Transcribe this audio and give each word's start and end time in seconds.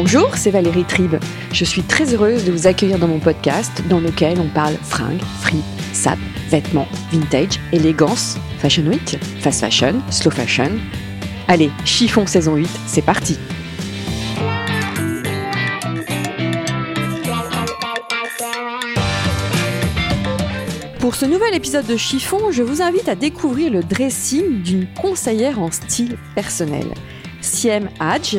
Bonjour, 0.00 0.36
c'est 0.36 0.52
Valérie 0.52 0.84
Tribe. 0.84 1.16
Je 1.50 1.64
suis 1.64 1.82
très 1.82 2.14
heureuse 2.14 2.44
de 2.44 2.52
vous 2.52 2.68
accueillir 2.68 3.00
dans 3.00 3.08
mon 3.08 3.18
podcast 3.18 3.82
dans 3.88 3.98
lequel 3.98 4.38
on 4.38 4.46
parle 4.46 4.76
fringues, 4.84 5.20
frites, 5.40 5.64
sap, 5.92 6.20
vêtements, 6.48 6.86
vintage, 7.10 7.58
élégance, 7.72 8.36
fashion 8.60 8.84
week, 8.84 9.18
fast 9.40 9.58
fashion, 9.58 10.00
slow 10.08 10.30
fashion. 10.30 10.78
Allez, 11.48 11.72
chiffon 11.84 12.28
saison 12.28 12.54
8, 12.54 12.68
c'est 12.86 13.02
parti. 13.02 13.36
Pour 21.00 21.16
ce 21.16 21.26
nouvel 21.26 21.56
épisode 21.56 21.86
de 21.86 21.96
Chiffon, 21.96 22.52
je 22.52 22.62
vous 22.62 22.82
invite 22.82 23.08
à 23.08 23.16
découvrir 23.16 23.72
le 23.72 23.82
dressing 23.82 24.62
d'une 24.62 24.86
conseillère 24.94 25.60
en 25.60 25.72
style 25.72 26.16
personnel. 26.36 26.86
Siem 27.40 27.88
Hadj 27.98 28.38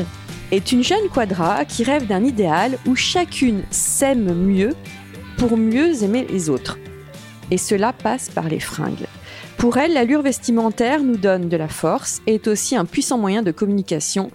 est 0.52 0.72
une 0.72 0.83
jeune 0.83 1.09
quadra 1.09 1.66
qui 1.66 1.83
rêve 1.83 2.08
d'un 2.08 2.23
idéal 2.23 2.78
où 2.88 2.95
chacune 2.95 3.64
s'aime 3.72 4.33
mieux 4.33 4.75
pour 5.38 5.58
mieux 5.58 6.03
aimer 6.03 6.25
les 6.30 6.50
autres. 6.50 6.78
Et 7.52 7.58
cela 7.58 7.94
passe 7.94 8.30
par 8.30 8.47
les 8.47 8.59
fringues. 8.59 9.05
Pour 9.58 9.77
elle, 9.77 9.94
l'allure 9.94 10.22
vestimentaire 10.22 11.02
nous 11.03 11.17
donne 11.17 11.50
de 11.50 11.58
la 11.58 11.67
force 11.67 12.22
et 12.27 12.36
est 12.36 12.47
aussi 12.47 12.75
un 12.75 12.86
puissant 12.86 13.17
moyen 13.17 13.44
de 13.44 13.52
communication. 13.52 14.31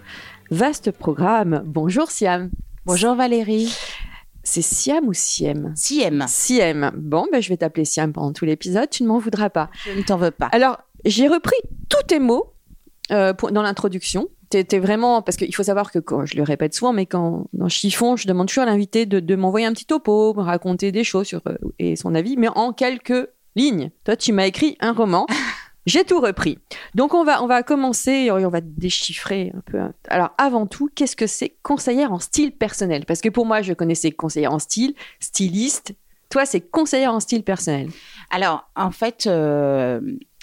Vaste 0.51 0.91
programme. 0.91 1.63
Bonjour 1.65 2.11
Siam. 2.11 2.49
Bonjour 2.85 3.15
Valérie. 3.15 3.75
C'est 4.43 4.61
Siam 4.61 5.07
ou 5.07 5.13
Siem? 5.13 5.73
Siem. 5.75 6.23
Siem. 6.27 6.91
Bon, 6.95 7.25
ben, 7.31 7.41
je 7.41 7.49
vais 7.49 7.57
t'appeler 7.57 7.85
Siam 7.85 8.13
pendant 8.13 8.31
tout 8.31 8.45
l'épisode, 8.45 8.89
tu 8.91 9.01
ne 9.01 9.07
m'en 9.07 9.17
voudras 9.17 9.49
pas. 9.49 9.71
Je 9.85 9.97
ne 9.97 10.03
t'en 10.03 10.17
veux 10.17 10.29
pas. 10.29 10.45
Alors, 10.51 10.77
j'ai 11.03 11.27
repris 11.27 11.55
tous 11.89 12.03
tes 12.05 12.19
mots 12.19 12.53
euh, 13.11 13.33
pour- 13.33 13.51
dans 13.51 13.63
l'introduction. 13.63 14.27
T'étais 14.55 14.79
vraiment 14.79 15.21
parce 15.21 15.35
qu'il 15.35 15.53
faut 15.53 15.63
savoir 15.63 15.91
que 15.91 15.99
quand 15.99 16.25
je 16.25 16.37
le 16.37 16.43
répète 16.43 16.73
souvent, 16.73 16.93
mais 16.93 17.05
quand 17.05 17.47
dans 17.51 17.67
chiffon, 17.67 18.15
je 18.15 18.25
demande 18.25 18.47
toujours 18.47 18.63
à 18.63 18.67
l'invité 18.67 19.05
de, 19.05 19.19
de 19.19 19.35
m'envoyer 19.35 19.65
un 19.65 19.73
petit 19.73 19.85
topo, 19.85 20.33
me 20.33 20.41
raconter 20.41 20.93
des 20.93 21.03
choses 21.03 21.27
sur 21.27 21.41
euh, 21.47 21.57
et 21.77 21.97
son 21.97 22.15
avis, 22.15 22.37
mais 22.37 22.47
en 22.47 22.71
quelques 22.71 23.27
lignes. 23.57 23.91
Toi, 24.05 24.15
tu 24.15 24.31
m'as 24.31 24.45
écrit 24.45 24.77
un 24.79 24.93
roman. 24.93 25.27
J'ai 25.85 26.05
tout 26.05 26.21
repris. 26.21 26.57
Donc 26.93 27.13
on 27.13 27.25
va 27.25 27.43
on 27.43 27.47
va 27.47 27.63
commencer 27.63 28.11
et 28.11 28.31
on 28.31 28.47
va 28.47 28.61
déchiffrer 28.61 29.51
un 29.53 29.59
peu. 29.69 29.79
Alors 30.07 30.31
avant 30.37 30.67
tout, 30.67 30.89
qu'est-ce 30.95 31.17
que 31.17 31.27
c'est 31.27 31.57
conseillère 31.61 32.13
en 32.13 32.19
style 32.19 32.53
personnel? 32.53 33.03
Parce 33.05 33.19
que 33.19 33.27
pour 33.27 33.45
moi, 33.45 33.61
je 33.61 33.73
connaissais 33.73 34.11
conseillère 34.11 34.53
en 34.53 34.59
style, 34.59 34.95
styliste. 35.19 35.95
Toi, 36.29 36.45
c'est 36.45 36.61
conseillère 36.61 37.11
en 37.11 37.19
style 37.19 37.43
personnel. 37.43 37.89
Alors, 38.31 38.69
en 38.77 38.91
fait, 38.91 39.27
euh, 39.27 39.99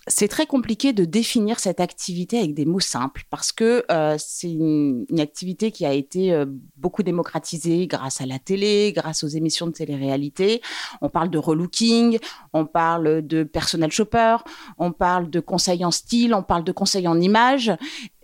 c'est 0.09 0.27
très 0.27 0.47
compliqué 0.47 0.93
de 0.93 1.05
définir 1.05 1.61
cette 1.61 1.79
activité 1.79 2.39
avec 2.39 2.55
des 2.55 2.65
mots 2.65 2.81
simples 2.81 3.23
parce 3.31 3.53
que 3.53 3.85
euh, 3.91 4.17
c'est 4.19 4.51
une, 4.51 5.07
activité 5.21 5.71
qui 5.71 5.87
a 5.87 5.93
été 5.93 6.33
euh, 6.33 6.47
beaucoup 6.77 7.05
démocratisée 7.05 7.87
grâce 7.87 8.21
à 8.21 8.27
la 8.27 8.41
télé, 8.41 8.93
grâce 8.93 9.23
aux 9.23 9.29
émissions 9.29 9.67
de 9.69 9.73
télé-réalité. 9.73 10.61
On 11.01 11.09
parle 11.09 11.31
de 11.31 11.39
relooking, 11.39 12.19
on 12.53 12.67
parle 12.67 13.25
de 13.25 13.45
personal 13.45 13.93
shopper, 13.93 14.39
on 14.79 14.91
parle 14.91 15.31
de 15.31 15.39
conseil 15.39 15.85
en 15.85 15.93
style, 15.93 16.35
on 16.35 16.43
parle 16.43 16.65
de 16.65 16.73
conseil 16.73 17.07
en 17.07 17.21
image. 17.21 17.71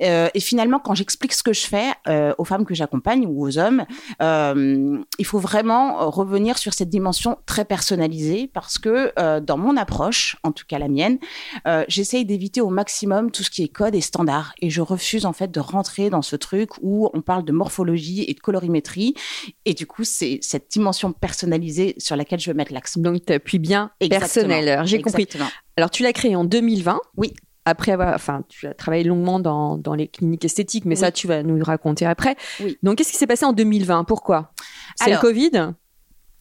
Euh, 0.03 0.28
et 0.34 0.41
finalement, 0.41 0.81
quand 0.81 0.94
j'explique 0.94 1.34
ce 1.34 1.44
que 1.44 1.53
je 1.53 1.67
fais 1.67 1.93
aux 2.38 2.44
femmes 2.44 2.65
que 2.65 2.75
j'accompagne 2.75 3.27
ou 3.27 3.47
aux 3.47 3.59
hommes, 3.59 3.84
il 4.21 5.27
faut 5.27 5.38
vraiment 5.38 6.11
revenir 6.11 6.59
sur 6.59 6.75
cette 6.75 6.88
dimension 6.88 7.38
très 7.47 7.65
personnalisée 7.65 8.50
parce 8.53 8.78
que 8.78 9.12
dans 9.41 9.59
mon 9.59 9.77
approche, 9.77 10.37
en 10.43 10.53
tout 10.53 10.65
cas 10.67 10.78
la 10.78 10.88
mienne, 10.88 11.19
euh, 11.69 11.84
j'essaye 11.87 12.25
d'éviter 12.25 12.61
au 12.61 12.71
maximum 12.71 13.31
tout 13.31 13.43
ce 13.45 13.51
qui 13.51 13.62
est 13.62 13.69
code 13.69 13.95
et 13.95 14.01
standard 14.01 14.55
et 14.61 14.71
je 14.71 14.81
refuse 14.81 15.27
en 15.27 15.33
fait 15.33 15.51
de 15.51 15.61
rentrer 15.61 16.09
dans 16.11 16.23
ce 16.23 16.34
truc 16.34 16.71
où 16.81 17.11
on 17.12 17.21
parle 17.21 17.45
de 17.45 17.53
morphologie 17.53 18.25
et 18.27 18.34
de 18.34 18.41
colorimétrie 18.41 19.15
et 19.67 19.75
du 19.75 19.87
coup 19.87 20.03
c'est 20.05 20.39
cette 20.43 20.71
dimension 20.71 21.12
personnalisée 21.12 21.95
sur 21.99 22.17
laquelle 22.17 22.41
je 22.41 22.51
veux 22.51 22.56
mettre 22.56 22.73
l'accent. 22.73 23.01
Donc 23.01 23.25
tu 23.27 23.33
appuies 23.33 23.59
bien 23.59 23.91
Exactement. 24.01 24.49
personnel. 24.49 24.87
J'ai 24.87 25.03
compris. 25.03 25.29
Alors, 25.77 25.91
tu 25.91 26.03
l'as 26.03 26.12
créé 26.12 26.34
en 26.34 26.45
2020. 26.45 26.99
Oui. 27.17 27.34
Après 27.65 27.93
avoir, 27.93 28.15
enfin, 28.15 28.43
tu 28.49 28.67
as 28.67 28.73
travaillé 28.75 29.05
longuement 29.05 29.39
dans, 29.41 29.77
dans 29.77 29.95
les 29.95 30.09
cliniques 30.09 30.45
esthétiques, 30.45 30.87
mais 30.87 30.95
Oui. 30.97 31.00
ça, 31.00 31.12
tu 31.12 31.27
vas 31.27 31.43
nous 31.43 31.62
raconter 31.62 32.06
après. 32.06 32.35
Oui. 32.61 32.79
Donc, 32.83 32.97
qu'est-ce 32.97 33.12
qui 33.12 33.19
s'est 33.19 33.27
passé 33.27 33.45
en 33.45 33.53
2020 33.53 34.05
Pourquoi? 34.05 34.53
C'est 34.97 35.11
le 35.11 35.19
Covid? 35.19 35.50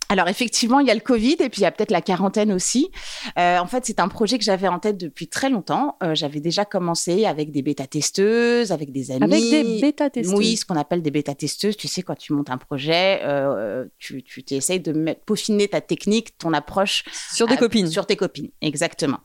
Alors 0.09 0.27
effectivement, 0.29 0.79
il 0.79 0.87
y 0.87 0.91
a 0.91 0.93
le 0.93 1.01
Covid 1.01 1.35
et 1.39 1.49
puis 1.49 1.59
il 1.59 1.63
y 1.63 1.65
a 1.65 1.71
peut-être 1.71 1.91
la 1.91 2.01
quarantaine 2.01 2.53
aussi. 2.53 2.89
Euh, 3.37 3.57
en 3.59 3.67
fait, 3.67 3.85
c'est 3.85 3.99
un 3.99 4.07
projet 4.07 4.37
que 4.37 4.43
j'avais 4.43 4.67
en 4.67 4.79
tête 4.79 4.97
depuis 4.97 5.27
très 5.27 5.49
longtemps. 5.49 5.97
Euh, 6.01 6.15
j'avais 6.15 6.39
déjà 6.39 6.65
commencé 6.65 7.25
avec 7.25 7.51
des 7.51 7.61
bêta-testeuses, 7.61 8.71
avec 8.71 8.91
des 8.91 9.11
amis. 9.11 9.23
Avec 9.23 9.41
des 9.41 9.81
bêta-testeuses. 9.81 10.37
Oui, 10.37 10.55
ce 10.55 10.65
qu'on 10.65 10.77
appelle 10.77 11.01
des 11.01 11.11
bêta-testeuses. 11.11 11.75
Tu 11.75 11.87
sais, 11.87 12.03
quand 12.03 12.15
tu 12.15 12.33
montes 12.33 12.49
un 12.49 12.57
projet, 12.57 13.19
euh, 13.23 13.85
tu, 13.99 14.23
tu 14.23 14.43
t'essayes 14.43 14.79
de 14.79 14.93
mettre, 14.93 15.21
peaufiner 15.21 15.67
ta 15.67 15.81
technique, 15.81 16.37
ton 16.37 16.53
approche 16.53 17.03
Sur 17.33 17.47
des 17.47 17.57
copines. 17.57 17.87
Sur 17.87 18.05
tes 18.05 18.15
copines, 18.15 18.49
exactement. 18.61 19.19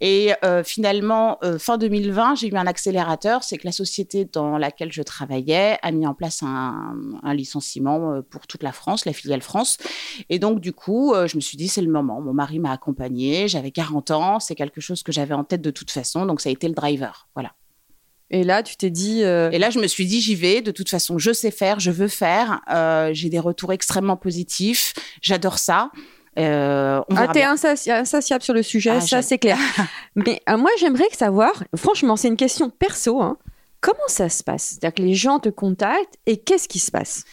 Et 0.00 0.32
euh, 0.44 0.62
finalement, 0.62 1.38
euh, 1.42 1.58
fin 1.58 1.78
2020, 1.78 2.34
j'ai 2.36 2.48
eu 2.48 2.56
un 2.56 2.66
accélérateur. 2.66 3.42
C'est 3.42 3.56
que 3.56 3.66
la 3.66 3.72
société 3.72 4.26
dans 4.26 4.58
laquelle 4.58 4.92
je 4.92 5.02
travaillais 5.02 5.78
a 5.82 5.90
mis 5.90 6.06
en 6.06 6.14
place 6.14 6.42
un, 6.42 6.94
un 7.22 7.34
licenciement 7.34 8.12
euh, 8.12 8.22
pour 8.22 8.46
toute 8.46 8.62
la 8.62 8.72
France, 8.72 9.06
la 9.06 9.12
filiale 9.12 9.40
France. 9.40 9.78
Et 10.30 10.38
donc, 10.38 10.60
du 10.60 10.72
coup, 10.72 11.12
euh, 11.14 11.26
je 11.26 11.36
me 11.36 11.40
suis 11.40 11.56
dit, 11.56 11.68
c'est 11.68 11.82
le 11.82 11.90
moment. 11.90 12.20
Mon 12.20 12.32
mari 12.32 12.58
m'a 12.58 12.72
accompagnée. 12.72 13.48
J'avais 13.48 13.70
40 13.70 14.10
ans. 14.10 14.40
C'est 14.40 14.54
quelque 14.54 14.80
chose 14.80 15.02
que 15.02 15.12
j'avais 15.12 15.34
en 15.34 15.44
tête 15.44 15.62
de 15.62 15.70
toute 15.70 15.90
façon. 15.90 16.26
Donc, 16.26 16.40
ça 16.40 16.48
a 16.48 16.52
été 16.52 16.68
le 16.68 16.74
driver. 16.74 17.28
Voilà. 17.34 17.52
Et 18.30 18.42
là, 18.42 18.62
tu 18.62 18.76
t'es 18.76 18.90
dit. 18.90 19.22
euh, 19.22 19.50
Et 19.52 19.58
là, 19.58 19.70
je 19.70 19.78
me 19.78 19.86
suis 19.86 20.06
dit, 20.06 20.20
j'y 20.20 20.34
vais. 20.34 20.60
De 20.62 20.70
toute 20.72 20.88
façon, 20.88 21.18
je 21.18 21.32
sais 21.32 21.50
faire, 21.52 21.78
je 21.80 21.90
veux 21.90 22.08
faire. 22.08 22.60
Euh, 22.72 23.10
j'ai 23.12 23.28
des 23.28 23.38
retours 23.38 23.72
extrêmement 23.72 24.16
positifs. 24.16 24.94
J'adore 25.22 25.58
ça. 25.58 25.90
Euh, 26.38 27.00
on 27.08 27.16
Ah, 27.16 27.28
t'es 27.28 27.42
insati- 27.44 27.90
insatiable 27.90 28.42
sur 28.42 28.52
le 28.52 28.62
sujet, 28.62 28.90
Ah, 28.90 29.00
ça 29.00 29.22
c'est 29.22 29.38
clair. 29.38 29.56
Mais 30.16 30.42
moi, 30.58 30.70
j'aimerais 30.78 31.08
savoir, 31.12 31.52
franchement, 31.76 32.16
c'est 32.16 32.28
une 32.28 32.36
question 32.36 32.68
perso, 32.68 33.22
hein. 33.22 33.38
comment 33.80 33.96
ça 34.08 34.28
se 34.28 34.42
passe? 34.44 34.64
C'est-à-dire 34.78 34.94
que 34.94 35.02
les 35.02 35.14
gens 35.14 35.38
te 35.38 35.48
contactent 35.48 36.16
et 36.26 36.36
qu'est-ce 36.36 36.68
qui 36.68 36.78
se 36.78 36.90
passe? 36.90 37.24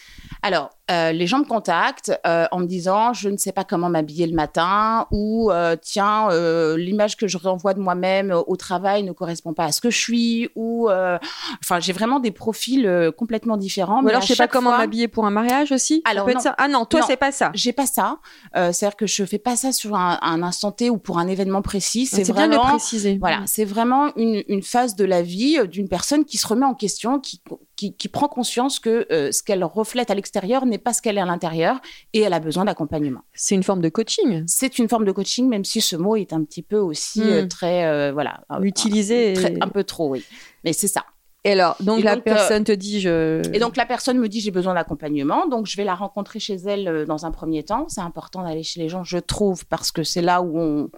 Alors, 0.41 0.69
euh, 0.91 1.13
les 1.13 1.27
gens 1.27 1.39
me 1.39 1.45
contactent 1.45 2.11
euh, 2.27 2.45
en 2.51 2.59
me 2.59 2.65
disant 2.65 3.13
je 3.13 3.29
ne 3.29 3.37
sais 3.37 3.53
pas 3.53 3.63
comment 3.63 3.87
m'habiller 3.87 4.27
le 4.27 4.35
matin 4.35 5.07
ou 5.11 5.49
euh, 5.49 5.77
tiens 5.81 6.27
l'image 6.75 7.15
que 7.15 7.25
je 7.25 7.37
renvoie 7.37 7.73
de 7.73 7.79
moi-même 7.79 8.33
au 8.47 8.55
travail 8.57 9.03
ne 9.03 9.13
correspond 9.13 9.53
pas 9.53 9.63
à 9.63 9.71
ce 9.71 9.79
que 9.79 9.89
je 9.89 9.97
suis 9.97 10.49
ou 10.55 10.89
enfin 10.89 11.79
j'ai 11.79 11.93
vraiment 11.93 12.19
des 12.19 12.31
profils 12.31 13.11
complètement 13.17 13.55
différents. 13.55 14.03
Ou 14.03 14.09
alors, 14.09 14.21
je 14.21 14.27
sais 14.27 14.35
pas 14.35 14.47
comment 14.47 14.71
m'habiller 14.71 15.07
pour 15.07 15.25
un 15.25 15.31
mariage 15.31 15.71
aussi 15.71 16.01
Alors, 16.03 16.27
non. 16.27 16.39
ça 16.39 16.53
Ah 16.57 16.67
non, 16.67 16.85
toi, 16.85 17.01
c'est 17.07 17.17
pas 17.17 17.31
ça. 17.31 17.51
J'ai 17.53 17.71
pas 17.71 17.85
ça, 17.85 18.17
c'est-à-dire 18.53 18.97
que 18.97 19.07
je 19.07 19.23
fais 19.23 19.39
pas 19.39 19.55
ça 19.55 19.71
sur 19.71 19.95
un, 19.95 20.19
un 20.21 20.43
instant 20.43 20.71
T 20.71 20.89
ou 20.89 20.97
pour 20.97 21.17
un 21.17 21.27
événement 21.27 21.61
précis. 21.61 22.05
C'est 22.05 22.25
C'est 22.25 22.33
bien 22.33 22.47
de 22.47 22.55
vraiment 22.55 22.71
préciser. 22.71 23.17
voilà, 23.19 23.41
c'est 23.45 23.65
vraiment 23.65 24.13
une, 24.17 24.43
une 24.49 24.63
phase 24.63 24.95
de 24.95 25.05
la 25.05 25.21
vie 25.21 25.59
d'une 25.67 25.87
personne 25.87 26.25
qui 26.25 26.37
se 26.37 26.47
remet 26.47 26.65
en 26.65 26.73
question, 26.73 27.19
qui, 27.19 27.41
qui, 27.75 27.95
qui 27.95 28.07
prend 28.09 28.27
conscience 28.27 28.79
que 28.79 29.07
ce 29.09 29.43
qu'elle 29.43 29.63
reflète 29.63 30.11
à 30.11 30.15
l'extérieur 30.15 30.65
n'est 30.73 30.79
pas 30.79 30.91
ce 30.93 31.01
qu'elle 31.01 31.17
est 31.17 31.21
à 31.21 31.25
l'intérieur 31.25 31.79
et 32.13 32.21
elle 32.21 32.33
a 32.33 32.39
besoin 32.39 32.65
d'accompagnement. 32.65 33.21
C'est 33.33 33.55
une 33.55 33.63
forme 33.63 33.81
de 33.81 33.89
coaching. 33.89 34.43
C'est 34.47 34.77
une 34.79 34.89
forme 34.89 35.05
de 35.05 35.11
coaching, 35.11 35.47
même 35.47 35.63
si 35.63 35.79
ce 35.81 35.95
mot 35.95 36.15
est 36.15 36.33
un 36.33 36.43
petit 36.43 36.61
peu 36.63 36.77
aussi 36.77 37.21
Hmm. 37.21 37.29
euh, 37.31 37.47
très, 37.47 37.85
euh, 37.85 38.11
voilà, 38.11 38.41
euh, 38.51 38.61
Utilisé. 38.61 39.33
un 39.61 39.69
peu 39.69 39.83
trop, 39.83 40.09
oui. 40.09 40.23
Mais 40.63 40.73
c'est 40.73 40.87
ça. 40.87 41.03
Et 41.45 41.51
alors, 41.51 41.75
donc 41.81 41.99
Et 41.99 42.03
la 42.03 42.15
donc, 42.15 42.21
euh, 42.27 42.33
personne 42.33 42.63
te 42.63 42.71
dit 42.71 43.01
je. 43.01 43.41
Et 43.53 43.59
donc 43.59 43.75
la 43.75 43.85
personne 43.85 44.17
me 44.17 44.29
dit 44.29 44.39
j'ai 44.39 44.51
besoin 44.51 44.73
d'accompagnement, 44.75 45.45
donc 45.47 45.65
je 45.67 45.75
vais 45.75 45.83
la 45.83 45.93
rencontrer 45.95 46.39
chez 46.39 46.55
elle 46.55 46.87
euh, 46.87 47.05
dans 47.05 47.25
un 47.25 47.31
premier 47.31 47.63
temps. 47.63 47.85
C'est 47.89 47.99
important 48.01 48.43
d'aller 48.43 48.63
chez 48.63 48.79
les 48.79 48.87
gens, 48.87 49.03
je 49.03 49.17
trouve, 49.17 49.65
parce 49.67 49.91
que 49.91 50.03
c'est 50.03 50.21
là 50.21 50.41
où 50.41 50.57
on 50.57 50.89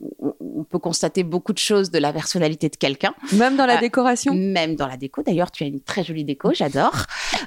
on, 0.00 0.64
peut 0.64 0.78
constater 0.78 1.22
beaucoup 1.22 1.52
de 1.52 1.58
choses 1.58 1.90
de 1.90 1.98
la 1.98 2.12
personnalité 2.12 2.68
de 2.68 2.76
quelqu'un. 2.76 3.14
Même 3.32 3.56
dans 3.56 3.66
la 3.66 3.76
Euh, 3.76 3.80
décoration 3.80 4.34
Même 4.34 4.76
dans 4.76 4.86
la 4.86 4.96
déco. 4.96 5.22
D'ailleurs, 5.22 5.50
tu 5.50 5.62
as 5.62 5.66
une 5.66 5.80
très 5.80 6.02
jolie 6.02 6.24
déco, 6.24 6.52
j'adore. 6.52 7.04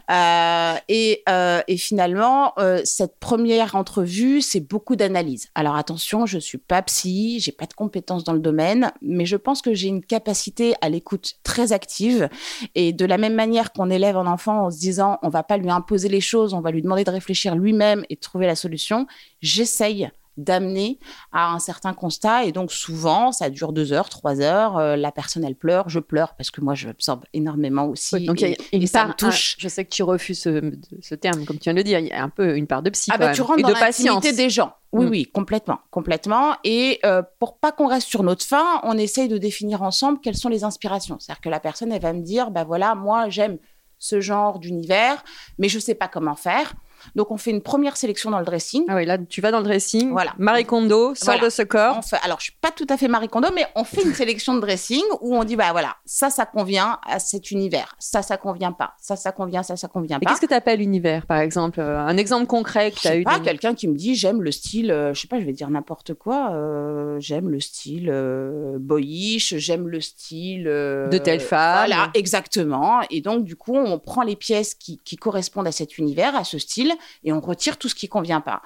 Euh, 0.10 0.76
et, 0.88 1.24
euh, 1.28 1.62
et 1.68 1.78
finalement, 1.78 2.54
cette 2.84 3.20
première 3.20 3.76
entrevue, 3.76 4.42
c'est 4.42 4.60
beaucoup 4.60 4.96
d'analyse. 4.96 5.50
Alors 5.56 5.76
attention, 5.76 6.26
je 6.26 6.38
suis 6.38 6.58
pas 6.58 6.82
psy, 6.84 7.40
j'ai 7.40 7.52
pas 7.52 7.66
de 7.66 7.74
compétences 7.74 8.24
dans 8.24 8.34
le 8.34 8.40
domaine, 8.40 8.92
mais 9.02 9.26
je 9.26 9.36
pense 9.36 9.62
que 9.62 9.74
j'ai 9.74 9.88
une 9.88 10.04
capacité 10.04 10.76
à 10.82 10.90
l'écoute 10.90 11.34
très 11.44 11.74
active. 11.74 12.30
Et 12.76 12.94
de 12.94 13.06
la 13.06 13.18
même 13.18 13.36
manière 13.36 13.74
qu'on 13.74 13.90
élève 13.90 14.18
un 14.18 14.28
enfant 14.28 14.66
en 14.66 14.72
se 14.72 14.80
disant, 14.80 15.18
on 15.24 15.30
va 15.30 15.44
pas 15.44 15.58
lui 15.58 15.70
imposer 15.70 16.10
les 16.10 16.22
choses, 16.22 16.54
on 16.54 16.62
va 16.62 16.72
lui 16.72 16.82
demander 16.82 17.04
de 17.04 17.12
réfléchir 17.12 17.56
lui-même 17.56 18.06
et 18.10 18.16
de 18.16 18.20
trouver 18.20 18.46
la 18.46 18.56
solution, 18.56 19.08
j'essaye 19.42 20.10
d'amener 20.38 21.00
à 21.32 21.52
un 21.52 21.60
certain 21.60 21.94
constat. 21.94 22.46
Et 22.46 22.52
donc, 22.52 22.72
souvent, 22.72 23.32
ça 23.32 23.50
dure 23.50 23.74
deux 23.74 23.92
heures, 23.92 24.10
trois 24.10 24.40
heures. 24.40 24.78
euh, 24.78 24.96
la 24.96 25.12
personne, 25.12 25.44
elle 25.44 25.56
pleure. 25.56 25.90
Je 25.90 26.00
pleure 26.00 26.36
parce 26.36 26.52
que 26.52 26.62
moi, 26.62 26.76
j'absorbe 26.76 27.26
énormément 27.34 27.86
aussi. 27.88 28.16
Oui, 28.16 28.26
donc 28.26 28.40
il 28.42 28.50
y 28.50 28.52
a 28.52 28.56
et, 28.56 28.58
une 28.74 28.84
et 28.84 28.88
ça 28.88 29.00
part, 29.00 29.08
me 29.10 29.14
touche. 29.14 29.56
un- 29.58 29.62
je 29.64 29.68
sais 29.68 29.84
que 29.86 29.90
tu 29.90 30.04
refuses 30.04 30.40
ce, 30.42 30.72
ce 31.02 31.16
terme, 31.16 31.44
comme 31.46 31.58
tu 31.58 31.64
viens 31.66 31.74
de 31.74 31.78
le 31.80 31.84
dire. 31.84 32.00
Il 32.00 32.08
y 32.08 32.12
a 32.12 32.24
un 32.24 32.30
peu 32.30 32.56
une 32.56 32.68
part 32.68 32.84
de 32.84 32.90
psy 32.92 33.10
Ah 33.14 33.18
bah, 33.18 33.34
tu 33.34 33.42
rentres 33.42 33.60
et 33.60 33.64
dans 33.64 33.70
de 33.70 33.74
patience. 33.74 34.06
l'intimité 34.16 34.34
des 34.36 34.50
gens. 34.50 34.74
Oui, 34.94 35.06
Mm. 35.06 35.10
oui, 35.10 35.26
complètement, 35.26 35.80
complètement. 35.92 36.56
Et 36.64 37.00
euh, 37.06 37.22
pour 37.40 37.58
pas 37.58 37.72
qu'on 37.74 37.88
reste 37.88 38.08
sur 38.08 38.24
notre 38.24 38.46
fin, 38.46 38.80
on 38.84 38.98
essaye 38.98 39.28
de 39.28 39.38
définir 39.38 39.82
ensemble 39.84 40.20
quelles 40.22 40.38
sont 40.38 40.48
les 40.50 40.64
inspirations. 40.64 41.18
C'est-à-dire 41.20 41.42
que 41.42 41.50
la 41.50 41.60
personne, 41.60 41.92
elle 41.92 42.02
va 42.02 42.14
me 42.14 42.22
dire, 42.22 42.52
bah 42.52 42.64
voilà, 42.64 42.96
moi, 42.96 43.28
j'aime 43.30 43.58
ce 44.00 44.22
genre 44.22 44.60
d'univers, 44.60 45.24
mais 45.58 45.68
je 45.70 45.80
sais 45.80 45.96
pas 45.96 46.08
comment 46.08 46.36
faire. 46.36 46.74
Donc, 47.16 47.32
on 47.32 47.38
fait 47.38 47.52
une 47.52 47.62
première 47.62 47.98
sélection 47.98 48.30
dans 48.32 48.40
le 48.40 48.46
dressing. 48.46 48.84
Ah 48.88 48.96
oui, 48.96 49.06
là, 49.06 49.18
tu 49.18 49.42
vas 49.42 49.52
dans 49.52 49.60
le 49.60 49.64
dressing. 49.64 50.12
Voilà. 50.12 50.34
Marie 50.38 50.66
Kondo 50.66 51.16
sort 51.16 51.26
Voilà. 51.34 51.46
de 51.46 51.50
ce 51.50 51.62
corps. 51.62 52.04
Fait- 52.04 52.18
alors, 52.24 52.40
je 52.40 52.46
suis 52.46 52.54
pas 52.62 52.72
tout 52.72 52.88
à 52.90 52.98
fait 52.98 53.08
Marie 53.08 53.28
Kondo, 53.30 53.50
mais 53.56 53.66
on 53.76 53.84
fait 53.84 54.04
une 54.04 54.14
sélection 54.14 54.54
de 54.56 54.60
dressing 54.62 55.04
où 55.22 55.36
on 55.36 55.44
dit, 55.44 55.56
bah 55.56 55.72
voilà, 55.72 55.96
ça, 56.06 56.30
ça 56.30 56.46
convient 56.46 57.00
à 57.08 57.20
cet 57.20 57.52
univers. 57.52 57.96
Ça, 58.00 58.22
ça 58.22 58.38
convient 58.38 58.72
pas. 58.72 58.94
Ça, 59.02 59.16
ça 59.16 59.32
convient, 59.32 59.64
ça, 59.64 59.76
ça 59.76 59.88
convient 59.88 60.18
Et 60.18 60.26
pas. 60.26 60.30
qu'est-ce 60.32 60.42
que 60.42 60.46
tu 60.48 60.54
appelles 60.54 60.82
univers, 60.82 61.26
par 61.26 61.40
exemple? 61.40 61.80
Euh, 61.80 61.98
Un 62.00 62.18
exemple 62.18 62.48
concret 62.48 62.92
que 62.92 63.00
tu 63.00 63.08
as 63.08 63.16
eu 63.18 63.24
pas, 63.24 63.40
quelqu'un 63.40 63.74
qui 63.74 63.88
me 63.88 63.96
dit 63.96 64.16
j'aime 64.16 64.42
le 64.42 64.52
style, 64.52 64.92
euh, 64.92 65.14
je 65.14 65.22
sais 65.22 65.28
pas, 65.28 65.40
je 65.40 65.46
vais 65.46 65.54
dire 65.54 65.70
n'importe 65.70 66.14
quoi, 66.14 66.52
euh, 66.54 67.18
j'aime 67.20 67.50
le 67.50 67.60
style 67.60 68.10
euh, 68.12 68.78
boyish, 68.80 69.56
j'aime 69.58 69.88
le 69.88 70.02
style 70.02 70.68
euh, 70.68 71.08
De 71.10 71.18
telle 71.18 71.40
femme. 71.40 71.88
Voilà, 71.88 72.10
exactement. 72.14 73.02
Et 73.10 73.22
donc 73.22 73.44
du 73.44 73.56
coup, 73.56 73.76
on 73.76 74.00
prend 74.00 74.22
les 74.24 74.36
pièces 74.36 74.74
qui, 74.76 75.00
qui 75.04 75.16
correspondent 75.16 75.68
à 75.68 75.72
cet 75.72 75.98
univers, 75.98 76.36
à 76.36 76.44
ce 76.44 76.58
style, 76.58 76.87
et 77.24 77.34
on 77.34 77.40
retire 77.40 77.78
tout 77.78 77.90
ce 77.90 77.96
qui 77.96 78.08
convient 78.08 78.42
pas. 78.42 78.62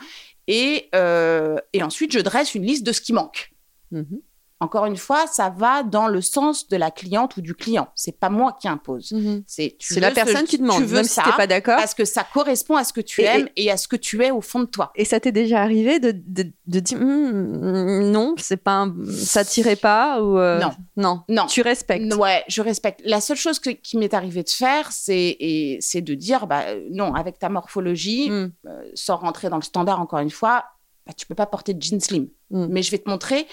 Et, 0.47 0.89
euh, 0.95 1.57
et 1.73 1.83
ensuite, 1.83 2.11
je 2.11 2.19
dresse 2.19 2.55
une 2.55 2.65
liste 2.65 2.85
de 2.85 2.91
ce 2.91 3.01
qui 3.01 3.13
manque. 3.13 3.53
Mhm. 3.91 4.21
Encore 4.61 4.85
une 4.85 4.95
fois, 4.95 5.25
ça 5.27 5.49
va 5.49 5.81
dans 5.83 6.07
le 6.07 6.21
sens 6.21 6.67
de 6.69 6.77
la 6.77 6.91
cliente 6.91 7.35
ou 7.35 7.41
du 7.41 7.55
client. 7.55 7.87
C'est 7.95 8.17
pas 8.17 8.29
moi 8.29 8.55
qui 8.61 8.67
impose. 8.67 9.11
Mhm. 9.11 9.43
C'est 9.47 9.75
la 9.97 10.09
veux 10.09 10.15
ce- 10.15 10.15
personne 10.23 10.45
qui 10.45 10.57
demande, 10.59 10.77
tu 10.77 10.85
veux 10.85 10.95
même 10.97 11.03
ça 11.03 11.23
si 11.23 11.29
tu 11.31 11.35
pas 11.35 11.47
d'accord. 11.47 11.77
parce 11.77 11.93
que 11.95 12.05
ça 12.05 12.23
correspond 12.33 12.75
à 12.75 12.83
ce 12.83 12.93
que 12.93 13.01
tu 13.01 13.21
Et- 13.21 13.25
aimes 13.25 13.49
et 13.55 13.71
à 13.71 13.75
ce 13.77 13.87
que 13.87 13.95
tu 13.95 14.23
es 14.23 14.29
au 14.31 14.39
fond 14.41 14.59
de 14.59 14.65
toi. 14.65 14.91
Et 14.95 15.03
ça 15.03 15.19
t'est 15.19 15.31
déjà 15.31 15.61
arrivé 15.61 15.99
de, 15.99 16.11
de, 16.13 16.51
de 16.67 16.79
dire 16.79 16.99
Hum, 17.01 18.11
non, 18.11 18.35
c'est 18.37 18.57
pas 18.57 18.83
un- 18.83 18.95
ça 19.11 19.43
tirait 19.43 19.75
pas 19.75 20.21
ou 20.21 20.37
euh, 20.37 20.59
Non. 20.59 20.71
non, 20.95 21.21
Non. 21.27 21.45
tu 21.47 21.61
respectes. 21.61 22.13
Ouais, 22.13 22.43
je 22.47 22.61
respecte. 22.61 23.01
La 23.03 23.19
seule 23.19 23.37
chose 23.37 23.57
que- 23.59 23.71
qui 23.71 23.97
m'est 23.97 24.13
arrivé 24.13 24.43
de 24.43 24.49
faire, 24.49 24.91
c'est 24.91 25.37
c'est 25.81 26.01
de 26.01 26.13
dire, 26.13 26.45
bah, 26.47 26.61
euh, 26.67 26.87
non, 26.91 27.13
avec 27.15 27.39
ta 27.39 27.49
morphologie, 27.49 28.29
Hum. 28.29 28.51
euh, 28.67 28.83
sans 28.93 29.15
rentrer 29.17 29.49
dans 29.49 29.57
le 29.57 29.63
standard 29.63 29.99
encore 29.99 30.19
une 30.19 30.29
fois, 30.29 30.65
bah, 31.07 31.13
tu 31.17 31.25
peux 31.25 31.33
pas 31.35 31.47
porter 31.47 31.73
de 31.73 31.81
jean 31.81 31.99
slim. 31.99 32.27
Mm. 32.51 32.67
Mais 32.69 32.83
je 32.83 32.91
vais 32.91 32.99
te 32.99 33.09
montrer 33.09 33.47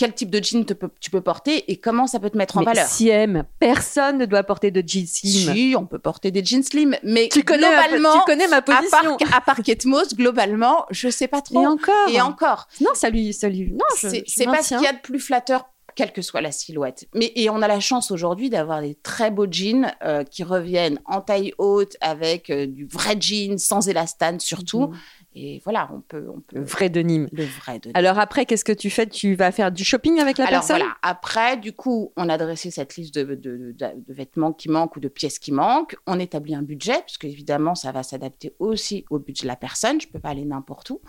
quel 0.00 0.14
type 0.14 0.30
de 0.30 0.42
jean 0.42 0.64
te 0.64 0.72
peux- 0.72 0.88
tu 0.98 1.10
peux 1.10 1.20
porter 1.20 1.70
et 1.70 1.76
comment 1.76 2.06
ça 2.06 2.18
peut 2.20 2.30
te 2.30 2.38
mettre 2.38 2.56
en 2.56 2.60
Mais 2.60 2.66
valeur. 2.72 2.86
CM, 2.86 3.44
personne 3.58 4.16
ne 4.16 4.24
doit 4.24 4.42
porter 4.44 4.70
de 4.70 4.82
jean 4.84 5.06
slim. 5.06 5.52
Si, 5.54 5.74
on 5.76 5.84
peut 5.84 5.98
porter 5.98 6.30
des 6.30 6.42
jeans 6.42 6.62
slim, 6.62 6.96
mais 7.02 7.28
Tu 7.30 7.42
connais, 7.44 7.68
ma, 7.70 7.82
globalement, 7.86 8.14
tu 8.14 8.24
connais 8.24 8.48
ma 8.48 8.56
à 8.56 8.62
part, 8.62 8.78
position. 8.80 9.16
à 9.36 9.42
part 9.42 9.62
Ketmos, 9.62 10.14
globalement, 10.14 10.86
je 10.90 11.10
sais 11.10 11.28
pas 11.28 11.42
trop. 11.42 11.62
Et 11.62 11.66
encore. 11.66 12.08
Et 12.08 12.20
encore. 12.22 12.66
Non, 12.80 12.92
ça 12.94 13.10
lui, 13.10 13.34
ça 13.34 13.50
lui- 13.50 13.72
Non, 13.72 13.84
c'est 13.94 14.24
pas 14.46 14.62
ce 14.62 14.74
qu'il 14.76 14.84
y 14.84 14.86
a 14.86 14.94
de 14.94 15.00
plus 15.02 15.20
flatteur 15.20 15.66
quelle 15.96 16.12
que 16.12 16.22
soit 16.22 16.40
la 16.40 16.52
silhouette. 16.52 17.08
Mais 17.14 17.32
et 17.34 17.50
on 17.50 17.60
a 17.60 17.68
la 17.68 17.80
chance 17.80 18.10
aujourd'hui 18.10 18.48
d'avoir 18.48 18.80
des 18.80 18.94
très 18.94 19.30
beaux 19.30 19.48
jeans 19.50 19.92
euh, 20.02 20.22
qui 20.24 20.44
reviennent 20.44 21.00
en 21.04 21.20
taille 21.20 21.52
haute 21.58 21.96
avec 22.00 22.48
euh, 22.48 22.66
du 22.66 22.86
vrai 22.86 23.16
jean 23.20 23.58
sans 23.58 23.86
élastane 23.88 24.40
surtout. 24.40 24.86
Mhm. 24.86 24.96
Et 25.34 25.60
voilà, 25.64 25.88
on 25.94 26.00
peut, 26.00 26.26
on 26.28 26.40
peut 26.40 26.56
Le 26.58 26.64
vrai 26.64 26.88
de 26.90 27.00
Nîmes. 27.00 27.28
le 27.32 27.44
vrai 27.44 27.78
de. 27.78 27.90
Alors 27.94 28.18
après, 28.18 28.46
qu'est-ce 28.46 28.64
que 28.64 28.72
tu 28.72 28.90
fais? 28.90 29.06
Tu 29.06 29.34
vas 29.36 29.52
faire 29.52 29.70
du 29.70 29.84
shopping 29.84 30.18
avec 30.18 30.38
la 30.38 30.46
Alors 30.46 30.60
personne? 30.60 30.78
voilà, 30.78 30.94
après, 31.02 31.56
du 31.56 31.72
coup, 31.72 32.12
on 32.16 32.28
a 32.28 32.36
dressé 32.36 32.70
cette 32.72 32.96
liste 32.96 33.14
de, 33.14 33.22
de- 33.36 33.36
de- 33.36 33.72
de 33.76 34.12
vêtements 34.12 34.52
qui 34.52 34.68
manquent 34.68 34.96
ou 34.96 35.00
de 35.00 35.08
pièces 35.08 35.38
qui 35.38 35.52
manquent. 35.52 35.94
On 36.08 36.18
établit 36.18 36.54
un 36.56 36.62
budget, 36.62 36.98
parce 37.00 37.16
qu'évidemment, 37.18 37.74
ça 37.76 37.92
va 37.92 38.02
s'adapter 38.02 38.54
aussi 38.58 39.04
au 39.10 39.18
budget 39.20 39.42
de 39.44 39.48
la 39.48 39.56
personne. 39.56 40.00
Je 40.00 40.08
ne 40.08 40.12
peux 40.12 40.18
pas 40.18 40.30
aller 40.30 40.44
n'importe 40.44 40.90
où. 40.90 41.00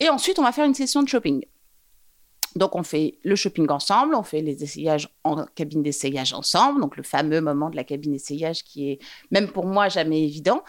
Et 0.00 0.08
ensuite, 0.10 0.38
on 0.38 0.42
va 0.42 0.52
faire 0.52 0.66
une 0.66 0.74
session 0.74 1.02
de 1.02 1.08
shopping. 1.08 1.44
Donc, 2.56 2.74
on 2.76 2.82
fait 2.82 3.18
le 3.22 3.36
shopping 3.36 3.68
ensemble, 3.70 4.14
on 4.14 4.22
fait 4.22 4.42
les 4.42 4.62
essayages 4.62 5.08
en 5.24 5.44
cabine 5.54 5.82
d'essayage 5.82 6.32
ensemble, 6.32 6.80
donc 6.80 6.96
le 6.96 7.02
fameux 7.02 7.40
moment 7.40 7.70
de 7.70 7.76
la 7.76 7.84
cabine 7.84 8.12
d'essayage 8.12 8.64
qui 8.64 8.90
est, 8.90 8.98
même 9.30 9.48
pour 9.48 9.66
moi, 9.66 9.88
jamais 9.88 10.22
évident. 10.22 10.62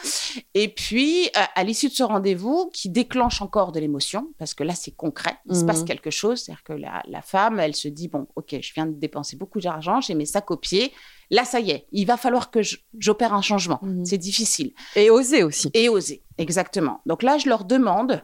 Et 0.54 0.68
puis, 0.68 1.26
euh, 1.38 1.42
à 1.56 1.64
l'issue 1.64 1.90
de 1.90 1.94
ce 1.94 2.04
rendez-vous, 2.04 2.70
qui 2.74 2.90
déclenche 2.90 3.42
encore 3.42 3.72
de 3.72 3.80
l'émotion, 3.80 4.30
parce 4.38 4.54
que 4.54 4.64
là, 4.64 4.74
c'est 4.76 4.96
concret, 4.96 5.38
il 5.50 5.56
se 5.56 5.66
passe 5.66 5.84
quelque 5.84 6.10
chose, 6.10 6.40
c'est-à-dire 6.40 6.64
que 6.64 6.74
la, 6.74 7.04
la 7.08 7.22
femme, 7.22 7.60
elle 7.60 7.76
se 7.76 7.88
dit, 7.88 8.08
bon, 8.08 8.28
ok, 8.36 8.56
je 8.62 8.74
viens 8.74 8.86
de 8.86 8.94
dépenser 8.94 9.36
beaucoup 9.36 9.60
d'argent, 9.60 10.02
j'ai 10.02 10.16
mes 10.16 10.26
sacs 10.26 10.52
au 10.52 10.58
pied, 10.58 10.94
là, 11.30 11.46
ça 11.46 11.60
y 11.60 11.72
est, 11.72 11.86
il 11.92 12.06
va 12.06 12.18
falloir 12.18 12.52
que 12.52 12.60
j'opère 12.98 13.34
un 13.34 13.42
changement. 13.42 13.80
Mhm. 13.82 14.06
C'est 14.06 14.18
difficile. 14.18 14.74
Et 14.96 15.10
oser 15.10 15.44
aussi. 15.44 15.70
Et 15.74 15.90
oser, 15.90 16.24
exactement. 16.38 17.02
Donc 17.06 17.24
là, 17.24 17.38
je 17.38 17.50
leur 17.50 17.66
demande, 17.66 18.24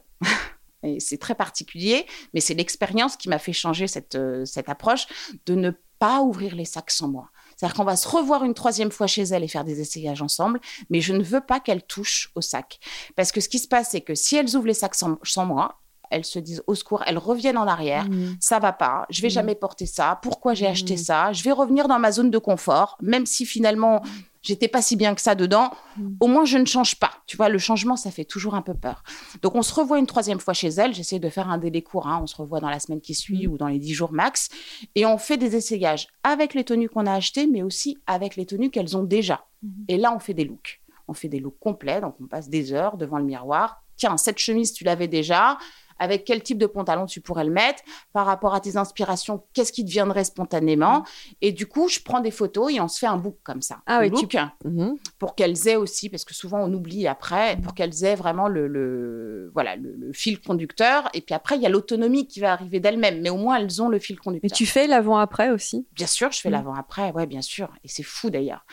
et 0.83 0.99
c'est 0.99 1.17
très 1.17 1.35
particulier, 1.35 2.05
mais 2.33 2.39
c'est 2.41 2.53
l'expérience 2.53 3.15
qui 3.17 3.29
m'a 3.29 3.39
fait 3.39 3.53
changer 3.53 3.87
cette, 3.87 4.15
euh, 4.15 4.45
cette 4.45 4.69
approche, 4.69 5.07
de 5.45 5.55
ne 5.55 5.71
pas 5.99 6.21
ouvrir 6.21 6.55
les 6.55 6.65
sacs 6.65 6.91
sans 6.91 7.09
moi. 7.09 7.29
C'est-à-dire 7.57 7.75
qu'on 7.75 7.83
va 7.83 7.97
se 7.97 8.07
revoir 8.07 8.45
une 8.45 8.53
troisième 8.53 8.89
fois 8.91 9.05
chez 9.07 9.23
elle 9.23 9.43
et 9.43 9.49
faire 9.49 9.65
des 9.65 9.81
essayages 9.81 10.21
ensemble, 10.21 10.61
mais 10.89 11.01
je 11.01 11.11
ne 11.13 11.21
veux 11.23 11.41
pas 11.41 11.59
qu'elles 11.59 11.83
touchent 11.83 12.31
au 12.35 12.41
sac. 12.41 12.79
Parce 13.17 13.33
que 13.33 13.41
ce 13.41 13.49
qui 13.49 13.59
se 13.59 13.67
passe, 13.67 13.89
c'est 13.91 13.99
que 14.01 14.15
si 14.15 14.37
elles 14.37 14.55
ouvrent 14.55 14.67
les 14.67 14.73
sacs 14.73 14.95
sans, 14.95 15.17
sans 15.23 15.45
moi, 15.45 15.81
elles 16.11 16.25
se 16.25 16.39
disent 16.39 16.63
au 16.65 16.73
secours, 16.73 17.03
elles 17.05 17.19
reviennent 17.19 17.57
en 17.57 17.67
arrière, 17.67 18.05
Mhm. 18.05 18.37
ça 18.39 18.57
va 18.59 18.71
pas, 18.71 19.05
je 19.11 19.21
vais 19.21 19.27
Mhm. 19.27 19.33
jamais 19.33 19.55
porter 19.55 19.85
ça, 19.85 20.17
pourquoi 20.23 20.53
j'ai 20.55 20.65
acheté 20.65 20.93
Mhm. 20.93 20.97
ça, 21.03 21.33
je 21.33 21.43
vais 21.43 21.51
revenir 21.51 21.87
dans 21.87 21.99
ma 21.99 22.11
zone 22.11 22.31
de 22.31 22.37
confort, 22.39 22.97
même 23.01 23.25
si 23.27 23.45
finalement 23.45 24.01
j'étais 24.41 24.67
pas 24.67 24.81
si 24.81 24.95
bien 24.95 25.15
que 25.15 25.21
ça 25.21 25.35
dedans, 25.35 25.71
Mhm. 25.97 26.17
au 26.19 26.27
moins 26.27 26.45
je 26.45 26.57
ne 26.57 26.65
change 26.65 26.95
pas. 26.95 27.11
Tu 27.27 27.35
vois, 27.37 27.49
le 27.49 27.57
changement, 27.57 27.95
ça 27.95 28.11
fait 28.11 28.25
toujours 28.25 28.55
un 28.55 28.61
peu 28.61 28.73
peur. 28.73 29.03
Donc 29.41 29.55
on 29.55 29.61
se 29.61 29.73
revoit 29.73 29.99
une 29.99 30.07
troisième 30.07 30.39
fois 30.39 30.53
chez 30.53 30.69
elle, 30.69 30.93
j'essaie 30.93 31.19
de 31.19 31.29
faire 31.29 31.49
un 31.49 31.57
délai 31.57 31.81
court, 31.81 32.07
hein. 32.07 32.19
on 32.23 32.27
se 32.27 32.35
revoit 32.35 32.59
dans 32.59 32.69
la 32.69 32.79
semaine 32.79 33.01
qui 33.01 33.13
suit 33.15 33.47
Mhm. 33.47 33.53
ou 33.53 33.57
dans 33.57 33.67
les 33.67 33.79
dix 33.79 33.93
jours 33.93 34.11
max, 34.13 34.49
et 34.95 35.05
on 35.05 35.17
fait 35.17 35.37
des 35.37 35.55
essayages 35.55 36.07
avec 36.23 36.53
les 36.53 36.63
tenues 36.63 36.89
qu'on 36.89 37.05
a 37.05 37.13
achetées, 37.13 37.47
mais 37.47 37.61
aussi 37.63 37.97
avec 38.07 38.35
les 38.35 38.45
tenues 38.45 38.69
qu'elles 38.69 38.95
ont 38.97 39.03
déjà. 39.03 39.45
Mhm. 39.63 39.71
Et 39.89 39.97
là, 39.97 40.13
on 40.15 40.19
fait 40.19 40.33
des 40.33 40.45
looks. 40.45 40.81
On 41.07 41.13
fait 41.13 41.27
des 41.27 41.39
looks 41.39 41.59
complets, 41.59 42.01
donc 42.01 42.15
on 42.21 42.27
passe 42.27 42.49
des 42.49 42.71
heures 42.71 42.95
devant 42.97 43.17
le 43.17 43.25
miroir. 43.25 43.83
Tiens, 43.97 44.15
cette 44.17 44.37
chemise, 44.37 44.71
tu 44.73 44.83
l'avais 44.83 45.07
déjà. 45.07 45.57
Avec 45.99 46.23
quel 46.25 46.41
type 46.41 46.57
de 46.57 46.65
pantalon 46.65 47.05
tu 47.05 47.21
pourrais 47.21 47.43
le 47.45 47.51
mettre 47.51 47.83
Par 48.13 48.25
rapport 48.25 48.55
à 48.55 48.59
tes 48.61 48.77
inspirations, 48.77 49.43
qu'est-ce 49.53 49.71
qui 49.71 49.85
te 49.85 49.89
viendrait 49.91 50.23
spontanément 50.23 51.03
Et 51.41 51.51
du 51.51 51.67
coup, 51.67 51.87
je 51.89 51.99
prends 51.99 52.19
des 52.21 52.31
photos 52.31 52.73
et 52.73 52.79
on 52.81 52.87
se 52.87 52.99
fait 52.99 53.07
un 53.07 53.17
book 53.17 53.37
comme 53.43 53.61
ça. 53.61 53.81
Ah 53.85 53.97
Un 53.97 54.01
oui, 54.01 54.09
look, 54.09 54.35
Mhm. 54.65 54.97
pour 55.19 55.35
qu'elles 55.35 55.67
aient 55.67 55.75
aussi, 55.75 56.09
parce 56.09 56.25
que 56.25 56.33
souvent 56.33 56.59
on 56.59 56.73
oublie 56.73 57.07
après, 57.07 57.57
pour 57.57 57.73
qu'elles 57.73 58.03
aient 58.03 58.15
vraiment 58.15 58.47
le, 58.47 58.67
le- 58.67 59.51
voilà, 59.53 59.75
le, 59.75 59.93
le 59.95 60.13
fil 60.13 60.39
conducteur. 60.39 61.09
Et 61.13 61.21
puis 61.21 61.35
après, 61.35 61.55
il 61.55 61.61
y 61.61 61.65
a 61.65 61.69
l'autonomie 61.69 62.27
qui 62.27 62.39
va 62.39 62.53
arriver 62.53 62.79
d'elle-même, 62.79 63.21
mais 63.21 63.29
au 63.29 63.37
moins 63.37 63.57
elles 63.57 63.81
ont 63.81 63.89
le 63.89 63.99
fil 63.99 64.15
Mais 64.17 64.21
conducteur. 64.23 64.51
tu 64.57 64.65
fais 64.65 64.87
l'avant-après 64.87 65.49
aussi? 65.51 65.87
Bien 65.93 66.07
sûr, 66.07 66.31
je 66.31 66.39
fais 66.39 66.49
Mm. 66.49 66.53
l'avant-après, 66.53 67.11
ouais, 67.11 67.25
bien 67.27 67.41
sûr. 67.41 67.69
Et 67.83 67.87
c'est 67.87 68.03
fou 68.03 68.29
d'ailleurs. 68.29 68.65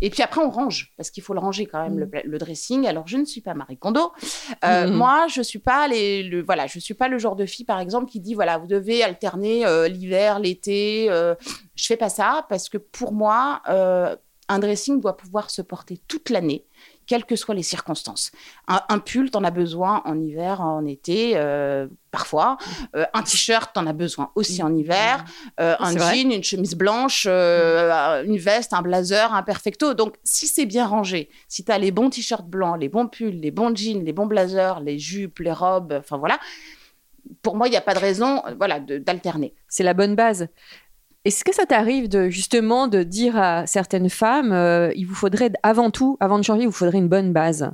Et 0.00 0.10
puis 0.10 0.22
après, 0.22 0.40
on 0.40 0.50
range, 0.50 0.92
parce 0.96 1.10
qu'il 1.10 1.22
faut 1.22 1.34
le 1.34 1.40
ranger 1.40 1.66
quand 1.66 1.82
même, 1.82 1.98
le, 1.98 2.10
le 2.24 2.38
dressing. 2.38 2.86
Alors, 2.86 3.06
je 3.06 3.16
ne 3.16 3.24
suis 3.24 3.40
pas 3.40 3.54
Marie 3.54 3.78
Kondo. 3.78 4.12
Euh, 4.64 4.86
Mhm. 4.86 4.96
Moi, 4.96 5.26
je 5.28 5.42
suis 5.42 5.58
pas 5.58 5.86
les, 5.88 6.22
le, 6.22 6.42
voilà, 6.42 6.66
je 6.72 6.80
suis 6.80 6.94
pas 6.94 7.08
le 7.08 7.18
genre 7.18 7.36
de 7.36 7.46
fille, 7.46 7.64
par 7.64 7.80
exemple, 7.80 8.10
qui 8.10 8.20
dit, 8.20 8.34
voilà, 8.34 8.58
vous 8.58 8.66
devez 8.66 9.02
alterner 9.02 9.66
euh, 9.66 9.88
l'hiver, 9.88 10.38
l'été. 10.38 11.06
euh, 11.10 11.34
je 11.74 11.86
fais 11.86 11.96
pas 11.96 12.08
ça, 12.08 12.46
parce 12.48 12.68
que 12.68 12.78
pour 12.78 13.12
moi, 13.12 13.62
euh, 13.68 14.16
un 14.48 14.58
dressing 14.58 15.00
doit 15.00 15.16
pouvoir 15.16 15.50
se 15.50 15.62
porter 15.62 16.00
toute 16.08 16.30
l'année 16.30 16.66
quelles 17.06 17.24
que 17.24 17.36
soient 17.36 17.54
les 17.54 17.62
circonstances. 17.62 18.32
Un, 18.68 18.80
un 18.88 18.98
pull, 18.98 19.30
t'en 19.30 19.44
as 19.44 19.50
besoin 19.50 20.02
en 20.04 20.18
hiver, 20.20 20.60
en 20.60 20.84
été, 20.86 21.32
euh, 21.36 21.86
parfois. 22.10 22.56
Euh, 22.96 23.04
un 23.14 23.22
t-shirt, 23.22 23.72
t'en 23.72 23.86
as 23.86 23.92
besoin 23.92 24.30
aussi 24.34 24.62
en 24.62 24.74
hiver. 24.74 25.24
Euh, 25.60 25.76
un 25.78 25.92
vrai. 25.92 26.16
jean, 26.16 26.32
une 26.32 26.44
chemise 26.44 26.74
blanche, 26.74 27.26
une 27.26 28.38
veste, 28.38 28.72
un 28.72 28.82
blazer, 28.82 29.34
un 29.34 29.42
perfecto. 29.42 29.94
Donc, 29.94 30.16
si 30.24 30.46
c'est 30.46 30.66
bien 30.66 30.86
rangé, 30.86 31.28
si 31.48 31.64
tu 31.64 31.72
as 31.72 31.78
les 31.78 31.90
bons 31.90 32.10
t-shirts 32.10 32.46
blancs, 32.46 32.78
les 32.80 32.88
bons 32.88 33.06
pulls, 33.06 33.40
les 33.40 33.50
bons 33.50 33.74
jeans, 33.74 34.04
les 34.04 34.12
bons 34.12 34.26
blazers, 34.26 34.80
les 34.80 34.98
jupes, 34.98 35.38
les 35.40 35.52
robes, 35.52 35.94
enfin 35.98 36.18
voilà, 36.18 36.38
pour 37.42 37.56
moi, 37.56 37.68
il 37.68 37.70
n'y 37.70 37.76
a 37.76 37.82
pas 37.82 37.94
de 37.94 37.98
raison 37.98 38.42
voilà, 38.56 38.80
d'alterner. 38.80 39.54
C'est 39.68 39.82
la 39.84 39.94
bonne 39.94 40.14
base. 40.14 40.48
Est-ce 41.24 41.44
que 41.44 41.54
ça 41.54 41.66
t'arrive 41.66 42.08
de 42.08 42.28
justement 42.30 42.88
de 42.88 43.02
dire 43.04 43.36
à 43.36 43.66
certaines 43.66 44.10
femmes, 44.10 44.52
euh, 44.52 44.92
il 44.96 45.06
vous 45.06 45.14
faudrait 45.14 45.52
avant 45.62 45.90
tout, 45.90 46.16
avant 46.20 46.38
de 46.38 46.42
changer, 46.44 46.62
il 46.62 46.66
vous 46.66 46.72
faudrait 46.72 46.98
une 46.98 47.08
bonne 47.08 47.32
base? 47.32 47.70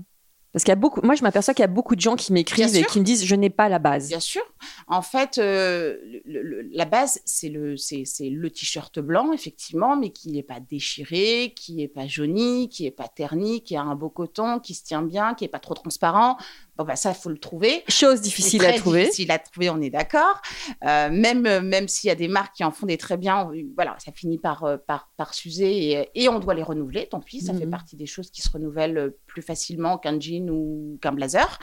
Parce 0.52 0.64
qu'il 0.64 0.72
y 0.72 0.72
a 0.72 0.76
beaucoup, 0.76 1.00
moi 1.02 1.14
je 1.14 1.22
m'aperçois 1.22 1.52
qu'il 1.54 1.62
y 1.62 1.64
a 1.64 1.68
beaucoup 1.68 1.94
de 1.94 2.00
gens 2.00 2.16
qui 2.16 2.32
m'écrivent 2.32 2.74
et 2.74 2.82
qui 2.84 2.98
me 3.00 3.04
disent, 3.04 3.24
je 3.24 3.34
n'ai 3.34 3.50
pas 3.50 3.68
la 3.68 3.78
base. 3.78 4.08
Bien 4.08 4.18
sûr. 4.18 4.42
En 4.86 5.02
fait, 5.02 5.36
euh, 5.38 5.98
le- 6.24 6.42
le- 6.42 6.68
la 6.72 6.86
base, 6.86 7.20
c'est 7.26 7.50
le, 7.50 7.76
c'est 7.76 8.04
le 8.30 8.50
t-shirt 8.50 8.98
blanc, 8.98 9.32
effectivement, 9.32 9.94
mais 9.96 10.10
qui 10.10 10.30
n'est 10.30 10.42
pas 10.42 10.58
déchiré, 10.58 11.52
qui 11.54 11.74
n'est 11.74 11.86
pas 11.88 12.06
jauni, 12.06 12.70
qui 12.70 12.84
n'est 12.84 12.90
pas 12.90 13.08
terni, 13.08 13.62
qui 13.62 13.76
a 13.76 13.82
un 13.82 13.94
beau 13.94 14.08
coton, 14.08 14.58
qui 14.58 14.74
se 14.74 14.82
tient 14.84 15.02
bien, 15.02 15.34
qui 15.34 15.44
n'est 15.44 15.48
pas 15.48 15.58
trop 15.60 15.74
transparent. 15.74 16.38
Bon, 16.78 16.84
bah, 16.84 16.94
ça, 16.94 17.10
il 17.10 17.16
faut 17.20 17.28
le 17.28 17.38
trouver. 17.38 17.82
Chose 17.88 18.20
difficile 18.20 18.64
à 18.64 18.72
trouver. 18.72 19.02
Difficile 19.02 19.32
à 19.32 19.38
trouver, 19.40 19.68
on 19.68 19.80
est 19.80 19.90
d'accord. 19.90 20.40
Euh, 20.86 21.10
même 21.10 21.44
euh, 21.46 21.60
même 21.60 21.88
s'il 21.88 22.06
y 22.06 22.10
a 22.12 22.14
des 22.14 22.28
marques 22.28 22.54
qui 22.54 22.62
en 22.62 22.70
font 22.70 22.86
des 22.86 22.96
très 22.96 23.16
bien, 23.16 23.48
on- 23.48 23.52
voilà, 23.74 23.96
ça 23.98 24.12
finit 24.12 24.38
par, 24.38 24.62
euh, 24.62 24.76
par, 24.76 25.10
par 25.16 25.34
s'user 25.34 25.90
et, 25.90 26.08
et 26.14 26.28
on 26.28 26.38
doit 26.38 26.54
les 26.54 26.62
renouveler. 26.62 27.08
Tant 27.08 27.18
pis, 27.20 27.40
ça 27.40 27.52
fait 27.52 27.64
Mhm. 27.64 27.70
partie 27.72 27.96
des 27.96 28.06
choses 28.06 28.30
qui 28.30 28.42
se 28.42 28.48
renouvellent 28.50 28.96
euh, 28.98 29.18
plus 29.26 29.42
facilement 29.42 29.98
qu'un 29.98 30.20
jean 30.20 30.48
ou 30.50 30.98
qu'un 31.02 31.10
blazer. 31.12 31.58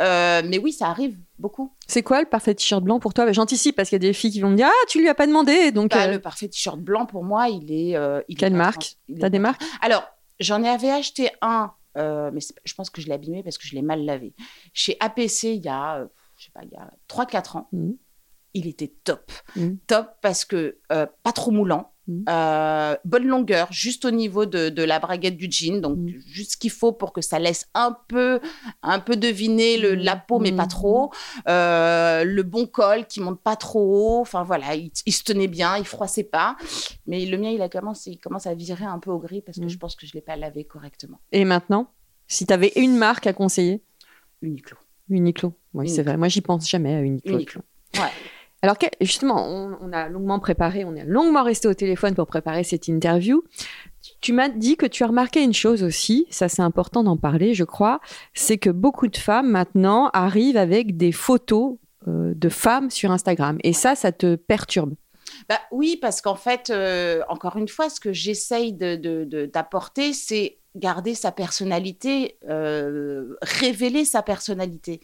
Euh, 0.00 0.42
mais 0.44 0.58
oui, 0.58 0.72
ça 0.72 0.86
arrive 0.88 1.16
beaucoup. 1.38 1.72
C'est 1.88 2.02
quoi 2.02 2.20
le 2.20 2.26
parfait 2.26 2.54
t-shirt 2.54 2.82
blanc 2.82 3.00
pour 3.00 3.12
toi? 3.12 3.26
Bah, 3.26 3.32
J'anticipe 3.32 3.74
parce 3.74 3.88
qu'il 3.88 3.96
y 3.96 4.04
a 4.06 4.08
des 4.08 4.12
filles 4.12 4.30
qui 4.30 4.40
vont 4.40 4.50
me 4.50 4.56
dire, 4.56 4.68
ah, 4.70 4.86
tu 4.88 5.00
lui 5.00 5.08
as 5.08 5.14
pas 5.14 5.26
demandé. 5.26 5.72
Donc, 5.72 5.90
Bah, 5.90 6.04
euh, 6.04 6.12
Le 6.12 6.18
parfait 6.20 6.46
t-shirt 6.48 6.78
blanc, 6.78 7.06
pour 7.06 7.24
moi, 7.24 7.48
il 7.48 7.72
est. 7.72 7.96
euh, 7.96 8.20
il 8.28 8.36
Quelle 8.36 8.54
marque? 8.54 8.96
t'as 9.20 9.28
des 9.30 9.38
marques? 9.40 9.62
Alors, 9.82 10.04
j'en 10.40 10.62
avais 10.64 10.90
acheté 10.90 11.30
un, 11.42 11.72
euh, 11.96 12.30
mais 12.32 12.40
je 12.64 12.74
pense 12.74 12.90
que 12.90 13.00
je 13.00 13.06
l'ai 13.06 13.14
abîmé 13.14 13.42
parce 13.42 13.58
que 13.58 13.66
je 13.66 13.74
l'ai 13.74 13.82
mal 13.82 14.04
lavé. 14.04 14.34
Chez 14.72 14.96
APC, 15.00 15.54
il 15.54 15.64
y 15.64 15.68
a, 15.68 15.98
euh, 15.98 16.06
je 16.36 16.44
sais 16.46 16.50
pas, 16.52 16.62
il 16.64 16.70
y 16.70 16.76
a 16.76 16.90
3-4 17.08 17.56
ans. 17.56 17.68
Mhm. 17.72 17.96
Il 18.54 18.66
était 18.66 18.92
top. 19.04 19.32
Mhm. 19.56 19.78
Top 19.86 20.10
parce 20.22 20.44
que 20.44 20.78
euh, 20.92 21.06
pas 21.22 21.32
trop 21.32 21.50
moulant. 21.50 21.93
Mhm. 22.06 22.24
euh, 22.28 22.96
bonne 23.06 23.26
longueur, 23.26 23.66
juste 23.72 24.04
au 24.04 24.10
niveau 24.10 24.44
de, 24.44 24.68
de 24.68 24.82
la 24.82 24.98
braguette 24.98 25.36
du 25.38 25.48
jean, 25.50 25.80
donc 25.80 25.96
Mhm. 25.96 26.20
juste 26.26 26.52
ce 26.52 26.56
qu'il 26.58 26.70
faut 26.70 26.92
pour 26.92 27.12
que 27.14 27.22
ça 27.22 27.38
laisse 27.38 27.66
un 27.74 27.96
peu, 28.08 28.40
un 28.82 28.98
peu 29.00 29.16
deviner 29.16 29.78
le, 29.78 29.94
la 29.94 30.14
peau, 30.16 30.38
mais 30.38 30.52
pas 30.52 30.66
trop. 30.66 31.10
Euh, 31.48 32.24
le 32.24 32.42
bon 32.42 32.66
col 32.66 33.06
qui 33.06 33.20
monte 33.20 33.40
pas 33.40 33.56
trop 33.56 34.18
haut. 34.18 34.20
Enfin 34.20 34.42
voilà, 34.42 34.74
il, 34.74 34.90
il 35.06 35.12
se 35.12 35.22
tenait 35.24 35.48
bien, 35.48 35.78
il 35.78 35.84
froissait 35.86 36.24
pas. 36.24 36.56
Mais 37.06 37.24
le 37.24 37.38
mien, 37.38 37.50
il 37.50 37.62
a 37.62 37.68
commencé, 37.70 38.10
il 38.10 38.18
commence 38.18 38.46
à 38.46 38.54
virer 38.54 38.84
un 38.84 38.98
peu 38.98 39.10
au 39.10 39.18
gris 39.18 39.40
parce 39.40 39.58
que 39.58 39.68
je 39.68 39.78
pense 39.78 39.96
que 39.96 40.06
je 40.06 40.12
l'ai 40.12 40.20
pas 40.20 40.36
lavé 40.36 40.64
correctement. 40.64 41.20
Et 41.32 41.44
maintenant, 41.44 41.90
si 42.28 42.44
tu 42.46 42.52
avais 42.52 42.72
une 42.76 42.96
marque 42.96 43.26
à 43.26 43.32
conseiller, 43.32 43.82
Uniqlo. 44.42 44.76
Uniqlo. 45.08 45.54
Oui, 45.72 45.88
c'est 45.88 46.02
vrai. 46.02 46.16
Moi, 46.18 46.28
j'y 46.28 46.40
pense 46.42 46.68
jamais 46.68 46.94
à 46.94 47.00
Uniqlo. 47.00 47.32
Uniqlo. 47.34 47.62
Ouais. 47.94 48.00
Alors, 48.64 48.78
que- 48.78 48.86
justement, 49.02 49.46
on, 49.46 49.76
on 49.82 49.92
a 49.92 50.08
longuement 50.08 50.38
préparé, 50.40 50.86
on 50.86 50.94
est 50.96 51.04
longuement 51.04 51.42
resté 51.42 51.68
au 51.68 51.74
téléphone 51.74 52.14
pour 52.14 52.26
préparer 52.26 52.64
cette 52.64 52.88
interview. 52.88 53.44
Tu, 54.02 54.12
tu 54.22 54.32
m'as 54.32 54.48
dit 54.48 54.76
que 54.78 54.86
tu 54.86 55.04
as 55.04 55.06
remarqué 55.08 55.42
une 55.42 55.52
chose 55.52 55.82
aussi, 55.82 56.26
ça 56.30 56.48
c'est 56.48 56.62
important 56.62 57.04
d'en 57.04 57.18
parler, 57.18 57.52
je 57.52 57.64
crois, 57.64 58.00
c'est 58.32 58.56
que 58.56 58.70
beaucoup 58.70 59.08
de 59.08 59.18
femmes 59.18 59.50
maintenant 59.50 60.08
arrivent 60.14 60.56
avec 60.56 60.96
des 60.96 61.12
photos 61.12 61.76
euh, 62.08 62.32
de 62.34 62.48
femmes 62.48 62.88
sur 62.90 63.10
Instagram. 63.10 63.58
Et 63.64 63.74
ça, 63.74 63.94
ça 63.94 64.12
te 64.12 64.34
perturbe. 64.36 64.94
Bah 65.48 65.58
oui, 65.70 65.98
parce 66.00 66.22
qu'en 66.22 66.34
fait, 66.36 66.70
euh, 66.70 67.20
encore 67.28 67.56
une 67.56 67.68
fois, 67.68 67.90
ce 67.90 68.00
que 68.00 68.12
j'essaye 68.14 68.72
de- 68.72 68.96
de- 68.96 69.24
de- 69.24 69.46
d'apporter, 69.46 70.12
c'est 70.14 70.58
garder 70.76 71.14
sa 71.14 71.30
personnalité, 71.30 72.36
euh, 72.48 73.36
révéler 73.42 74.04
sa 74.04 74.22
personnalité. 74.22 75.00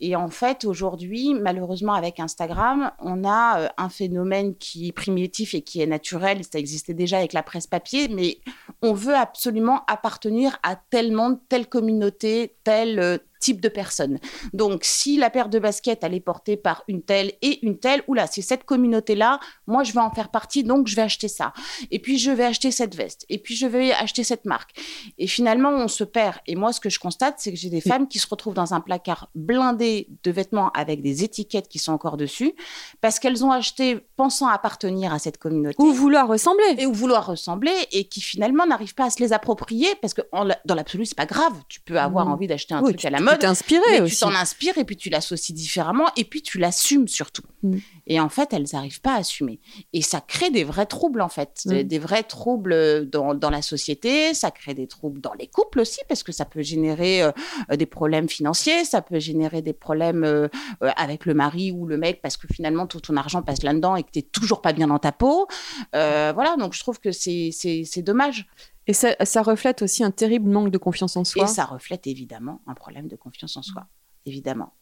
Et 0.00 0.14
en 0.14 0.28
fait, 0.28 0.64
aujourd'hui, 0.64 1.34
malheureusement, 1.34 1.94
avec 1.94 2.20
Instagram, 2.20 2.92
on 3.00 3.24
a 3.24 3.60
euh, 3.60 3.68
un 3.78 3.88
phénomène 3.88 4.56
qui 4.56 4.88
est 4.88 4.92
primitif 4.92 5.54
et 5.54 5.62
qui 5.62 5.80
est 5.80 5.86
naturel. 5.86 6.42
Ça 6.44 6.58
existait 6.58 6.94
déjà 6.94 7.18
avec 7.18 7.32
la 7.32 7.42
presse 7.42 7.66
papier, 7.66 8.08
mais 8.08 8.38
on 8.82 8.92
veut 8.92 9.16
absolument 9.16 9.84
appartenir 9.86 10.58
à 10.62 10.76
tel 10.76 11.12
monde, 11.12 11.38
telle 11.48 11.66
communauté, 11.66 12.56
tel 12.62 12.98
euh, 13.00 13.18
type 13.38 13.60
de 13.60 13.68
personne. 13.68 14.18
Donc, 14.52 14.80
si 14.84 15.16
la 15.16 15.30
paire 15.30 15.48
de 15.48 15.58
baskets, 15.58 16.00
elle 16.02 16.14
est 16.14 16.20
portée 16.20 16.56
par 16.56 16.84
une 16.88 17.02
telle 17.02 17.32
et 17.42 17.64
une 17.64 17.78
telle, 17.78 18.02
oula, 18.08 18.26
c'est 18.26 18.42
cette 18.42 18.64
communauté-là, 18.64 19.40
moi, 19.66 19.84
je 19.84 19.92
vais 19.92 20.00
en 20.00 20.10
faire 20.10 20.30
partie, 20.30 20.64
donc 20.64 20.86
je 20.88 20.96
vais 20.96 21.02
acheter 21.02 21.28
ça. 21.28 21.52
Et 21.90 21.98
puis, 21.98 22.18
je 22.18 22.30
vais 22.30 22.44
acheter 22.44 22.70
cette 22.70 22.94
veste. 22.94 23.24
Et 23.28 23.38
puis, 23.38 23.54
je 23.56 23.66
vais 23.66 23.92
acheter 23.92 24.24
cette 24.24 24.44
marque. 24.44 24.70
Et 25.18 25.26
finalement, 25.26 25.70
on 25.70 25.88
se 25.88 26.04
perd. 26.04 26.36
Et 26.46 26.54
moi, 26.56 26.72
ce 26.72 26.80
que 26.80 26.90
je 26.90 26.98
constate, 26.98 27.36
c'est 27.38 27.52
que 27.52 27.58
j'ai 27.58 27.70
des 27.70 27.80
femmes 27.80 28.08
qui 28.08 28.18
se 28.18 28.26
retrouvent 28.28 28.54
dans 28.54 28.74
un 28.74 28.80
placard 28.80 29.30
blindé 29.34 30.08
de 30.24 30.30
vêtements 30.30 30.70
avec 30.72 31.02
des 31.02 31.24
étiquettes 31.24 31.68
qui 31.68 31.78
sont 31.78 31.92
encore 31.92 32.16
dessus, 32.16 32.52
parce 33.00 33.18
qu'elles 33.18 33.44
ont 33.44 33.50
acheté 33.52 33.98
pensant 34.16 34.48
appartenir 34.48 35.12
à 35.12 35.18
cette 35.18 35.38
communauté 35.38 35.76
Ou 35.82 35.92
vouloir 35.92 36.28
ressembler. 36.28 36.74
et 36.78 36.86
ou 36.86 36.92
vouloir 36.92 37.26
ressembler 37.26 37.72
et 37.92 38.04
qui 38.04 38.20
finalement 38.20 38.66
n'arrivent 38.66 38.94
pas 38.94 39.04
à 39.06 39.10
se 39.10 39.20
les 39.20 39.32
approprier 39.32 39.88
parce 40.00 40.14
que 40.14 40.22
en 40.32 40.46
dans 40.64 40.74
l'absolu 40.74 41.06
c'est 41.06 41.16
pas 41.16 41.26
grave 41.26 41.52
tu 41.68 41.80
peux 41.80 41.98
avoir 41.98 42.26
Mhm. 42.26 42.32
envie 42.32 42.46
d'acheter 42.46 42.74
un 42.74 42.82
Oui, 42.82 42.90
truc 42.92 43.04
à 43.04 43.10
la 43.10 43.20
mode 43.30 43.38
t'inspirer 43.40 43.80
mais 43.90 43.96
tu 43.98 44.02
aussi. 44.02 44.20
t'en 44.20 44.34
inspires 44.34 44.76
et 44.78 44.84
puis 44.84 44.96
tu 44.96 45.08
l'associes 45.10 45.52
différemment 45.54 46.06
et 46.16 46.24
puis 46.24 46.42
tu 46.42 46.58
l'assumes 46.58 47.08
surtout 47.08 47.42
Mhm. 47.62 47.80
et 48.06 48.20
en 48.20 48.28
fait 48.28 48.52
elles 48.52 48.66
n'arrivent 48.72 49.00
pas 49.00 49.14
à 49.14 49.18
assumer 49.18 49.58
et 49.92 50.00
ça 50.00 50.20
crée 50.20 50.50
des 50.50 50.62
vrais 50.62 50.86
troubles 50.86 51.20
en 51.20 51.28
fait 51.28 51.62
des, 51.66 51.82
Mhm. 51.82 51.88
des 51.88 51.98
vrais 51.98 52.22
troubles 52.22 53.08
dans, 53.10 53.34
dans 53.34 53.50
la 53.50 53.62
société 53.62 54.32
ça 54.34 54.50
crée 54.52 54.74
des 54.74 54.86
troubles 54.86 55.20
dans 55.20 55.34
les 55.34 55.48
couples 55.48 55.80
aussi 55.80 55.98
parce 56.08 56.22
que 56.22 56.30
ça 56.30 56.44
peut 56.44 56.62
générer 56.62 57.22
euh, 57.22 57.32
euh, 57.72 57.76
des 57.76 57.86
problèmes 57.86 58.28
financiers 58.28 58.84
ça 58.84 59.02
peut 59.02 59.18
générer 59.18 59.60
des 59.62 59.72
problèmes 59.72 60.22
euh, 60.24 60.46
euh, 60.84 60.90
avec 60.96 61.26
le 61.26 61.34
mari 61.34 61.72
ou 61.72 61.84
le 61.86 61.96
mec 61.98 62.20
parce 62.22 62.36
que 62.36 62.46
finalement 62.52 62.86
tout 62.86 63.00
ton 63.00 63.16
argent 63.16 63.42
passe 63.42 63.62
là-dedans 63.64 63.96
et 63.96 64.04
que 64.04 64.10
tu 64.12 64.22
toujours 64.22 64.62
pas 64.62 64.72
bien 64.72 64.86
dans 64.86 64.98
ta 65.00 65.10
peau 65.12 65.48
euh, 65.96 66.32
voilà, 66.34 66.56
donc 66.56 66.74
je 66.74 66.80
trouve 66.80 67.00
que 67.00 67.10
c'est 67.12 68.02
dommage. 68.02 68.46
Et 68.88 68.94
ça, 68.94 69.14
ça 69.22 69.42
reflète 69.42 69.82
aussi 69.82 70.02
un 70.02 70.10
terrible 70.10 70.50
manque 70.50 70.70
de 70.70 70.78
confiance 70.78 71.16
en 71.16 71.22
soi. 71.22 71.44
Et 71.44 71.46
ça 71.46 71.66
reflète 71.66 72.06
évidemment 72.06 72.62
un 72.66 72.74
problème 72.74 73.06
de 73.06 73.16
confiance 73.16 73.56
en 73.56 73.62
soi. 73.62 73.86
Évidemment. 74.26 74.74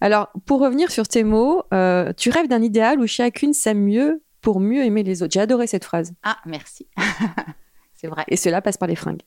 Alors, 0.00 0.30
pour 0.46 0.60
revenir 0.60 0.92
sur 0.92 1.08
tes 1.08 1.24
mots, 1.24 1.64
euh, 1.72 2.12
tu 2.12 2.30
rêves 2.30 2.46
d'un 2.46 2.62
idéal 2.62 3.00
où 3.00 3.08
chacune 3.08 3.52
s'aime 3.52 3.80
mieux 3.80 4.22
pour 4.40 4.60
mieux 4.60 4.84
aimer 4.84 5.02
les 5.02 5.22
autres. 5.22 5.32
J'ai 5.32 5.40
adoré 5.40 5.66
cette 5.66 5.84
phrase. 5.84 6.14
Ah, 6.22 6.38
merci. 6.46 6.86
c'est 7.94 8.06
vrai. 8.06 8.24
Et 8.28 8.36
cela 8.36 8.62
passe 8.62 8.76
par 8.76 8.88
les 8.88 8.94
fringues. 8.94 9.22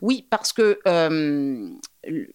Oui, 0.00 0.26
parce 0.30 0.52
que 0.52 0.80
euh, 0.86 1.70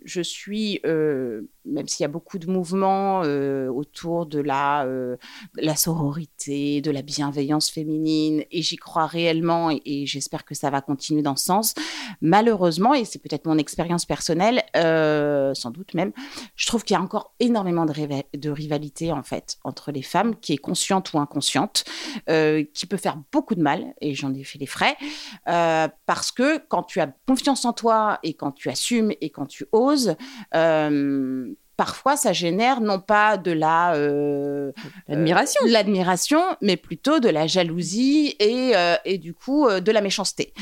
je 0.05 0.21
suis, 0.21 0.79
euh, 0.85 1.41
même 1.65 1.87
s'il 1.87 2.03
y 2.03 2.05
a 2.05 2.09
beaucoup 2.09 2.39
de 2.39 2.49
mouvements 2.49 3.21
euh, 3.23 3.69
autour 3.69 4.25
de 4.25 4.39
la, 4.39 4.85
euh, 4.85 5.17
la 5.55 5.75
sororité, 5.75 6.81
de 6.81 6.91
la 6.91 7.01
bienveillance 7.01 7.69
féminine, 7.69 8.43
et 8.51 8.61
j'y 8.61 8.75
crois 8.75 9.05
réellement, 9.05 9.69
et, 9.71 10.05
j'espère 10.05 10.43
que 10.45 10.55
ça 10.55 10.69
va 10.69 10.81
continuer 10.81 11.21
dans 11.21 11.35
ce 11.35 11.45
sens, 11.45 11.73
malheureusement, 12.21 12.93
et 12.93 13.05
c'est 13.05 13.19
peut-être 13.19 13.45
mon 13.45 13.57
expérience 13.57 14.05
personnelle, 14.05 14.63
euh, 14.75 15.53
sans 15.53 15.71
doute 15.71 15.93
même, 15.93 16.11
je 16.55 16.67
trouve 16.67 16.83
qu'il 16.83 16.95
y 16.95 16.97
a 16.97 17.01
encore 17.01 17.33
énormément 17.39 17.85
de, 17.85 17.93
de 18.37 18.49
rivalité, 18.49 19.11
en 19.11 19.23
fait, 19.23 19.57
entre 19.63 19.91
les 19.91 20.01
femmes, 20.01 20.35
qui 20.35 20.53
est 20.53 20.57
consciente 20.57 21.13
ou 21.13 21.19
inconsciente, 21.19 21.85
qui 22.27 22.85
peut 22.87 22.97
faire 22.97 23.17
beaucoup 23.31 23.55
de 23.55 23.61
mal, 23.61 23.93
et 24.01 24.13
j'en 24.13 24.33
ai 24.33 24.43
fait 24.43 24.59
les 24.59 24.65
frais, 24.65 24.97
parce 25.45 26.31
que 26.31 26.57
quand 26.67 26.83
tu 26.83 26.99
as 26.99 27.07
confiance 27.27 27.65
en 27.65 27.73
toi 27.73 28.19
et 28.23 28.33
quand 28.33 28.51
tu 28.51 28.69
assumes 28.69 29.11
et 29.21 29.29
quand 29.29 29.45
tu 29.45 29.65
oses, 29.71 30.15
parfois 31.77 32.15
ça 32.17 32.33
génère 32.33 32.81
non 32.81 32.99
pas 32.99 33.37
de 33.37 33.51
la 33.51 33.95
euh, 33.95 34.71
L'admiration. 35.07 35.61
euh, 35.65 35.69
l'admiration, 35.69 36.41
mais 36.61 36.77
plutôt 36.77 37.19
de 37.19 37.29
la 37.29 37.47
jalousie 37.47 38.35
et, 38.39 38.71
euh, 38.75 38.95
et 39.05 39.17
du 39.17 39.33
coup 39.33 39.67
euh, 39.67 39.79
de 39.79 39.91
la 39.91 40.01
méchanceté. 40.01 40.53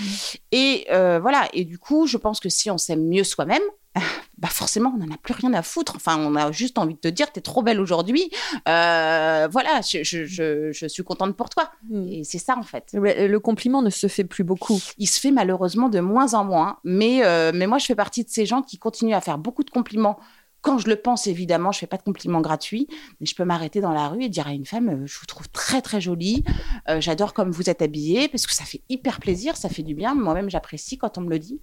Et 0.52 0.88
euh, 0.92 1.20
voilà. 1.22 1.48
Et 1.54 1.66
du 1.66 1.78
coup, 1.78 2.08
je 2.08 2.18
pense 2.18 2.40
que 2.40 2.50
si 2.50 2.70
on 2.72 2.78
s'aime 2.78 3.08
mieux 3.08 3.24
soi-même. 3.24 3.62
Bah 4.38 4.48
forcément, 4.48 4.92
on 4.96 4.98
n'en 5.06 5.14
a 5.14 5.18
plus 5.22 5.36
rien 5.36 5.54
à 5.54 5.62
foutre. 5.62 5.94
Enfin, 5.98 6.18
on 6.18 6.36
a 6.36 6.52
juste 6.52 6.80
envie 6.80 6.96
de 6.96 7.00
te 7.00 7.08
dire, 7.08 7.32
t'es 7.32 7.42
trop 7.42 7.62
belle 7.62 7.80
aujourd'hui. 7.80 8.32
Euh, 8.68 9.48
voilà, 9.52 9.82
je, 9.82 10.04
je, 10.04 10.26
je, 10.26 10.72
je 10.72 10.88
suis 10.88 11.04
contente 11.04 11.38
pour 11.38 11.48
toi. 11.52 11.70
Mm. 11.92 12.08
Et 12.08 12.24
c'est 12.24 12.40
ça 12.40 12.58
en 12.58 12.64
fait. 12.64 12.86
Le 12.94 13.38
compliment 13.38 13.84
ne 13.84 13.92
se 13.92 14.08
fait 14.08 14.24
plus 14.24 14.44
beaucoup. 14.44 14.80
Il 14.98 15.06
se 15.06 15.20
fait 15.20 15.30
malheureusement 15.30 15.90
de 15.90 16.00
moins 16.00 16.34
en 16.34 16.44
moins, 16.44 16.78
mais, 16.84 17.24
euh, 17.24 17.52
mais 17.54 17.68
moi 17.68 17.78
je 17.78 17.86
fais 17.86 17.94
partie 17.94 18.24
de 18.24 18.30
ces 18.32 18.48
gens 18.48 18.64
qui 18.64 18.80
continuent 18.80 19.14
à 19.14 19.22
faire 19.22 19.38
beaucoup 19.38 19.64
de 19.64 19.70
compliments. 19.70 20.18
Quand 20.62 20.78
je 20.78 20.88
le 20.88 20.96
pense, 20.96 21.26
évidemment, 21.28 21.72
je 21.72 21.80
fais 21.80 21.88
pas 21.88 21.98
de 21.98 22.04
compliments 22.04 22.42
gratuits, 22.42 22.88
mais 23.20 23.26
je 23.26 23.36
peux 23.36 23.44
m'arrêter 23.46 23.82
dans 23.82 23.92
la 23.94 24.08
rue 24.10 24.24
et 24.24 24.30
dire 24.30 24.48
à 24.48 24.54
une 24.54 24.66
femme, 24.66 24.90
euh, 24.90 25.06
je 25.08 25.20
vous 25.20 25.26
trouve 25.26 25.50
très 25.50 25.82
très 25.82 26.00
jolie, 26.02 26.44
euh, 26.90 27.02
j'adore 27.02 27.34
comme 27.34 27.50
vous 27.52 27.70
êtes 27.70 27.82
habillée, 27.82 28.28
parce 28.28 28.46
que 28.46 28.54
ça 28.54 28.64
fait 28.64 28.82
hyper 28.90 29.20
plaisir, 29.20 29.58
ça 29.58 29.70
fait 29.70 29.84
du 29.84 29.96
bien. 29.96 30.14
Moi-même, 30.16 30.50
j'apprécie 30.50 30.98
quand 30.98 31.18
on 31.18 31.22
me 31.22 31.30
le 31.30 31.40
dit. 31.40 31.60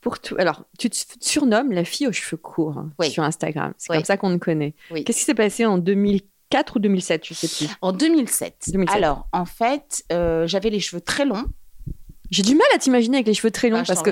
Pour 0.00 0.18
tout. 0.18 0.34
Alors, 0.38 0.64
tu 0.78 0.90
te 0.90 0.96
surnommes 1.20 1.70
la 1.70 1.84
fille 1.84 2.08
aux 2.08 2.12
cheveux 2.12 2.36
courts 2.36 2.76
hein, 2.78 2.92
Oui. 2.98 3.08
sur 3.10 3.22
Instagram. 3.22 3.72
C'est 3.78 3.90
Oui. 3.92 3.96
comme 3.98 4.04
ça 4.04 4.16
qu'on 4.16 4.36
te 4.36 4.44
connaît. 4.44 4.74
Oui. 4.90 5.04
Qu'est-ce 5.04 5.18
qui 5.18 5.24
s'est 5.24 5.34
passé 5.34 5.64
en 5.64 5.78
2004 5.78 6.76
ou 6.76 6.78
2007 6.80 7.24
Je 7.24 7.34
sais 7.34 7.46
plus? 7.66 7.72
En 7.80 7.92
2007. 7.92 8.64
2007. 8.72 8.96
Alors, 8.96 9.28
en 9.32 9.44
fait, 9.44 10.04
euh, 10.12 10.46
j'avais 10.48 10.70
les 10.70 10.80
cheveux 10.80 11.00
très 11.00 11.24
longs. 11.24 11.44
J'ai 12.32 12.42
du 12.42 12.54
mal 12.54 12.66
à 12.74 12.78
t'imaginer 12.78 13.18
avec 13.18 13.26
les 13.28 13.34
cheveux 13.34 13.50
très 13.50 13.68
longs 13.68 13.78
Ah, 13.80 13.84
je 13.84 13.88
parce 13.88 14.02
que 14.02 14.10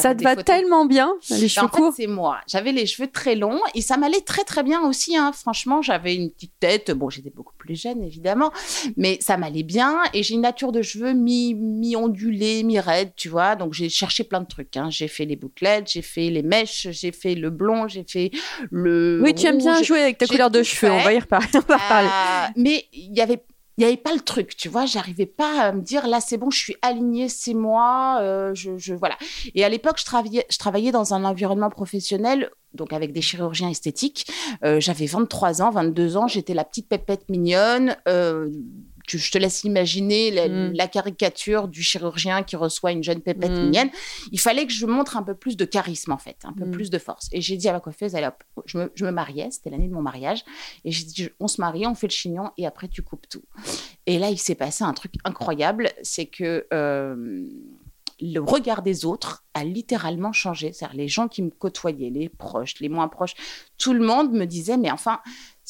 ça 0.00 0.14
te 0.14 0.22
va 0.24 0.30
photos. 0.30 0.44
tellement 0.44 0.86
bien, 0.86 1.12
les 1.30 1.36
Bah, 1.42 1.48
cheveux 1.48 1.66
en 1.66 1.68
fait, 1.68 1.76
courts. 1.76 1.92
c'est 1.94 2.06
moi. 2.06 2.38
J'avais 2.48 2.72
les 2.72 2.86
cheveux 2.86 3.08
très 3.08 3.34
longs 3.34 3.60
et 3.74 3.82
ça 3.82 3.98
m'allait 3.98 4.22
très 4.22 4.42
très 4.44 4.62
bien 4.62 4.80
aussi. 4.82 5.16
hein. 5.16 5.32
Franchement, 5.32 5.82
j'avais 5.82 6.14
une 6.16 6.30
petite 6.30 6.54
tête. 6.58 6.90
Bon, 6.92 7.10
j'étais 7.10 7.28
beaucoup 7.30 7.52
plus 7.58 7.78
jeune 7.80 8.02
évidemment, 8.02 8.50
mais 8.96 9.18
ça 9.20 9.36
m'allait 9.36 9.62
bien. 9.62 9.98
Et 10.14 10.22
j'ai 10.22 10.32
une 10.34 10.40
nature 10.40 10.72
de 10.72 10.80
cheveux 10.80 11.12
mi 11.12 11.54
mi 11.54 11.94
ondulée, 11.94 12.62
mi 12.62 12.80
raide, 12.80 13.12
tu 13.16 13.28
vois. 13.28 13.54
Donc 13.54 13.74
j'ai 13.74 13.90
cherché 13.90 14.24
plein 14.24 14.40
de 14.40 14.46
trucs. 14.48 14.74
hein. 14.78 14.88
J'ai 14.90 15.06
fait 15.08 15.26
les 15.26 15.36
bouclettes, 15.36 15.90
j'ai 15.92 16.02
fait 16.02 16.30
les 16.30 16.42
mèches, 16.42 16.88
j'ai 16.90 17.12
fait 17.12 17.34
le 17.34 17.50
blond, 17.50 17.86
j'ai 17.86 18.04
fait 18.08 18.30
le. 18.70 19.20
Oui, 19.22 19.34
tu 19.34 19.46
aimes 19.46 19.58
bien 19.58 19.82
jouer 19.82 20.00
avec 20.00 20.16
ta 20.16 20.26
couleur 20.26 20.50
de 20.50 20.62
cheveux. 20.62 20.90
On 20.90 21.02
va 21.02 21.12
y 21.12 21.18
reparler. 21.18 21.46
On 21.54 21.58
va 21.60 21.76
reparler. 21.76 22.08
Euh, 22.08 22.52
mais 22.56 22.86
il 22.94 23.14
y 23.14 23.20
avait 23.20 23.42
il 23.78 23.82
n'y 23.82 23.86
avait 23.86 23.96
pas 23.96 24.12
le 24.12 24.20
truc, 24.20 24.56
tu 24.56 24.68
vois, 24.68 24.86
j'arrivais 24.86 25.24
pas 25.26 25.62
à 25.62 25.72
me 25.72 25.80
dire 25.80 26.08
là 26.08 26.20
c'est 26.20 26.36
bon, 26.36 26.50
je 26.50 26.58
suis 26.58 26.76
alignée, 26.82 27.28
c'est 27.28 27.54
moi, 27.54 28.18
euh, 28.20 28.52
je, 28.52 28.76
je 28.76 28.92
voilà. 28.92 29.16
Et 29.54 29.64
à 29.64 29.68
l'époque, 29.68 29.98
je 30.00 30.04
travaillais, 30.04 30.44
je 30.50 30.58
travaillais 30.58 30.90
dans 30.90 31.14
un 31.14 31.24
environnement 31.24 31.70
professionnel, 31.70 32.50
donc 32.74 32.92
avec 32.92 33.12
des 33.12 33.22
chirurgiens 33.22 33.70
esthétiques. 33.70 34.26
Euh, 34.64 34.80
J'avais 34.80 35.06
23 35.06 35.62
ans, 35.62 35.70
22 35.70 36.16
ans, 36.16 36.26
j'étais 36.26 36.54
la 36.54 36.64
petite 36.64 36.88
pépette 36.88 37.28
mignonne. 37.28 37.96
euh, 38.08 38.50
tu- 39.08 39.18
je 39.18 39.30
te 39.32 39.38
laisse 39.38 39.64
imaginer 39.64 40.30
la, 40.30 40.48
Mm. 40.48 40.72
la 40.74 40.86
caricature 40.86 41.66
du 41.66 41.82
chirurgien 41.82 42.44
qui 42.44 42.54
reçoit 42.54 42.92
une 42.92 43.02
jeune 43.02 43.20
pépette 43.20 43.50
Mm. 43.50 43.62
mignonne. 43.64 43.90
Il 44.30 44.38
fallait 44.38 44.66
que 44.66 44.72
je 44.72 44.86
montre 44.86 45.16
un 45.16 45.22
peu 45.24 45.34
plus 45.34 45.56
de 45.56 45.64
charisme 45.64 46.12
en 46.12 46.18
fait, 46.18 46.36
un 46.44 46.52
peu 46.52 46.66
Mm. 46.66 46.70
plus 46.70 46.90
de 46.90 46.98
force. 46.98 47.28
Et 47.32 47.40
j'ai 47.40 47.56
dit 47.56 47.68
à 47.68 47.72
ma 47.72 47.80
coiffeuse, 47.80 48.14
allez 48.14 48.26
hop, 48.28 48.44
je 48.66 48.78
me, 48.78 48.92
je 48.94 49.04
me 49.04 49.10
mariais, 49.10 49.48
c'était 49.50 49.70
l'année 49.70 49.88
de 49.88 49.94
mon 49.94 50.02
mariage. 50.02 50.44
Et 50.84 50.92
j'ai 50.92 51.04
dit, 51.04 51.28
on 51.40 51.48
se 51.48 51.60
marie, 51.60 51.86
on 51.86 51.94
fait 51.96 52.06
le 52.06 52.12
chignon 52.12 52.50
et 52.56 52.66
après 52.66 52.86
tu 52.88 53.02
coupes 53.02 53.26
tout. 53.28 53.42
Et 54.06 54.18
là, 54.18 54.30
il 54.30 54.38
s'est 54.38 54.54
passé 54.54 54.84
un 54.84 54.92
truc 54.92 55.14
incroyable, 55.24 55.90
c'est 56.02 56.26
que 56.26 56.66
euh, 56.72 57.42
le 58.20 58.40
regard 58.40 58.82
des 58.82 59.04
autres 59.04 59.44
a 59.54 59.62
littéralement 59.64 60.32
changé. 60.32 60.72
C'est-à-dire 60.72 60.96
les 60.96 61.06
gens 61.08 61.28
qui 61.28 61.40
me 61.42 61.50
côtoyaient, 61.50 62.10
les 62.10 62.28
proches, 62.28 62.74
les 62.80 62.88
moins 62.88 63.06
proches, 63.08 63.34
tout 63.78 63.92
le 63.92 64.04
monde 64.04 64.32
me 64.32 64.44
disait, 64.44 64.76
mais 64.76 64.90
enfin, 64.90 65.20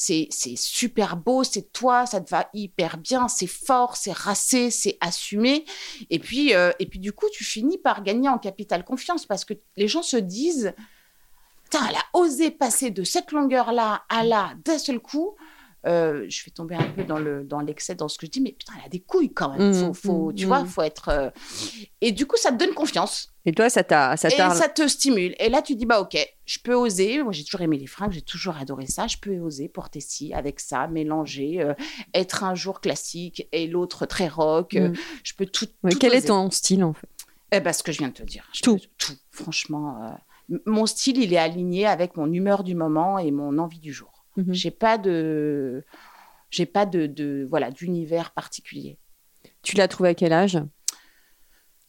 c'est 0.00 0.28
super 0.54 1.16
beau, 1.16 1.42
c'est 1.42 1.72
toi, 1.72 2.06
ça 2.06 2.20
te 2.20 2.30
va 2.30 2.48
hyper 2.54 2.98
bien, 2.98 3.26
c'est 3.26 3.48
fort, 3.48 3.96
c'est 3.96 4.12
racé, 4.12 4.70
c'est 4.70 4.96
assumé. 5.00 5.64
Et 6.08 6.20
puis, 6.20 6.54
euh, 6.54 6.70
et 6.78 6.86
puis 6.86 7.00
du 7.00 7.12
coup, 7.12 7.26
tu 7.32 7.42
finis 7.42 7.78
par 7.78 8.04
gagner 8.04 8.28
en 8.28 8.38
capital 8.38 8.84
confiance 8.84 9.26
parce 9.26 9.44
que 9.44 9.54
les 9.76 9.88
gens 9.88 10.04
se 10.04 10.16
disent, 10.16 10.72
elle 11.74 11.96
a 11.96 12.04
osé 12.12 12.52
passer 12.52 12.92
de 12.92 13.02
cette 13.02 13.32
longueur-là 13.32 14.04
à 14.08 14.22
là 14.22 14.52
d'un 14.64 14.78
seul 14.78 15.00
coup. 15.00 15.34
Euh, 15.86 16.26
je 16.28 16.44
vais 16.44 16.50
tomber 16.50 16.74
un 16.74 16.90
peu 16.90 17.04
dans 17.04 17.18
le 17.18 17.44
dans 17.44 17.60
l'excès 17.60 17.94
dans 17.94 18.08
ce 18.08 18.18
que 18.18 18.26
je 18.26 18.30
dis, 18.32 18.40
mais 18.40 18.50
putain, 18.52 18.72
elle 18.78 18.86
a 18.86 18.88
des 18.88 18.98
couilles 19.00 19.32
quand 19.32 19.56
même. 19.56 19.70
Mmh, 19.70 19.74
faut, 19.74 19.94
faut, 19.94 20.30
mmh, 20.30 20.34
tu 20.34 20.46
vois, 20.46 20.64
faut 20.64 20.82
être. 20.82 21.08
euh, 21.08 21.30
Et 22.00 22.10
du 22.10 22.26
coup, 22.26 22.36
ça 22.36 22.50
te 22.50 22.56
donne 22.56 22.74
confiance 22.74 23.32
Et 23.46 23.52
toi, 23.52 23.70
ça 23.70 23.84
t'a, 23.84 24.16
ça 24.16 24.28
et 24.28 24.36
t'a. 24.36 24.50
ça 24.50 24.68
te 24.68 24.86
stimule. 24.88 25.36
Et 25.38 25.48
là, 25.48 25.62
tu 25.62 25.76
dis 25.76 25.86
bah 25.86 26.00
ok, 26.00 26.16
je 26.46 26.58
peux 26.58 26.74
oser. 26.74 27.22
Moi, 27.22 27.32
j'ai 27.32 27.44
toujours 27.44 27.60
aimé 27.60 27.78
les 27.78 27.86
fringues, 27.86 28.10
j'ai 28.12 28.22
toujours 28.22 28.56
adoré 28.56 28.86
ça. 28.86 29.06
Je 29.06 29.18
peux 29.18 29.38
oser 29.38 29.68
porter 29.68 30.00
ci 30.00 30.34
avec 30.34 30.58
ça, 30.58 30.88
mélanger, 30.88 31.60
euh, 31.62 31.74
être 32.12 32.42
un 32.42 32.56
jour 32.56 32.80
classique 32.80 33.46
et 33.52 33.68
l'autre 33.68 34.04
très 34.04 34.26
rock. 34.26 34.74
Mm. 34.74 34.94
Je 35.22 35.32
peux 35.34 35.46
tout. 35.46 35.66
Ouais, 35.84 35.92
tout 35.92 35.98
quel 35.98 36.14
est 36.14 36.26
ton 36.26 36.50
style 36.50 36.82
en 36.82 36.92
fait? 36.92 37.08
Eh 37.52 37.60
ben, 37.60 37.72
ce 37.72 37.82
que 37.84 37.92
je 37.92 37.98
viens 37.98 38.08
de 38.08 38.14
te 38.14 38.22
dire. 38.24 38.46
Je 38.52 38.62
Tout. 38.62 38.76
peux- 38.76 38.82
tout. 38.98 39.12
Franchement, 39.30 39.96
mon 40.66 40.86
style, 40.86 41.18
il 41.18 41.32
est 41.32 41.38
aligné 41.38 41.86
avec 41.86 42.16
mon 42.16 42.30
humeur 42.32 42.62
du 42.64 42.74
moment 42.74 43.18
et 43.18 43.30
mon 43.30 43.58
envie 43.58 43.78
du 43.78 43.92
jour. 43.92 44.17
Mhm. 44.38 44.54
J'ai 44.54 44.70
pas 44.70 44.98
de, 44.98 45.84
j'ai 46.50 46.64
pas 46.66 46.86
de, 46.86 47.06
de 47.06 47.46
voilà 47.50 47.70
d'univers 47.70 48.30
particulier. 48.30 48.98
Tu 49.62 49.76
l'as 49.76 49.88
trouvé 49.88 50.10
à 50.10 50.14
quel 50.14 50.32
âge? 50.32 50.58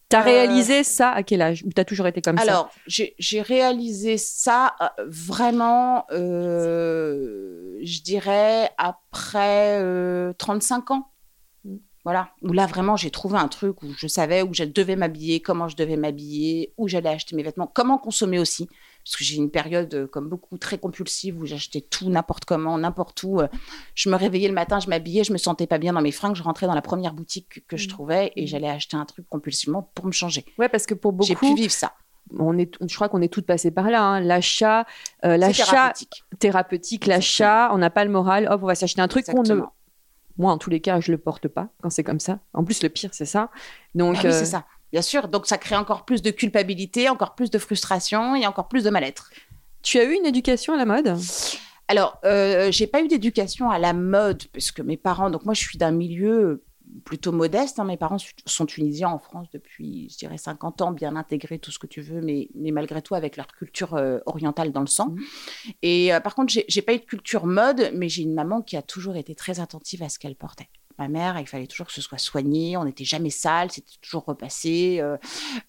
T'as 0.09 0.21
Euh, 0.21 0.25
réalisé 0.25 0.83
ça 0.83 1.11
à 1.11 1.21
quel 1.21 1.43
âge? 1.43 1.63
Ou 1.63 1.71
t'as 1.71 1.85
toujours 1.85 2.07
été 2.07 2.21
comme 2.21 2.37
ça? 2.37 2.41
Alors, 2.41 2.71
j'ai 2.87 3.41
réalisé 3.43 4.17
ça 4.17 4.75
euh, 4.81 4.87
vraiment, 5.07 6.05
euh, 6.11 7.77
je 7.83 8.01
dirais, 8.01 8.71
après 8.79 9.79
euh, 9.79 10.33
35 10.33 10.89
ans. 10.89 11.11
Mm. 11.63 11.75
Voilà, 12.03 12.31
où 12.41 12.53
là 12.53 12.65
vraiment 12.65 12.95
j'ai 12.95 13.11
trouvé 13.11 13.37
un 13.37 13.49
truc 13.49 13.83
où 13.83 13.93
je 13.95 14.07
savais 14.07 14.41
où 14.41 14.51
je 14.53 14.63
devais 14.63 14.95
m'habiller, 14.95 15.41
comment 15.41 15.67
je 15.67 15.75
devais 15.75 15.97
m'habiller, 15.97 16.73
où 16.77 16.87
j'allais 16.87 17.09
acheter 17.09 17.35
mes 17.35 17.43
vêtements, 17.43 17.67
comment 17.67 17.99
consommer 17.99 18.39
aussi. 18.39 18.67
Parce 19.03 19.15
que 19.17 19.23
j'ai 19.23 19.37
une 19.37 19.49
période, 19.49 19.93
euh, 19.93 20.07
comme 20.07 20.29
beaucoup, 20.29 20.57
très 20.57 20.77
compulsive 20.77 21.39
où 21.39 21.45
j'achetais 21.45 21.81
tout, 21.81 22.09
n'importe 22.09 22.45
comment, 22.45 22.77
n'importe 22.77 23.23
où. 23.23 23.39
Euh, 23.39 23.47
Je 23.95 24.09
me 24.09 24.15
réveillais 24.15 24.47
le 24.47 24.53
matin, 24.53 24.79
je 24.79 24.87
m'habillais, 24.87 25.23
je 25.23 25.33
me 25.33 25.37
sentais 25.37 25.65
pas 25.67 25.77
bien 25.79 25.93
dans 25.93 26.01
mes 26.01 26.11
fringues, 26.11 26.35
je 26.35 26.43
rentrais 26.43 26.67
dans 26.67 26.75
la 26.75 26.81
première 26.81 27.13
boutique 27.13 27.63
que, 27.67 27.77
je 27.77 27.85
Mm. 27.85 27.89
trouvais 27.89 28.31
et 28.35 28.43
Mm. 28.43 28.47
j'allais 28.47 28.69
acheter 28.69 28.97
un 28.97 29.05
truc 29.05 29.25
compulsivement 29.29 29.89
pour 29.95 30.05
me 30.05 30.11
changer. 30.11 30.45
Ouais, 30.57 30.69
parce 30.69 30.85
que 30.85 30.93
pour 30.93 31.11
J'ai 31.23 31.35
pu 31.35 31.45
beaucoup, 31.47 31.55
vivre 31.55 31.71
ça. 31.71 31.93
on 32.37 32.57
est, 32.59 32.71
je 32.87 32.93
crois 32.95 33.09
qu'on 33.09 33.21
est 33.21 33.33
toutes 33.33 33.47
passées 33.47 33.71
par 33.71 33.89
là. 33.89 34.03
hein. 34.03 34.19
L'achat, 34.19 34.85
euh, 35.25 35.37
l'achat 35.37 35.65
thérapeutique. 35.65 36.23
thérapeutique, 36.37 37.05
l'achat, 37.07 37.69
on 37.73 37.79
n'a 37.79 37.89
pas 37.89 38.03
le 38.05 38.11
moral. 38.11 38.47
Hop, 38.51 38.61
on 38.63 38.67
va 38.67 38.75
s'acheter 38.75 39.01
un 39.01 39.07
truc 39.07 39.25
qu'on 39.25 39.41
ne. 39.43 39.61
Moi, 40.37 40.51
en 40.53 40.57
tous 40.57 40.69
les 40.69 40.79
cas, 40.79 40.99
je 41.01 41.11
le 41.11 41.17
porte 41.17 41.47
pas 41.49 41.67
quand 41.81 41.89
c'est 41.89 42.03
comme 42.03 42.19
ça. 42.21 42.39
En 42.53 42.63
plus, 42.63 42.81
le 42.83 42.89
pire, 42.89 43.09
c'est 43.13 43.25
ça. 43.25 43.49
Donc, 43.95 44.15
Ah 44.19 44.21
oui, 44.23 44.29
euh, 44.29 44.31
c'est 44.39 44.45
ça. 44.45 44.65
Bien 44.91 45.01
sûr. 45.01 45.27
Donc, 45.27 45.45
ça 45.45 45.57
crée 45.57 45.75
encore 45.75 46.05
plus 46.05 46.21
de 46.21 46.31
culpabilité, 46.31 47.09
encore 47.09 47.35
plus 47.35 47.49
de 47.51 47.57
frustration 47.59 48.35
et 48.35 48.47
encore 48.47 48.67
plus 48.67 48.83
de 48.83 48.89
mal-être. 48.89 49.29
tu 49.83 49.99
as 49.99 50.03
eu 50.03 50.13
une 50.13 50.25
éducation 50.25 50.73
à 50.73 50.77
la 50.77 50.85
mode? 50.85 51.15
Alors, 51.87 52.19
euh, 52.23 52.71
j'ai 52.71 52.85
pas 52.87 53.01
eu 53.01 53.07
d'éducation 53.07 53.69
à 53.71 53.79
la 53.79 53.93
mode, 53.93 54.43
puisque 54.51 54.79
mes 54.79 54.97
parents, 54.97 55.29
donc 55.29 55.45
moi, 55.45 55.53
je 55.53 55.61
suis 55.61 55.77
d'un 55.77 55.91
milieu 55.91 56.63
plutôt 57.03 57.31
modeste. 57.31 57.79
hein. 57.79 57.83
Mes 57.85 57.97
parents 57.97 58.17
sont 58.45 58.65
tunisiens 58.65 59.09
en 59.09 59.19
France 59.19 59.47
depuis, 59.51 60.09
je 60.11 60.17
dirais, 60.17 60.37
50 60.37 60.81
ans, 60.81 60.91
bien 60.91 61.15
intégrés, 61.15 61.59
tout 61.59 61.71
ce 61.71 61.79
que 61.79 61.87
tu 61.87 62.01
veux, 62.01 62.21
mais, 62.21 62.49
mais 62.55 62.71
malgré 62.71 63.01
tout 63.01 63.15
avec 63.15 63.37
leur 63.37 63.47
culture 63.47 63.95
euh, 63.95 64.19
orientale 64.25 64.71
dans 64.71 64.81
le 64.81 64.87
sang. 64.87 65.09
Mhm. 65.09 65.73
Et 65.81 66.13
euh, 66.13 66.19
par 66.19 66.35
contre, 66.35 66.53
j'ai 66.67 66.81
pas 66.81 66.93
eu 66.93 66.99
de 66.99 67.05
culture 67.05 67.45
mode, 67.45 67.91
mais 67.93 68.09
j'ai 68.09 68.23
une 68.23 68.33
maman 68.33 68.61
qui 68.61 68.77
a 68.77 68.81
toujours 68.81 69.15
été 69.15 69.35
très 69.35 69.59
attentive 69.59 70.03
à 70.03 70.09
ce 70.09 70.19
qu'elle 70.19 70.35
portait. 70.35 70.69
Ma 70.99 71.07
mère, 71.07 71.39
il 71.39 71.47
fallait 71.47 71.65
toujours 71.65 71.87
que 71.87 71.93
ce 71.93 72.01
soit 72.01 72.17
soigné, 72.17 72.75
on 72.75 72.83
n'était 72.83 73.05
jamais 73.05 73.29
sale, 73.29 73.71
c'était 73.71 73.89
toujours 74.01 74.25
repassé. 74.25 74.97
euh, 74.99 75.15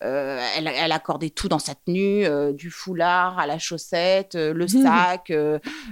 euh, 0.02 0.44
elle, 0.56 0.66
elle 0.66 0.90
accordait 0.92 1.30
tout 1.30 1.48
dans 1.48 1.60
sa 1.60 1.76
tenue, 1.76 2.24
euh, 2.26 2.52
du 2.52 2.68
foulard 2.68 3.38
à 3.38 3.46
la 3.46 3.58
chaussette, 3.58 4.34
le 4.34 4.64
Mhm. 4.64 4.82
sac. 4.82 5.30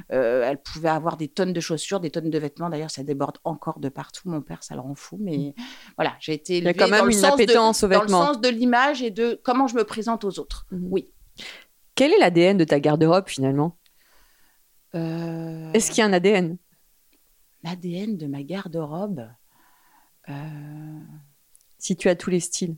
elle 0.09 0.59
pouvait 0.63 0.89
avoir 0.89 1.17
des 1.17 1.29
tonnes 1.29 1.53
de 1.53 1.61
chaussures, 1.61 2.01
des 2.01 2.11
tonnes 2.11 2.31
de 2.31 2.39
vêtements. 2.39 2.69
D'ailleurs, 2.69 2.91
ça 2.91 3.05
déborde 3.05 3.39
encore 3.45 3.79
de 3.79 3.89
partout. 3.89 4.29
Mon 4.29 4.41
père, 4.43 4.63
ça 4.65 4.75
le 4.75 4.81
rend 4.81 4.97
fou. 4.97 5.17
Mais 5.21 5.55
voilà, 5.97 6.15
j'ai 6.19 6.33
été 6.35 6.59
Il 6.59 6.65
y 6.65 6.67
a 6.67 6.71
élevée 6.71 6.79
quand 6.79 6.89
même 6.91 6.99
dans 7.01 7.05
le 7.07 7.13
une 7.13 7.19
sens 7.19 7.37
de- 7.37 7.43
appétence 7.45 7.85
aux 7.85 7.89
dans 7.89 7.95
le 8.01 8.07
vêtements. 8.07 8.27
sens 8.27 8.41
de 8.41 8.49
l'image 8.49 9.03
et 9.03 9.11
de 9.13 9.41
comment 9.45 9.69
je 9.69 9.77
me 9.77 9.85
présente 9.85 10.25
aux 10.25 10.41
autres. 10.41 10.67
Mhm. 10.73 10.89
Oui. 10.91 11.13
Quel 11.95 12.13
est 12.13 12.19
l'ADN 12.19 12.57
de 12.59 12.65
ta 12.65 12.81
garde-robe 12.81 13.29
finalement? 13.29 13.77
Est-ce 14.95 15.91
qu'il 15.91 15.99
y 15.99 16.03
a 16.03 16.07
un 16.07 16.13
ADN 16.13 16.57
l'ADN 17.63 18.17
de 18.17 18.27
ma 18.27 18.43
garde-robe 18.43 19.29
euh, 20.29 21.01
Si 21.79 21.97
tu 21.97 22.09
as 22.09 22.17
tous 22.17 22.31
les 22.31 22.41
styles. 22.41 22.77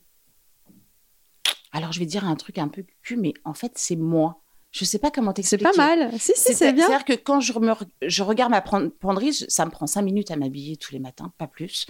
Alors, 1.73 1.93
je 1.93 2.01
vais 2.01 2.07
dire 2.07 2.25
un 2.25 2.37
truc 2.37 2.59
un 2.59 2.69
peu 2.69 2.85
cul, 3.03 3.17
mais 3.17 3.35
en 3.45 3.55
fait, 3.55 3.73
c'est 3.77 3.97
moi. 3.97 4.41
Je 4.73 4.85
sais 4.85 4.99
pas 4.99 5.11
comment 5.11 5.31
C'est 5.31 5.43
t'expliquer. 5.57 5.65
pas 5.65 5.97
mal. 5.97 6.13
Si, 6.19 6.33
si, 6.37 6.55
c'est 6.55 6.73
bien. 6.73 6.87
C'est-à-dire 6.87 7.05
que 7.05 7.13
quand 7.13 7.41
je, 7.41 7.57
me 7.59 7.73
je 8.03 8.23
regarde 8.23 8.51
ma 8.51 8.61
penderie, 8.61 9.33
ça 9.33 9.67
me 9.67 9.71
prend 9.71 9.87
cinq 9.87 10.03
minutes 10.03 10.31
à 10.31 10.37
m'habiller 10.37 10.77
tous 10.77 10.93
les 10.93 11.01
matins, 11.01 11.33
pas 11.39 11.47
plus. 11.47 11.87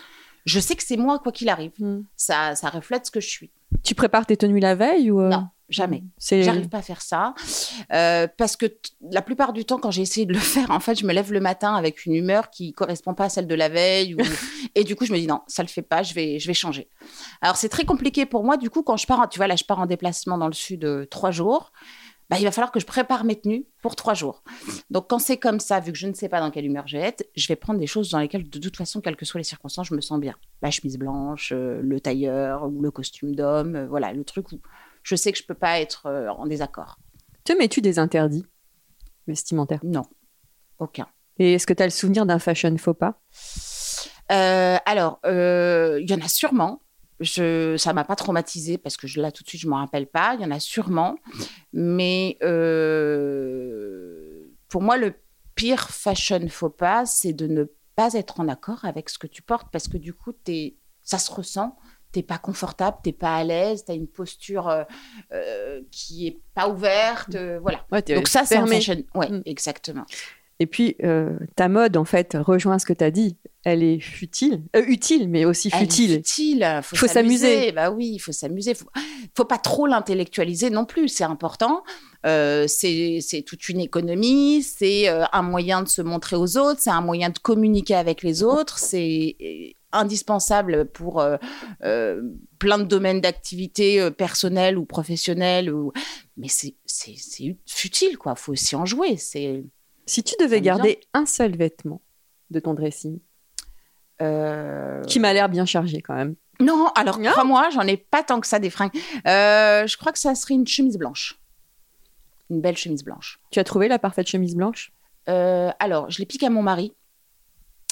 Je 0.46 0.58
sais 0.60 0.74
que 0.74 0.82
c'est 0.82 0.96
moi, 0.96 1.18
quoi 1.18 1.32
qu'il 1.32 1.48
arrive. 1.50 1.72
Hmm. 1.78 2.04
Ça, 2.16 2.54
ça 2.56 2.70
reflète 2.70 3.06
ce 3.06 3.10
que 3.10 3.20
je 3.20 3.28
suis. 3.28 3.50
Tu 3.82 3.94
prépares 3.94 4.26
tes 4.26 4.36
tenues 4.36 4.60
la 4.60 4.74
veille 4.74 5.10
ou 5.10 5.20
euh, 5.20 5.28
Non, 5.28 5.48
jamais. 5.70 6.04
J'arrive 6.42 6.68
pas 6.68 6.78
à 6.78 6.82
faire 6.82 7.00
ça. 7.00 7.34
Euh, 7.92 8.26
parce 8.36 8.56
que 8.56 8.66
la 9.10 9.22
plupart 9.22 9.52
du 9.52 9.64
temps, 9.64 9.78
quand 9.78 9.90
j'ai 9.90 10.02
essayé 10.02 10.26
de 10.26 10.32
le 10.34 10.38
faire, 10.40 10.70
en 10.70 10.80
fait, 10.80 10.96
je 10.98 11.06
me 11.06 11.12
lève 11.12 11.32
le 11.32 11.40
matin 11.40 11.74
avec 11.74 12.04
une 12.04 12.14
humeur 12.14 12.50
qui 12.50 12.72
correspond 12.72 13.14
pas 13.14 13.24
à 13.24 13.28
celle 13.28 13.46
de 13.46 13.54
la 13.54 13.68
veille. 13.68 14.14
ou- 14.14 14.18
Et 14.74 14.84
du 14.84 14.94
coup, 14.96 15.06
je 15.06 15.12
me 15.12 15.18
dis 15.18 15.26
non, 15.26 15.40
ça 15.46 15.62
le 15.62 15.68
fait 15.68 15.82
pas, 15.82 16.02
je 16.02 16.12
vais, 16.14 16.38
je 16.38 16.46
vais 16.46 16.54
changer. 16.54 16.88
Alors, 17.40 17.56
c'est 17.56 17.68
très 17.70 17.84
compliqué 17.84 18.26
pour 18.26 18.44
moi. 18.44 18.56
Du 18.56 18.68
coup, 18.70 18.82
quand 18.82 18.96
je 18.96 19.06
pars, 19.06 19.20
en- 19.20 19.26
tu 19.28 19.38
vois, 19.38 19.46
là, 19.46 19.56
je 19.56 19.64
pars 19.64 19.78
en 19.78 19.86
déplacement 19.86 20.36
dans 20.38 20.46
le 20.48 20.52
sud 20.52 20.84
euh, 20.84 21.06
trois 21.06 21.30
jours. 21.30 21.72
Bah, 22.28 22.36
il 22.38 22.44
va 22.44 22.52
falloir 22.52 22.70
que 22.70 22.78
je 22.78 22.86
prépare 22.86 23.24
mes 23.24 23.34
tenues 23.34 23.64
pour 23.82 23.96
trois 23.96 24.14
jours. 24.14 24.44
Donc, 24.88 25.10
quand 25.10 25.18
c'est 25.18 25.36
comme 25.36 25.58
ça, 25.58 25.80
vu 25.80 25.90
que 25.90 25.98
je 25.98 26.06
ne 26.06 26.14
sais 26.14 26.28
pas 26.28 26.38
dans 26.38 26.52
quelle 26.52 26.64
humeur 26.64 26.86
je 26.86 26.96
vais 26.96 27.02
être, 27.02 27.26
je 27.34 27.48
vais 27.48 27.56
prendre 27.56 27.80
des 27.80 27.88
choses 27.88 28.10
dans 28.10 28.20
lesquelles, 28.20 28.48
de 28.48 28.58
toute 28.60 28.76
façon, 28.76 29.00
quelles 29.00 29.16
que 29.16 29.24
soient 29.24 29.40
les 29.40 29.44
circonstances, 29.44 29.88
je 29.88 29.94
me 29.96 30.00
sens 30.00 30.20
bien. 30.20 30.36
La 30.62 30.70
chemise 30.70 30.96
blanche, 30.96 31.50
euh, 31.52 31.80
le 31.82 31.98
tailleur 31.98 32.68
ou 32.70 32.82
le 32.82 32.92
costume 32.92 33.34
d'homme, 33.34 33.84
voilà, 33.90 34.12
le 34.12 34.22
truc 34.22 34.52
où 34.52 34.60
je 35.02 35.16
sais 35.16 35.32
que 35.32 35.38
je 35.38 35.44
peux 35.44 35.54
pas 35.54 35.80
être 35.80 36.06
euh, 36.06 36.28
en 36.28 36.46
désaccord. 36.46 36.98
Te 37.44 37.52
mets-tu 37.52 37.80
des 37.80 37.98
interdits 37.98 38.46
vestimentaires? 39.26 39.80
Non, 39.82 40.04
aucun. 40.78 41.06
Et 41.38 41.54
est-ce 41.54 41.66
que 41.66 41.72
tu 41.72 41.82
as 41.82 41.86
le 41.86 41.90
souvenir 41.90 42.26
d'un 42.26 42.38
fashion 42.38 42.76
faux 42.76 42.94
pas? 42.94 43.20
Euh, 44.30 44.76
alors, 44.86 45.20
euh, 45.24 45.98
il 46.00 46.10
y 46.10 46.14
en 46.14 46.20
a 46.20 46.28
sûrement. 46.28 46.82
Je, 47.18 47.76
ça 47.76 47.92
m'a 47.92 48.04
pas 48.04 48.16
traumatisé 48.16 48.78
parce 48.78 48.96
que 48.96 49.06
je, 49.06 49.20
là 49.20 49.30
tout 49.30 49.42
de 49.42 49.48
suite 49.48 49.60
je 49.60 49.68
m'en 49.68 49.76
rappelle 49.76 50.06
pas. 50.06 50.34
Il 50.34 50.40
y 50.40 50.44
en 50.44 50.50
a 50.50 50.60
sûrement, 50.60 51.16
mais 51.72 52.38
euh, 52.42 53.70
pour 54.68 54.80
moi 54.80 54.96
le 54.96 55.14
pire 55.54 55.90
fashion 55.90 56.48
faux 56.48 56.70
pas, 56.70 57.04
c'est 57.04 57.34
de 57.34 57.46
ne 57.46 57.64
pas 57.94 58.14
être 58.14 58.40
en 58.40 58.48
accord 58.48 58.86
avec 58.86 59.10
ce 59.10 59.18
que 59.18 59.26
tu 59.26 59.42
portes 59.42 59.68
parce 59.70 59.86
que 59.86 59.98
du 59.98 60.14
coup 60.14 60.32
t'es, 60.32 60.76
ça 61.02 61.18
se 61.18 61.30
ressent. 61.30 61.76
T'es 62.12 62.22
pas 62.22 62.38
confortable, 62.38 62.96
t'es 63.02 63.12
pas 63.12 63.36
à 63.36 63.44
l'aise, 63.44 63.84
t'as 63.84 63.94
une 63.94 64.08
posture 64.08 64.68
euh, 64.68 64.82
euh, 65.32 65.80
qui 65.90 66.26
est 66.26 66.38
pas 66.54 66.68
ouverte, 66.68 67.34
euh, 67.34 67.58
voilà. 67.60 67.84
Ouais, 67.92 68.02
Donc 68.02 68.28
ça, 68.28 68.44
c'est 68.44 68.56
un 68.56 68.66
fashion. 68.66 69.02
Ouais, 69.14 69.28
Mm. 69.30 69.42
exactement. 69.46 70.04
Et 70.62 70.66
puis, 70.66 70.94
ta 71.56 71.68
mode, 71.70 71.96
en 71.96 72.04
fait, 72.04 72.36
rejoint 72.38 72.78
ce 72.78 72.84
que 72.84 72.92
tu 72.92 73.02
as 73.02 73.10
dit. 73.10 73.38
Elle 73.64 73.82
est 73.82 73.98
futile, 73.98 74.62
utile, 74.74 75.26
mais 75.30 75.46
aussi 75.46 75.70
Elle 75.72 75.78
est 75.78 75.82
futile. 75.84 76.10
futile. 76.16 76.80
Faut, 76.82 76.96
Faut 76.96 77.06
s'amuser. 77.06 77.72
Bah 77.72 77.90
oui, 77.90 78.10
il 78.14 78.18
faut 78.18 78.32
s'amuser. 78.32 78.74
Faut, 78.74 78.84
faut 79.34 79.44
pas 79.46 79.56
trop 79.56 79.86
l'intellectualiser 79.86 80.68
non 80.68 80.84
plus. 80.84 81.08
C'est 81.08 81.24
important. 81.24 81.82
Euh, 82.26 82.66
c'est 82.68 83.22
toute 83.46 83.70
une 83.70 83.80
économie. 83.80 84.62
C'est 84.62 85.08
euh, 85.08 85.24
un 85.32 85.40
moyen 85.42 85.82
de 85.82 85.88
se 85.88 86.02
montrer 86.02 86.36
aux 86.36 86.58
autres. 86.58 86.80
C'est 86.82 86.90
un 86.90 87.00
moyen 87.00 87.30
de 87.30 87.38
communiquer 87.38 87.94
avec 87.94 88.22
les 88.22 88.42
autres. 88.42 88.78
C'est 88.78 89.36
indispensable 89.92 90.86
pour 90.86 91.20
euh, 91.20 91.36
euh, 91.84 92.22
plein 92.58 92.78
de 92.78 92.84
domaines 92.84 93.20
d'activité 93.20 94.00
euh, 94.00 94.10
personnelles 94.10 94.78
ou 94.78 94.84
professionnelles. 94.84 95.72
Ou... 95.72 95.92
Mais 96.36 96.48
c'est 96.48 96.76
c'est- 96.86 97.16
c'est 97.18 97.56
futile, 97.66 98.18
quoi. 98.18 98.34
Faut 98.34 98.52
aussi 98.52 98.76
en 98.76 98.86
jouer. 98.86 99.16
C'est 99.16 99.64
Si 100.06 100.22
tu 100.22 100.34
devais 100.40 100.60
garder 100.60 101.00
un 101.14 101.26
seul 101.26 101.56
vêtement 101.56 102.00
de 102.50 102.60
ton 102.60 102.74
dressing, 102.74 103.18
euh, 104.22 105.02
qui 105.04 105.18
m'a 105.20 105.32
l'air 105.32 105.48
bien 105.48 105.64
chargé 105.66 106.00
quand 106.02 106.14
même. 106.14 106.34
Non, 106.60 106.88
alors 106.94 107.18
Non 107.18 107.30
crois-moi, 107.30 107.70
j'en 107.72 107.82
ai 107.82 107.96
pas 107.96 108.22
tant 108.22 108.40
que 108.40 108.46
ça 108.46 108.58
des 108.58 108.68
fringues. 108.70 108.92
Je 109.24 109.96
crois 109.96 110.12
que 110.12 110.18
ça 110.18 110.34
serait 110.34 110.54
une 110.54 110.66
chemise 110.66 110.98
blanche. 110.98 111.38
Une 112.50 112.60
belle 112.60 112.76
chemise 112.76 113.02
blanche. 113.04 113.40
Tu 113.50 113.58
as 113.60 113.64
trouvé 113.64 113.88
la 113.88 113.98
parfaite 113.98 114.26
chemise 114.28 114.54
blanche? 114.56 114.92
Alors, 115.26 116.10
je 116.10 116.18
les 116.18 116.26
pique 116.26 116.42
à 116.42 116.50
mon 116.50 116.62
mari. 116.62 116.92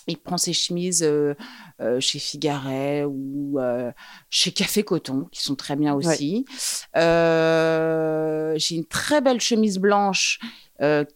Il 0.09 0.16
prend 0.16 0.38
ses 0.38 0.55
chemises 0.55 1.03
euh, 1.03 1.35
euh, 1.81 2.01
chez 2.01 2.18
Figaret 2.18 3.05
ou 3.05 3.59
euh, 3.59 3.92
chez 4.31 4.53
Café 4.53 4.83
Coton, 4.83 5.29
qui 5.31 5.42
sont 5.42 5.55
très 5.55 5.77
bien 5.77 5.94
aussi. 5.94 6.47
J'ai 6.94 8.75
une 8.75 8.87
très 8.87 9.21
belle 9.21 9.40
chemise 9.40 9.79
blanche 9.79 10.40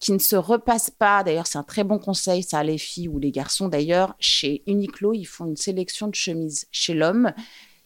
qui 0.00 0.12
ne 0.12 0.18
se 0.18 0.36
repasse 0.36 0.90
pas. 0.90 1.22
D'ailleurs, 1.22 1.46
c'est 1.46 1.58
un 1.58 1.62
très 1.62 1.84
bon 1.84 1.98
conseil, 1.98 2.42
ça, 2.42 2.62
les 2.62 2.78
filles 2.78 3.08
ou 3.08 3.18
les 3.18 3.30
garçons. 3.30 3.68
D'ailleurs, 3.68 4.14
chez 4.18 4.62
Uniqlo, 4.66 5.14
ils 5.14 5.24
font 5.24 5.46
une 5.46 5.56
sélection 5.56 6.08
de 6.08 6.14
chemises 6.14 6.66
chez 6.70 6.94
l'homme 6.94 7.32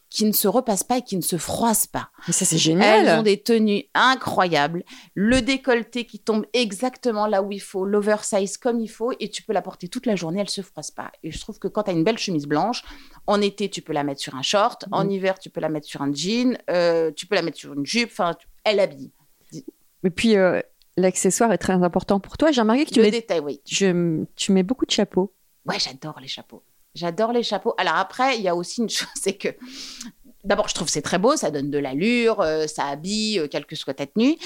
qui 0.08 0.24
ne 0.24 0.32
se 0.32 0.46
repassent 0.48 0.84
pas 0.84 0.98
et 0.98 1.02
qui 1.02 1.16
ne 1.16 1.22
se 1.22 1.36
froissent 1.36 1.86
pas. 1.88 2.10
Mais 2.26 2.32
ça, 2.32 2.44
c'est 2.44 2.54
Elles 2.56 2.60
génial 2.60 3.18
ont 3.18 3.22
des 3.22 3.42
tenues 3.42 3.84
incroyables, 3.94 4.84
le 5.14 5.42
décolleté 5.42 6.06
qui 6.06 6.18
tombe 6.20 6.46
exactement 6.52 7.26
là 7.26 7.42
où 7.42 7.50
il 7.52 7.60
faut, 7.60 7.84
l'oversize 7.84 8.56
comme 8.56 8.80
il 8.80 8.88
faut, 8.88 9.12
et 9.18 9.28
tu 9.30 9.42
peux 9.42 9.52
la 9.52 9.62
porter 9.62 9.88
toute 9.88 10.06
la 10.06 10.14
journée, 10.16 10.40
elle 10.40 10.48
se 10.48 10.62
froisse 10.62 10.90
pas. 10.90 11.10
Et 11.22 11.30
je 11.32 11.40
trouve 11.40 11.58
que 11.58 11.68
quand 11.68 11.82
tu 11.84 11.90
as 11.90 11.94
une 11.94 12.04
belle 12.04 12.18
chemise 12.18 12.46
blanche, 12.46 12.82
en 13.26 13.40
été, 13.40 13.68
tu 13.68 13.82
peux 13.82 13.92
la 13.92 14.04
mettre 14.04 14.20
sur 14.20 14.34
un 14.36 14.42
short, 14.42 14.84
en 14.92 15.04
Mhm. 15.04 15.10
hiver, 15.10 15.38
tu 15.38 15.50
peux 15.50 15.60
la 15.60 15.68
mettre 15.68 15.86
sur 15.88 16.02
un 16.02 16.12
jean, 16.14 16.56
euh, 16.70 17.10
tu 17.14 17.26
peux 17.26 17.34
la 17.34 17.42
mettre 17.42 17.58
sur 17.58 17.72
une 17.74 17.84
jupe, 17.84 18.10
enfin, 18.12 18.34
tu- 18.34 18.46
elle 18.64 18.80
habille. 18.80 19.10
Et 20.04 20.10
puis, 20.10 20.36
euh, 20.36 20.60
l'accessoire 20.96 21.52
est 21.52 21.58
très 21.58 21.72
important 21.72 22.20
pour 22.20 22.36
toi. 22.38 22.52
J'ai 22.52 22.60
remarqué 22.60 22.84
que 22.84 22.90
tu 22.90 23.00
Le 23.00 23.06
mets, 23.06 23.10
détail, 23.10 23.40
oui. 23.40 23.60
je- 23.66 24.24
tu 24.36 24.52
mets 24.52 24.62
beaucoup 24.62 24.86
de 24.86 24.90
chapeaux. 24.92 25.32
Ouais, 25.66 25.78
j'adore 25.80 26.20
les 26.20 26.28
chapeaux. 26.28 26.62
J'adore 26.96 27.32
les 27.32 27.42
chapeaux. 27.42 27.74
Alors 27.76 27.96
après, 27.96 28.36
il 28.36 28.42
y 28.42 28.48
a 28.48 28.56
aussi 28.56 28.80
une 28.80 28.88
chose, 28.90 29.08
c'est 29.14 29.36
que 29.36 29.48
d'abord, 30.44 30.68
je 30.68 30.74
trouve 30.74 30.88
c'est 30.88 31.02
très 31.02 31.18
beau, 31.18 31.36
ça 31.36 31.50
donne 31.50 31.70
de 31.70 31.78
l'allure, 31.78 32.40
euh, 32.40 32.66
ça 32.66 32.86
habille, 32.86 33.38
euh, 33.38 33.48
quelle 33.48 33.66
que 33.66 33.76
soit 33.76 33.94
ta 33.94 34.06
tenue. 34.06 34.36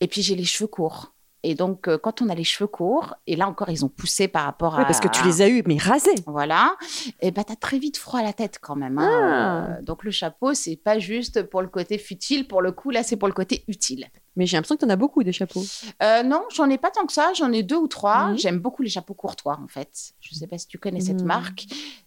Et 0.00 0.06
puis 0.06 0.22
j'ai 0.22 0.36
les 0.36 0.44
cheveux 0.44 0.68
courts. 0.68 1.12
Et 1.48 1.54
donc, 1.54 1.86
euh, 1.86 1.96
quand 1.96 2.22
on 2.22 2.28
a 2.28 2.34
les 2.34 2.42
cheveux 2.42 2.66
courts, 2.66 3.14
et 3.28 3.36
là 3.36 3.46
encore, 3.46 3.70
ils 3.70 3.84
ont 3.84 3.88
poussé 3.88 4.26
par 4.26 4.44
rapport 4.46 4.74
à. 4.74 4.78
Oui, 4.80 4.84
parce 4.84 4.98
que 4.98 5.06
tu 5.06 5.22
les 5.24 5.42
as 5.42 5.48
eus, 5.48 5.62
mais 5.64 5.76
rasés. 5.76 6.10
Voilà. 6.26 6.74
Et 7.20 7.30
bah, 7.30 7.44
t'as 7.44 7.54
très 7.54 7.78
vite 7.78 7.96
froid 7.98 8.18
à 8.18 8.24
la 8.24 8.32
tête 8.32 8.58
quand 8.60 8.74
même. 8.74 8.98
hein. 8.98 9.76
Ah. 9.78 9.82
Donc, 9.82 10.02
le 10.02 10.10
chapeau, 10.10 10.54
c'est 10.54 10.74
pas 10.74 10.98
juste 10.98 11.44
pour 11.44 11.62
le 11.62 11.68
côté 11.68 11.98
futile. 11.98 12.48
Pour 12.48 12.62
le 12.62 12.72
coup, 12.72 12.90
là, 12.90 13.04
c'est 13.04 13.16
pour 13.16 13.28
le 13.28 13.34
côté 13.34 13.62
utile. 13.68 14.08
Mais 14.34 14.44
j'ai 14.44 14.56
l'impression 14.56 14.74
que 14.74 14.80
tu 14.80 14.86
en 14.86 14.90
as 14.90 14.96
beaucoup 14.96 15.22
des 15.22 15.32
chapeaux. 15.32 15.62
Euh, 16.02 16.24
non, 16.24 16.42
j'en 16.52 16.68
ai 16.68 16.78
pas 16.78 16.90
tant 16.90 17.06
que 17.06 17.12
ça. 17.12 17.32
J'en 17.34 17.52
ai 17.52 17.62
deux 17.62 17.76
ou 17.76 17.86
trois. 17.86 18.30
Mhm. 18.30 18.38
J'aime 18.38 18.58
beaucoup 18.58 18.82
les 18.82 18.90
chapeaux 18.90 19.14
courtois, 19.14 19.56
en 19.62 19.68
fait. 19.68 20.14
Je 20.20 20.34
sais 20.34 20.48
pas 20.48 20.58
si 20.58 20.66
tu 20.66 20.78
connais 20.78 21.00
cette 21.00 21.20
Mhm. 21.20 21.26
marque. 21.26 21.66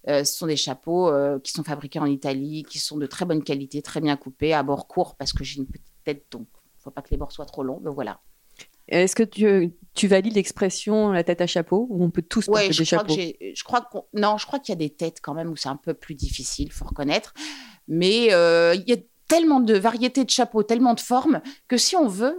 Euh, 0.10 0.26
ce 0.26 0.34
sont 0.38 0.48
des 0.48 0.58
chapeaux 0.58 1.10
qui 1.44 1.54
sont 1.54 1.64
fabriqués 1.64 2.00
en 2.00 2.06
Italie, 2.06 2.64
qui 2.70 2.78
sont 2.78 2.98
de 2.98 3.06
très 3.06 3.24
bonne 3.24 3.42
qualité, 3.44 3.82
très 3.82 4.02
bien 4.02 4.18
coupés, 4.18 4.54
à 4.54 4.64
bord 4.64 4.88
court, 4.88 5.16
parce 5.16 5.32
que 5.32 5.46
j'ai 5.46 5.60
une 5.60 5.66
petite 5.68 5.86
tête, 6.04 6.26
donc 6.32 6.46
faut 6.78 6.92
pas 6.92 7.02
que 7.02 7.10
les 7.12 7.18
bords 7.18 7.32
soient 7.32 7.46
trop 7.46 7.64
longs. 7.64 7.80
Mais 7.84 7.92
voilà. 7.92 8.20
Est-ce 8.90 9.16
que 9.16 9.24
tu, 9.24 9.72
tu 9.94 10.08
valides 10.08 10.36
l'expression 10.36 11.12
la 11.12 11.24
tête 11.24 11.42
à 11.42 11.48
chapeau 11.48 11.88
ou 11.90 12.04
on 12.04 12.10
peut 12.10 12.22
tous 12.22 12.48
porter 12.48 12.62
Ouais, 12.62 12.68
des 12.68 12.74
je 12.74 12.84
crois 12.84 13.00
chapeaux? 13.00 13.16
que. 13.16 13.56
Je 13.56 13.64
crois. 13.64 13.90
Non, 14.14 14.38
je 14.38 14.46
crois 14.46 14.60
qu'il 14.60 14.74
y 14.74 14.78
a 14.78 14.80
des 14.80 14.90
têtes 14.90 15.20
quand 15.22 15.34
même 15.34 15.50
où 15.50 15.56
c'est 15.56 15.70
un 15.70 15.76
peu 15.76 15.94
plus 15.94 16.16
difficile, 16.16 16.72
faut 16.72 16.86
reconnaître. 16.86 17.34
Mais 17.88 18.34
euh, 18.34 18.76
il 18.76 18.88
y 18.90 18.94
a 18.94 18.98
tellement 19.28 19.60
de 19.60 19.76
variétés 19.78 20.26
de 20.26 20.30
chapeaux, 20.30 20.64
tellement 20.64 20.94
de 20.94 21.00
formes 21.00 21.42
que 21.68 21.78
si 21.78 21.96
on 21.96 22.08
veut, 22.08 22.38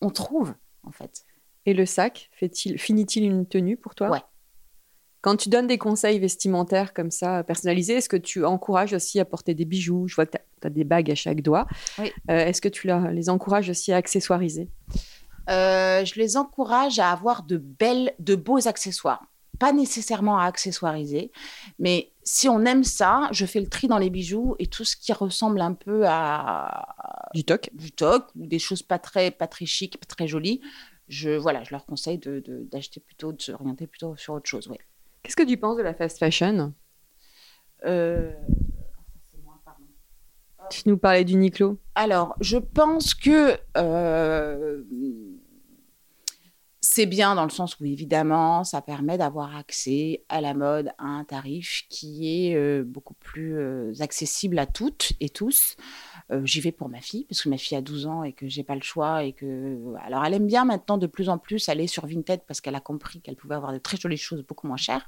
on 0.00 0.10
trouve 0.10 0.54
en 0.82 0.92
fait. 0.92 1.24
Et 1.66 1.74
le 1.74 1.84
sac 1.84 2.30
fait-il, 2.32 2.78
finit-il 2.78 3.24
une 3.24 3.46
tenue 3.46 3.76
pour 3.76 3.94
toi? 3.94 4.10
Ouais. 4.10 4.20
Quand 5.20 5.36
tu 5.36 5.48
donnes 5.48 5.66
des 5.66 5.78
conseils 5.78 6.20
vestimentaires 6.20 6.94
comme 6.94 7.10
ça, 7.10 7.42
personnalisés, 7.42 7.94
est-ce 7.94 8.08
que 8.08 8.16
tu 8.16 8.44
encourages 8.44 8.92
aussi 8.92 9.18
à 9.18 9.24
porter 9.24 9.54
des 9.54 9.64
bijoux? 9.64 10.06
Je 10.06 10.14
vois 10.14 10.24
que 10.24 10.36
tu 10.36 10.66
as, 10.66 10.70
des 10.70 10.84
bagues 10.84 11.10
à 11.10 11.16
chaque 11.16 11.42
doigt. 11.42 11.66
Oui. 11.98 12.12
Euh, 12.30 12.46
est-ce 12.46 12.60
que 12.60 12.68
tu 12.68 12.88
les 13.10 13.28
encourages 13.28 13.68
aussi 13.68 13.92
à 13.92 13.96
accessoiriser? 13.96 14.68
Euh, 15.48 16.04
je 16.04 16.14
les 16.16 16.36
encourage 16.36 16.98
à 16.98 17.10
avoir 17.12 17.42
de 17.44 17.56
belles, 17.56 18.14
de 18.18 18.34
beaux 18.34 18.66
accessoires. 18.68 19.24
Pas 19.58 19.72
nécessairement 19.72 20.38
à 20.38 20.44
accessoiriser, 20.44 21.32
mais 21.78 22.12
si 22.24 22.46
on 22.48 22.64
aime 22.66 22.84
ça, 22.84 23.28
je 23.32 23.46
fais 23.46 23.60
le 23.60 23.68
tri 23.68 23.88
dans 23.88 23.96
les 23.96 24.10
bijoux 24.10 24.54
et 24.58 24.66
tout 24.66 24.84
ce 24.84 24.96
qui 24.96 25.12
ressemble 25.14 25.62
un 25.62 25.72
peu 25.72 26.04
à 26.06 27.28
Du 27.32 27.42
toc 27.44 27.70
du 27.72 27.90
toc 27.90 28.26
ou 28.36 28.46
des 28.46 28.58
choses 28.58 28.82
pas 28.82 28.98
très, 28.98 29.30
pas 29.30 29.46
très 29.46 29.64
chic, 29.64 29.98
pas 29.98 30.04
très 30.06 30.26
jolies. 30.26 30.60
Je, 31.08 31.30
voilà, 31.38 31.62
je 31.64 31.70
leur 31.70 31.86
conseille 31.86 32.18
de- 32.18 32.40
de- 32.40 32.64
d'acheter 32.70 33.00
plutôt, 33.00 33.32
de 33.32 33.40
s'orienter 33.40 33.86
plutôt 33.86 34.14
sur 34.16 34.34
autre 34.34 34.48
chose. 34.48 34.68
Ouais. 34.68 34.80
Qu'est-ce 35.22 35.36
que 35.36 35.44
tu 35.44 35.56
penses 35.56 35.78
de 35.78 35.82
la 35.82 35.94
fast 35.94 36.18
fashion? 36.18 36.74
Euh. 37.86 38.32
Tu 40.68 40.82
nous 40.88 40.98
parlais 40.98 41.24
d'Uniqlo. 41.24 41.78
Alors, 41.94 42.34
je 42.40 42.58
pense 42.58 43.14
que 43.14 43.56
euh, 43.76 44.82
c'est 46.96 47.04
bien 47.04 47.34
dans 47.34 47.44
le 47.44 47.50
sens 47.50 47.78
où, 47.78 47.84
évidemment, 47.84 48.64
ça 48.64 48.80
permet 48.80 49.18
d'avoir 49.18 49.54
accès 49.54 50.24
à 50.30 50.40
la 50.40 50.54
mode 50.54 50.88
à 50.96 51.04
un 51.04 51.24
tarif 51.24 51.82
qui 51.90 52.48
est 52.48 52.56
euh, 52.56 52.84
beaucoup 52.86 53.12
plus 53.12 53.58
euh, 53.58 53.92
accessible 54.00 54.58
à 54.58 54.64
toutes 54.64 55.12
et 55.20 55.28
tous. 55.28 55.76
Euh, 56.32 56.40
J'y 56.46 56.62
vais 56.62 56.72
pour 56.72 56.88
ma 56.88 57.02
fille, 57.02 57.24
parce 57.24 57.42
que 57.42 57.50
ma 57.50 57.58
fille 57.58 57.76
a 57.76 57.82
12 57.82 58.06
ans 58.06 58.22
et 58.22 58.32
que 58.32 58.48
j'ai 58.48 58.62
pas 58.62 58.74
le 58.74 58.80
choix. 58.80 59.24
Et 59.24 59.34
que... 59.34 59.78
Alors, 60.06 60.24
elle 60.24 60.32
aime 60.32 60.46
bien 60.46 60.64
maintenant 60.64 60.96
de 60.96 61.06
plus 61.06 61.28
en 61.28 61.36
plus 61.36 61.68
aller 61.68 61.86
sur 61.86 62.06
Vinted 62.06 62.40
parce 62.48 62.62
qu'elle 62.62 62.74
a 62.74 62.80
compris 62.80 63.20
qu'elle 63.20 63.36
pouvait 63.36 63.56
avoir 63.56 63.74
de 63.74 63.78
très 63.78 63.98
jolies 63.98 64.16
choses 64.16 64.42
beaucoup 64.42 64.66
moins 64.66 64.78
chères. 64.78 65.06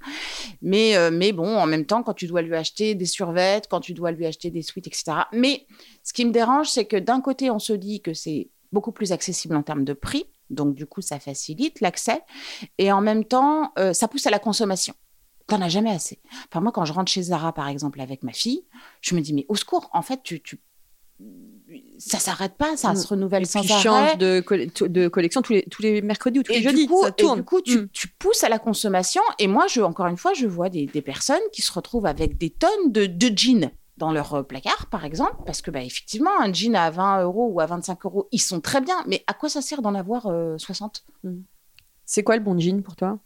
Mais, 0.60 0.94
mais 1.10 1.32
bon, 1.32 1.56
en 1.56 1.66
même 1.66 1.86
temps, 1.86 2.02
quand 2.02 2.12
tu 2.12 2.26
dois 2.26 2.42
lui 2.42 2.54
acheter 2.54 2.96
des 2.96 3.06
survêtements, 3.06 3.66
quand 3.70 3.80
tu 3.80 3.94
dois 3.94 4.10
lui 4.10 4.26
acheter 4.26 4.50
des 4.50 4.60
suites, 4.60 4.88
etc. 4.88 5.20
Mais 5.32 5.64
ce 6.04 6.12
qui 6.12 6.26
me 6.26 6.32
dérange, 6.32 6.68
c'est 6.68 6.84
que 6.84 6.98
d'un 6.98 7.22
côté, 7.22 7.50
on 7.50 7.58
se 7.58 7.72
dit 7.72 8.02
que 8.02 8.12
c'est 8.12 8.50
beaucoup 8.72 8.92
plus 8.92 9.12
accessible 9.12 9.56
en 9.56 9.62
termes 9.62 9.86
de 9.86 9.94
prix, 9.94 10.26
donc 10.50 10.74
du 10.74 10.86
coup, 10.86 11.00
ça 11.02 11.18
facilite 11.18 11.80
l'accès, 11.80 12.22
et 12.78 12.90
en 12.92 13.00
même 13.00 13.24
temps, 13.24 13.72
euh, 13.78 13.92
ça 13.92 14.08
pousse 14.08 14.26
à 14.26 14.30
la 14.30 14.38
consommation. 14.38 14.94
T'en 15.46 15.62
as 15.62 15.68
jamais 15.68 15.90
assez. 15.90 16.20
Enfin, 16.50 16.60
moi, 16.60 16.72
quand 16.72 16.84
je 16.84 16.92
rentre 16.92 17.10
chez 17.10 17.22
Zara, 17.22 17.52
par 17.54 17.68
exemple, 17.68 18.00
avec 18.00 18.22
ma 18.22 18.32
fille, 18.32 18.66
je 19.00 19.14
me 19.14 19.20
dis, 19.20 19.32
mais 19.32 19.46
au 19.48 19.54
secours, 19.56 19.88
en 19.94 20.02
fait, 20.02 20.22
tu, 20.22 20.42
tu... 20.42 20.60
ça 21.98 22.18
s'arrête 22.18 22.54
pas, 22.56 22.76
ça 22.76 22.92
Mm. 22.92 22.96
se 22.96 23.06
renouvelle 23.08 23.42
Et 23.42 23.46
sans 23.46 23.60
puis 23.62 23.72
arrêt. 23.72 23.82
change 23.82 24.18
de, 24.18 24.44
de 24.86 25.08
collection 25.08 25.42
tous 25.42 25.52
les, 25.54 25.62
tous 25.64 25.82
les 25.82 26.02
mercredis 26.02 26.38
ou 26.40 26.42
tous 26.42 26.52
Et 26.52 26.56
les 26.56 26.60
du 26.60 26.68
jeudis. 26.70 26.86
coup, 26.86 27.02
ça 27.02 27.08
et 27.08 27.12
tourne. 27.12 27.38
du 27.38 27.44
coup, 27.44 27.60
tu, 27.60 27.78
Mm. 27.78 27.88
tu 27.92 28.08
pousses 28.08 28.44
à 28.44 28.48
la 28.48 28.58
consommation. 28.58 29.22
Et 29.38 29.46
moi, 29.48 29.66
je, 29.68 29.80
encore 29.80 30.06
une 30.06 30.16
fois, 30.16 30.32
je 30.34 30.46
vois 30.46 30.68
des, 30.68 30.86
des 30.86 31.02
personnes 31.02 31.40
qui 31.52 31.62
se 31.62 31.72
retrouvent 31.72 32.06
avec 32.06 32.38
des 32.38 32.50
tonnes 32.50 32.92
de, 32.92 33.06
de 33.06 33.36
jeans 33.36 33.70
dans 33.98 34.12
leur 34.12 34.34
euh, 34.34 34.42
placard, 34.42 34.86
par 34.86 35.04
exemple, 35.04 35.36
parce 35.44 35.60
que, 35.60 35.70
bah, 35.70 35.82
effectivement, 35.82 36.30
un 36.40 36.52
jean 36.52 36.74
à 36.74 36.90
20 36.90 37.22
euros 37.22 37.48
ou 37.52 37.60
à 37.60 37.66
25 37.66 38.04
euros, 38.06 38.28
ils 38.32 38.40
sont 38.40 38.60
très 38.60 38.80
bien. 38.80 38.96
Mais 39.06 39.24
à 39.26 39.34
quoi 39.34 39.48
ça 39.48 39.60
sert 39.60 39.82
d'en 39.82 39.94
avoir 39.94 40.26
euh, 40.26 40.56
60 40.56 41.04
C'est 42.06 42.22
quoi 42.22 42.36
le 42.36 42.42
bon 42.42 42.58
jean 42.58 42.82
pour 42.82 42.96
toi? 42.96 43.18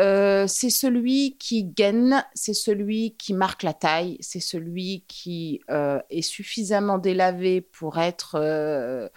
Euh, 0.00 0.46
c'est 0.46 0.70
celui 0.70 1.36
qui 1.38 1.64
gaine, 1.64 2.24
c'est 2.32 2.54
celui 2.54 3.16
qui 3.18 3.34
marque 3.34 3.62
la 3.62 3.74
taille, 3.74 4.16
c'est 4.20 4.40
celui 4.40 5.04
qui 5.08 5.60
euh, 5.68 6.00
est 6.08 6.22
suffisamment 6.22 6.96
délavé 6.96 7.60
pour 7.60 7.98
être, 7.98 9.10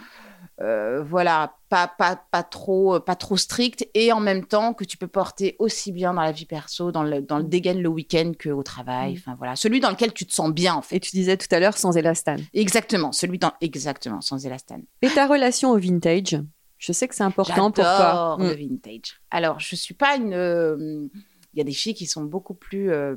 euh, 0.62 0.84
euh, 0.84 1.03
voilà, 1.03 1.56
pas, 1.69 1.88
pas, 1.88 2.15
pas, 2.32 2.43
trop, 2.43 2.99
pas 2.99 3.15
trop 3.15 3.38
strict 3.38 3.88
et 3.93 4.12
en 4.12 4.19
même 4.19 4.45
temps 4.45 4.73
que 4.73 4.84
tu 4.84 4.97
peux 4.97 5.08
porter 5.08 5.56
aussi 5.60 5.91
bien 5.91 6.13
dans 6.13 6.21
la 6.21 6.32
vie 6.32 6.45
perso, 6.45 6.91
dans 6.91 7.03
le, 7.03 7.21
dans 7.21 7.38
le 7.38 7.43
dégaine 7.43 7.82
le 7.82 7.89
week-end 7.89 8.32
qu'au 8.41 8.63
travail. 8.63 9.13
Mm. 9.13 9.17
Enfin 9.17 9.36
voilà, 9.38 9.56
celui 9.56 9.79
dans 9.79 9.89
lequel 9.89 10.13
tu 10.13 10.25
te 10.25 10.34
sens 10.34 10.51
bien 10.51 10.73
en 10.73 10.82
fait. 10.82 10.97
Et 10.97 10.99
tu 10.99 11.12
disais 11.12 11.38
tout 11.38 11.47
à 11.51 11.60
l'heure 11.60 11.77
sans 11.77 11.97
élastane. 11.97 12.41
Exactement, 12.53 13.12
celui 13.12 13.39
dans 13.39 13.53
exactement 13.62 14.21
sans 14.21 14.45
élastane. 14.45 14.84
Et 15.01 15.10
ta 15.10 15.27
relation 15.27 15.71
au 15.71 15.77
vintage? 15.77 16.39
Je 16.77 16.91
sais 16.91 17.08
que 17.08 17.15
c'est 17.15 17.23
important 17.23 17.71
pour 17.71 17.84
toi. 17.84 18.38
Mm. 18.38 18.43
le 18.43 18.56
vintage. 18.56 19.21
Alors, 19.32 19.60
je 19.60 19.75
suis 19.75 19.93
pas 19.93 20.17
une, 20.17 20.34
euh, 20.34 21.08
Il 21.54 21.60
y 21.60 21.62
a 21.62 21.63
des 21.66 21.72
filles 21.74 21.94
qui 21.94 22.08
sont 22.08 22.24
beaucoup 22.24 22.56
plus. 22.56 22.89
euh, 22.92 23.16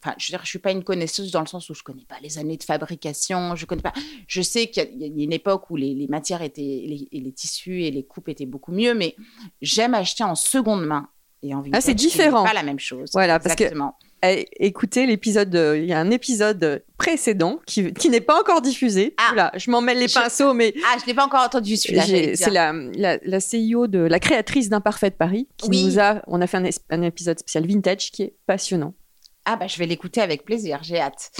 Enfin, 0.00 0.14
je 0.18 0.26
veux 0.26 0.32
dire, 0.36 0.40
je 0.44 0.48
suis 0.48 0.58
pas 0.60 0.70
une 0.70 0.84
connaisseuse 0.84 1.32
dans 1.32 1.40
le 1.40 1.46
sens 1.46 1.68
où 1.68 1.74
je 1.74 1.82
connais 1.82 2.04
pas 2.04 2.16
les 2.22 2.38
années 2.38 2.56
de 2.56 2.62
fabrication. 2.62 3.56
Je 3.56 3.66
connais 3.66 3.82
pas. 3.82 3.92
Je 4.28 4.40
sais 4.40 4.68
qu'il 4.70 4.84
y 4.84 4.86
a- 4.86 4.88
il 5.08 5.18
y, 5.18 5.20
a 5.22 5.24
une 5.24 5.32
époque 5.32 5.68
où 5.70 5.76
les, 5.76 5.94
les 5.94 6.06
matières 6.06 6.42
étaient, 6.42 6.60
les, 6.62 7.08
les 7.10 7.32
tissus 7.32 7.82
et 7.82 7.90
les 7.90 8.04
coupes 8.04 8.28
étaient 8.28 8.46
beaucoup 8.46 8.72
mieux, 8.72 8.94
mais 8.94 9.16
j'aime 9.62 9.94
acheter 9.94 10.22
en 10.24 10.34
seconde 10.36 10.86
main. 10.86 11.08
Et 11.42 11.54
en 11.54 11.58
vintage, 11.60 11.78
Ah, 11.78 11.80
c'est 11.80 11.94
différent. 11.94 12.44
Pas 12.44 12.54
la 12.54 12.62
même 12.62 12.78
chose. 12.78 13.10
Voilà, 13.12 13.38
parce 13.38 13.54
Exactement. 13.54 13.96
Écoutez 14.22 15.06
l'épisode, 15.06 15.54
il 15.76 15.84
y 15.84 15.92
a 15.92 15.98
un 15.98 16.10
épisode 16.10 16.82
précédent 16.98 17.60
qui, 17.66 17.92
qui 17.92 18.08
n'est 18.10 18.20
pas 18.20 18.40
encore 18.40 18.60
diffusé. 18.62 19.14
Ah. 19.18 19.52
Je 19.56 19.70
m'en 19.70 19.80
mêle 19.80 19.98
les 19.98 20.08
Je- 20.08 20.14
pinceaux, 20.14 20.54
mais 20.54 20.74
Ah, 20.86 20.96
je 21.00 21.06
l'ai 21.06 21.14
pas 21.14 21.24
encore 21.24 21.42
entendu 21.44 21.76
celui-là. 21.76 22.04
c'est 22.04 22.50
la, 22.50 22.72
la, 22.72 23.18
la 23.22 23.40
CIO 23.40 23.86
de 23.86 23.98
la 23.98 24.18
créatrice 24.18 24.68
d'Imparfait 24.68 25.10
de 25.10 25.16
Paris 25.16 25.48
qui 25.56 25.68
Oui. 25.68 25.84
nous 25.84 25.98
a, 26.00 26.22
on 26.26 26.40
a 26.40 26.46
fait 26.46 26.58
un 26.90 27.02
épisode 27.02 27.38
spécial 27.38 27.66
vintage 27.66 28.10
qui 28.10 28.22
est 28.22 28.34
passionnant. 28.46 28.94
Ah 29.48 29.54
bah 29.54 29.68
je 29.68 29.78
vais 29.78 29.86
l'écouter 29.86 30.20
avec 30.20 30.44
plaisir, 30.44 30.80
j'ai 30.82 30.98
hâte. 30.98 31.30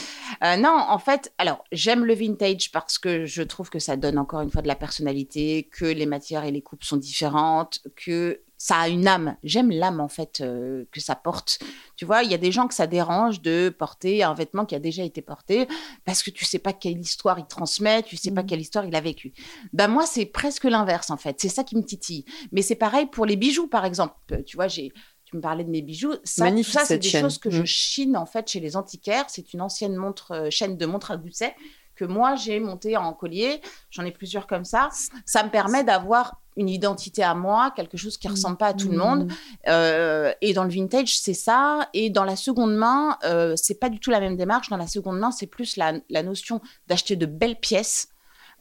Euh, 0.44 0.56
non, 0.56 0.70
en 0.88 0.98
fait, 1.00 1.32
alors 1.38 1.64
j'aime 1.72 2.04
le 2.04 2.14
vintage 2.14 2.70
parce 2.70 2.98
que 2.98 3.24
je 3.26 3.42
trouve 3.42 3.68
que 3.68 3.80
ça 3.80 3.96
donne 3.96 4.16
encore 4.16 4.42
une 4.42 4.50
fois 4.52 4.62
de 4.62 4.68
la 4.68 4.76
personnalité, 4.76 5.68
que 5.76 5.86
les 5.86 6.06
matières 6.06 6.44
et 6.44 6.52
les 6.52 6.62
coupes 6.62 6.84
sont 6.84 6.98
différentes, 6.98 7.80
que 7.96 8.42
ça 8.58 8.78
a 8.78 8.88
une 8.88 9.06
âme. 9.06 9.36
J'aime 9.42 9.70
l'âme 9.70 10.00
en 10.00 10.08
fait 10.08 10.40
euh, 10.40 10.84
que 10.92 11.00
ça 11.00 11.14
porte. 11.14 11.58
Tu 11.96 12.04
vois, 12.04 12.22
il 12.22 12.30
y 12.30 12.34
a 12.34 12.38
des 12.38 12.52
gens 12.52 12.66
que 12.68 12.74
ça 12.74 12.86
dérange 12.86 13.42
de 13.42 13.68
porter 13.76 14.22
un 14.22 14.34
vêtement 14.34 14.64
qui 14.64 14.74
a 14.74 14.78
déjà 14.78 15.02
été 15.02 15.20
porté 15.22 15.68
parce 16.04 16.22
que 16.22 16.30
tu 16.30 16.44
sais 16.44 16.58
pas 16.58 16.72
quelle 16.72 16.98
histoire 16.98 17.38
il 17.38 17.46
transmet, 17.46 18.02
tu 18.02 18.16
sais 18.16 18.30
pas 18.30 18.42
Mhm. 18.42 18.46
quelle 18.48 18.60
histoire 18.60 18.84
il 18.86 18.94
a 18.96 19.00
vécu. 19.00 19.32
Ben 19.72 19.88
moi 19.88 20.06
c'est 20.06 20.26
presque 20.26 20.64
l'inverse 20.64 21.10
en 21.10 21.16
fait. 21.16 21.36
C'est 21.40 21.48
ça 21.48 21.64
qui 21.64 21.76
me 21.76 21.82
titille. 21.84 22.24
Mais 22.52 22.62
c'est 22.62 22.74
pareil 22.76 23.06
pour 23.06 23.26
les 23.26 23.36
bijoux 23.36 23.66
par 23.68 23.84
exemple. 23.84 24.14
Tu 24.46 24.56
vois, 24.56 24.68
j'ai 24.68 24.92
tu 25.24 25.34
me 25.36 25.40
parlais 25.40 25.64
de 25.64 25.70
mes 25.70 25.82
bijoux. 25.82 26.14
Ça, 26.22 26.44
Magnifique, 26.44 26.72
ça, 26.72 26.84
c'est 26.84 26.98
des 26.98 27.08
chaîne. 27.08 27.22
choses 27.24 27.38
que 27.38 27.50
je 27.50 27.62
Mm. 27.62 27.66
chine 27.66 28.16
en 28.16 28.26
fait 28.26 28.48
chez 28.48 28.60
les 28.60 28.76
antiquaires. 28.76 29.24
C'est 29.28 29.52
une 29.54 29.60
ancienne 29.60 29.96
montre, 29.96 30.30
euh, 30.32 30.50
chaîne 30.50 30.76
de 30.76 30.86
montre 30.86 31.10
à 31.10 31.16
gousset 31.16 31.54
que 31.96 32.04
moi 32.04 32.36
j'ai 32.36 32.60
montée 32.60 32.96
en 32.96 33.12
collier. 33.12 33.60
J'en 33.90 34.04
ai 34.04 34.12
plusieurs 34.12 34.46
comme 34.46 34.64
ça. 34.64 34.90
Ça 35.24 35.42
me 35.42 35.50
permet 35.50 35.82
d'avoir 35.82 36.40
une 36.56 36.68
identité 36.68 37.22
à 37.22 37.34
moi, 37.34 37.72
quelque 37.76 37.96
chose 37.96 38.16
qui 38.16 38.28
ressemble 38.28 38.56
pas 38.56 38.68
à 38.68 38.74
tout 38.74 38.88
le 38.88 38.96
monde. 38.96 39.30
Euh, 39.68 40.32
et 40.40 40.54
dans 40.54 40.64
le 40.64 40.70
vintage, 40.70 41.18
c'est 41.18 41.34
ça. 41.34 41.88
Et 41.92 42.08
dans 42.08 42.24
la 42.24 42.36
seconde 42.36 42.74
main, 42.74 43.18
euh, 43.24 43.54
c'est 43.56 43.78
pas 43.78 43.90
du 43.90 44.00
tout 44.00 44.10
la 44.10 44.20
même 44.20 44.36
démarche. 44.36 44.70
Dans 44.70 44.76
la 44.76 44.86
seconde 44.86 45.18
main, 45.18 45.30
c'est 45.30 45.46
plus 45.46 45.76
la, 45.76 45.94
la 46.08 46.22
notion 46.22 46.60
d'acheter 46.86 47.16
de 47.16 47.26
belles 47.26 47.60
pièces 47.60 48.08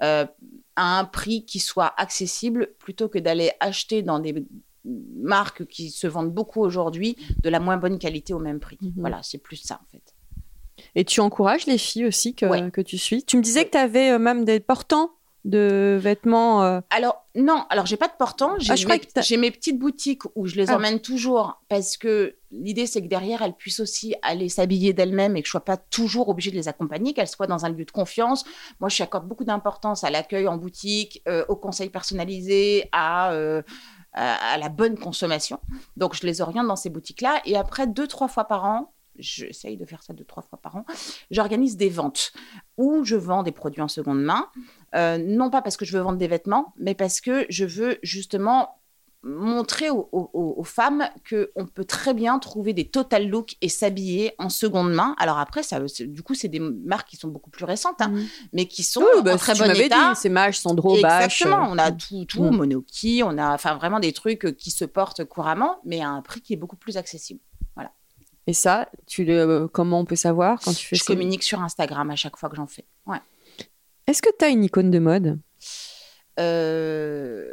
euh, 0.04 0.26
à 0.76 1.00
un 1.00 1.06
prix 1.06 1.46
qui 1.46 1.60
soit 1.60 1.94
accessible 1.98 2.74
plutôt 2.80 3.08
que 3.08 3.18
d'aller 3.18 3.52
acheter 3.62 4.02
dans 4.02 4.20
des 4.20 4.46
marques 4.84 5.66
qui 5.66 5.90
se 5.90 6.06
vendent 6.06 6.34
beaucoup 6.34 6.62
aujourd'hui 6.62 7.16
de 7.42 7.50
la 7.50 7.60
moins 7.60 7.78
bonne 7.78 7.98
qualité 7.98 8.34
au 8.34 8.40
même 8.40 8.60
prix. 8.60 8.78
Mhm. 8.82 8.94
Voilà, 8.98 9.22
c'est 9.24 9.38
plus 9.38 9.56
ça 9.56 9.80
en 9.82 9.88
fait. 9.90 10.15
Et 10.96 11.04
tu 11.06 11.20
encourages 11.20 11.66
les 11.66 11.78
filles 11.78 12.06
aussi 12.06 12.34
que, 12.36 12.46
Ouais. 12.46 12.72
que 12.72 12.82
tu 12.82 12.98
suis. 12.98 13.24
Tu 13.24 13.38
me 13.38 13.42
disais 13.42 13.66
que 13.66 13.72
tu 13.72 13.78
avais 13.78 14.18
même 14.20 14.46
des 14.46 14.60
portants 14.60 15.12
de 15.44 16.00
vêtements. 16.02 16.64
euh, 16.64 16.80
Alors, 16.90 17.24
non, 17.36 17.66
alors 17.70 17.86
j'ai 17.86 17.98
pas 17.98 18.08
de 18.08 18.14
portant. 18.18 18.56
J'ai 18.58 18.74
Ah, 18.74 19.38
mes, 19.38 19.52
petites 19.52 19.78
boutiques 19.78 20.24
où 20.34 20.48
je 20.48 20.56
les 20.56 20.72
Ah. 20.72 20.76
emmène 20.78 21.00
toujours 21.00 21.62
parce 21.70 21.98
que 21.98 22.36
l'idée, 22.50 22.88
c'est 22.88 23.04
que 23.04 23.08
derrière, 23.08 23.44
elles 23.44 23.54
puissent 23.54 23.80
aussi 23.80 24.16
aller 24.24 24.50
s'habiller 24.50 24.94
d'elles-mêmes 24.94 25.36
et 25.38 25.42
que 25.44 25.46
je 25.48 25.52
sois 25.52 25.64
pas 25.64 25.78
toujours 25.78 26.30
obligée 26.30 26.50
de 26.50 26.56
les 26.56 26.68
accompagner, 26.68 27.14
qu'elles 27.14 27.28
soient 27.28 27.46
dans 27.46 27.64
un 27.64 27.70
lieu 27.70 27.86
de 27.86 27.92
confiance. 27.92 28.44
Moi, 28.80 28.90
je 28.90 29.04
accorde 29.04 29.28
beaucoup 29.28 29.44
d'importance 29.44 30.04
à 30.04 30.10
l'accueil 30.10 30.48
en 30.48 30.58
boutique, 30.58 31.22
euh, 31.28 31.46
au 31.48 31.56
conseil 31.56 31.90
personnalisé, 31.90 32.90
à, 32.92 33.32
euh, 33.34 33.62
à, 34.14 34.54
à 34.54 34.58
la 34.58 34.70
bonne 34.70 34.98
consommation. 34.98 35.60
Donc, 35.96 36.16
je 36.16 36.26
les 36.26 36.42
oriente 36.42 36.66
dans 36.68 36.76
ces 36.78 36.90
boutiques-là. 36.90 37.42
Et 37.46 37.56
après, 37.56 37.86
deux, 37.86 38.08
trois 38.08 38.30
fois 38.30 38.46
par 38.46 38.66
an, 38.66 38.94
j'essaye 39.18 39.78
de 39.78 39.86
faire 39.86 40.04
ça 40.04 40.14
deux, 40.14 40.24
trois 40.26 40.44
fois 40.44 40.60
par 40.62 40.76
an, 40.76 40.86
j'organise 41.32 41.78
des 41.78 41.90
ventes 41.90 42.32
où 42.78 43.04
je 43.04 43.16
vends 43.16 43.44
des 43.44 43.52
produits 43.52 43.82
en 43.82 43.88
seconde 43.88 44.22
main. 44.24 44.48
Euh, 44.96 45.18
non 45.18 45.50
pas 45.50 45.62
parce 45.62 45.78
que 45.78 45.86
je 45.86 45.96
veux 45.98 46.04
vendre 46.04 46.18
des 46.18 46.28
vêtements, 46.28 46.74
mais 46.78 46.94
parce 46.96 47.22
que 47.22 47.46
je 47.50 47.66
veux 47.66 47.98
justement 48.04 48.82
montrer 49.28 49.90
aux, 49.90 50.08
aux- 50.12 50.54
aux 50.58 50.64
femmes 50.64 51.10
qu'on 51.28 51.66
peut 51.66 51.84
très 51.84 52.14
bien 52.14 52.38
trouver 52.38 52.74
des 52.74 52.88
total 52.88 53.28
looks 53.28 53.58
et 53.62 53.70
s'habiller 53.70 54.34
en 54.38 54.50
seconde 54.50 54.94
main. 54.94 55.16
Alors 55.18 55.40
après, 55.40 55.64
ça, 55.64 55.80
du 56.02 56.22
coup, 56.22 56.36
c'est 56.36 56.48
des 56.48 56.60
marques 56.60 57.10
qui 57.10 57.16
sont 57.18 57.30
beaucoup 57.30 57.50
plus 57.50 57.66
récentes, 57.66 58.02
hein, 58.02 58.14
mais 58.54 58.68
qui 58.68 58.84
sont 58.84 59.02
Oui, 59.02 59.24
bah, 59.24 59.34
en 59.34 59.38
très 59.38 59.56
bon 59.56 59.64
état. 59.72 60.12
dit, 60.14 60.20
c'est 60.20 60.30
Mage, 60.30 60.60
Sandro, 60.60 61.02
Bâche. 61.02 61.24
Exactement, 61.42 61.68
on 61.72 61.78
a 61.80 61.90
euh, 61.90 61.96
tout, 61.98 62.26
tout 62.26 62.44
Mm. 62.44 62.56
Monoki, 62.56 63.24
on 63.26 63.36
a 63.40 63.56
enfin 63.56 63.74
vraiment 63.76 64.00
des 64.00 64.14
trucs 64.14 64.56
qui 64.58 64.70
se 64.70 64.86
portent 64.86 65.26
couramment, 65.26 65.78
mais 65.86 66.02
à 66.02 66.10
un 66.10 66.22
prix 66.22 66.42
qui 66.42 66.54
est 66.54 66.58
beaucoup 66.58 66.78
plus 66.78 66.96
accessible. 66.98 67.40
Et 68.48 68.54
ça, 68.54 68.90
tu 69.08 69.26
le, 69.26 69.40
euh, 69.40 69.68
comment 69.68 70.00
on 70.00 70.06
peut 70.06 70.16
savoir 70.16 70.60
quand 70.62 70.74
tu 70.74 70.86
fais 70.86 70.96
Je 70.96 71.04
communique 71.04 71.44
sur 71.44 71.62
Instagram 71.62 72.12
à 72.12 72.16
chaque 72.16 72.38
fois 72.38 72.50
que 72.50 72.56
j'en 72.56 72.68
fais. 72.68 72.86
Ouais. 73.08 73.18
Est-ce 74.08 74.22
que 74.22 74.30
tu 74.38 74.46
as 74.46 74.50
une 74.50 74.64
icône 74.64 74.92
de 74.92 75.00
mode? 75.00 75.40
Euh, 76.40 77.46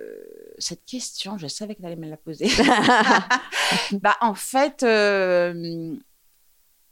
cette 0.58 0.84
question, 0.84 1.38
je 1.38 1.46
savais 1.46 1.74
que 1.74 1.80
tu 1.80 1.86
allais 1.86 1.96
me 1.96 2.10
la 2.10 2.16
poser. 2.16 2.46
bah, 3.92 4.16
en 4.20 4.34
fait, 4.34 4.82
euh, 4.82 5.94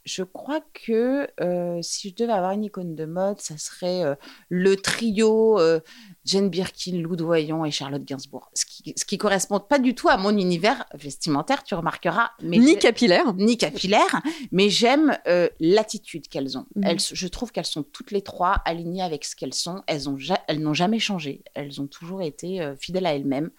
je 0.03 0.23
crois 0.23 0.61
que 0.73 1.27
euh, 1.41 1.79
si 1.81 2.09
je 2.09 2.15
devais 2.15 2.33
avoir 2.33 2.51
une 2.51 2.63
icône 2.63 2.95
de 2.95 3.05
mode, 3.05 3.39
ça 3.39 3.57
serait 3.57 4.03
euh, 4.03 4.15
le 4.49 4.75
trio 4.75 5.59
euh, 5.59 5.79
Jane 6.25 6.49
Birkin, 6.49 6.97
Lou 7.01 7.15
Doyon 7.15 7.65
et 7.65 7.71
Charlotte 7.71 8.03
Gainsbourg. 8.03 8.49
Ce 8.53 8.65
qui, 8.65 8.93
ce 8.97 9.05
qui 9.05 9.17
correspond 9.17 9.59
pas 9.59 9.79
du 9.79 9.93
tout 9.95 10.09
à 10.09 10.17
mon 10.17 10.31
univers 10.37 10.85
vestimentaire, 10.93 11.63
tu 11.63 11.75
remarqueras. 11.75 12.31
Mais 12.41 12.57
Ni 12.57 12.77
capillaire 12.79 13.33
ni 13.35 13.57
capillaire, 13.57 14.21
mais 14.51 14.69
j'aime 14.69 15.17
euh, 15.27 15.49
l'attitude 15.59 16.27
qu'elles 16.27 16.57
ont. 16.57 16.65
Elles, 16.83 16.99
je 16.99 17.27
trouve 17.27 17.51
qu'elles 17.51 17.65
sont 17.65 17.83
toutes 17.83 18.11
les 18.11 18.21
trois 18.21 18.61
alignées 18.65 19.03
avec 19.03 19.25
ce 19.25 19.35
qu'elles 19.35 19.53
sont. 19.53 19.83
Elles 19.87 20.09
ont 20.09 20.17
ja- 20.17 20.41
elles 20.47 20.59
n'ont 20.61 20.73
jamais 20.73 20.99
changé. 20.99 21.43
Elles 21.53 21.79
ont 21.81 21.87
toujours 21.87 22.21
été 22.21 22.73
fidèles 22.79 23.05
à 23.05 23.15
elles-mêmes. 23.15 23.51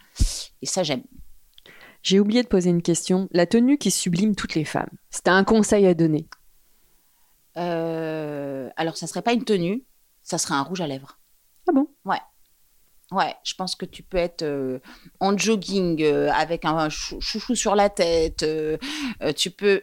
Et 0.63 0.67
ça, 0.67 0.83
j'aime. 0.83 1.03
J'ai 2.03 2.19
oublié 2.21 2.43
de 2.43 2.49
poser 2.49 2.71
une 2.71 2.83
question. 2.83 3.29
La 3.33 3.47
tenue 3.47 3.79
qui 3.79 3.91
sublime 3.91 4.35
toutes 4.35 4.55
les 4.55 4.65
femmes. 4.65 4.91
C'était 5.11 5.31
un 5.31 5.45
conseil 5.45 5.87
à 5.87 5.95
donner. 5.95 6.27
Euh, 7.57 8.71
alors, 8.77 8.97
ça 8.97 9.07
serait 9.07 9.23
pas 9.23 9.33
une 9.33 9.45
tenue, 9.45 9.85
ça 10.23 10.39
serait 10.39 10.55
un 10.55 10.63
rouge 10.63 10.81
à 10.81 10.87
lèvres. 10.87 11.19
Ah 11.69 11.73
bon? 11.73 11.87
Ouais. 12.05 12.21
Ouais, 13.11 13.35
je 13.45 13.55
pense 13.55 13.77
que 13.77 13.85
tu 13.85 14.03
peux 14.03 14.17
être 14.17 14.43
euh, 14.43 14.79
en 15.21 15.37
jogging 15.37 16.03
euh, 16.03 16.33
avec 16.33 16.65
un 16.65 16.89
chou- 16.89 17.21
chouchou 17.21 17.55
sur 17.55 17.75
la 17.75 17.91
tête. 17.91 18.45
tu 19.37 19.51
peux, 19.51 19.83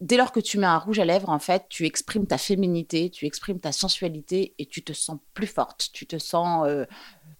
dès 0.00 0.16
lors 0.16 0.30
que 0.30 0.38
tu 0.40 0.58
mets 0.58 0.66
un 0.66 0.78
rouge 0.78 1.00
à 1.00 1.04
lèvres, 1.04 1.28
en 1.28 1.40
fait, 1.40 1.64
tu 1.68 1.86
exprimes 1.86 2.26
ta 2.26 2.38
féminité, 2.38 3.10
tu 3.10 3.26
exprimes 3.26 3.58
ta 3.58 3.72
sensualité 3.72 4.54
et 4.58 4.66
tu 4.66 4.84
te 4.84 4.92
sens 4.92 5.18
plus 5.34 5.48
forte, 5.48 5.90
tu 5.92 6.06
te 6.06 6.18
sens 6.18 6.66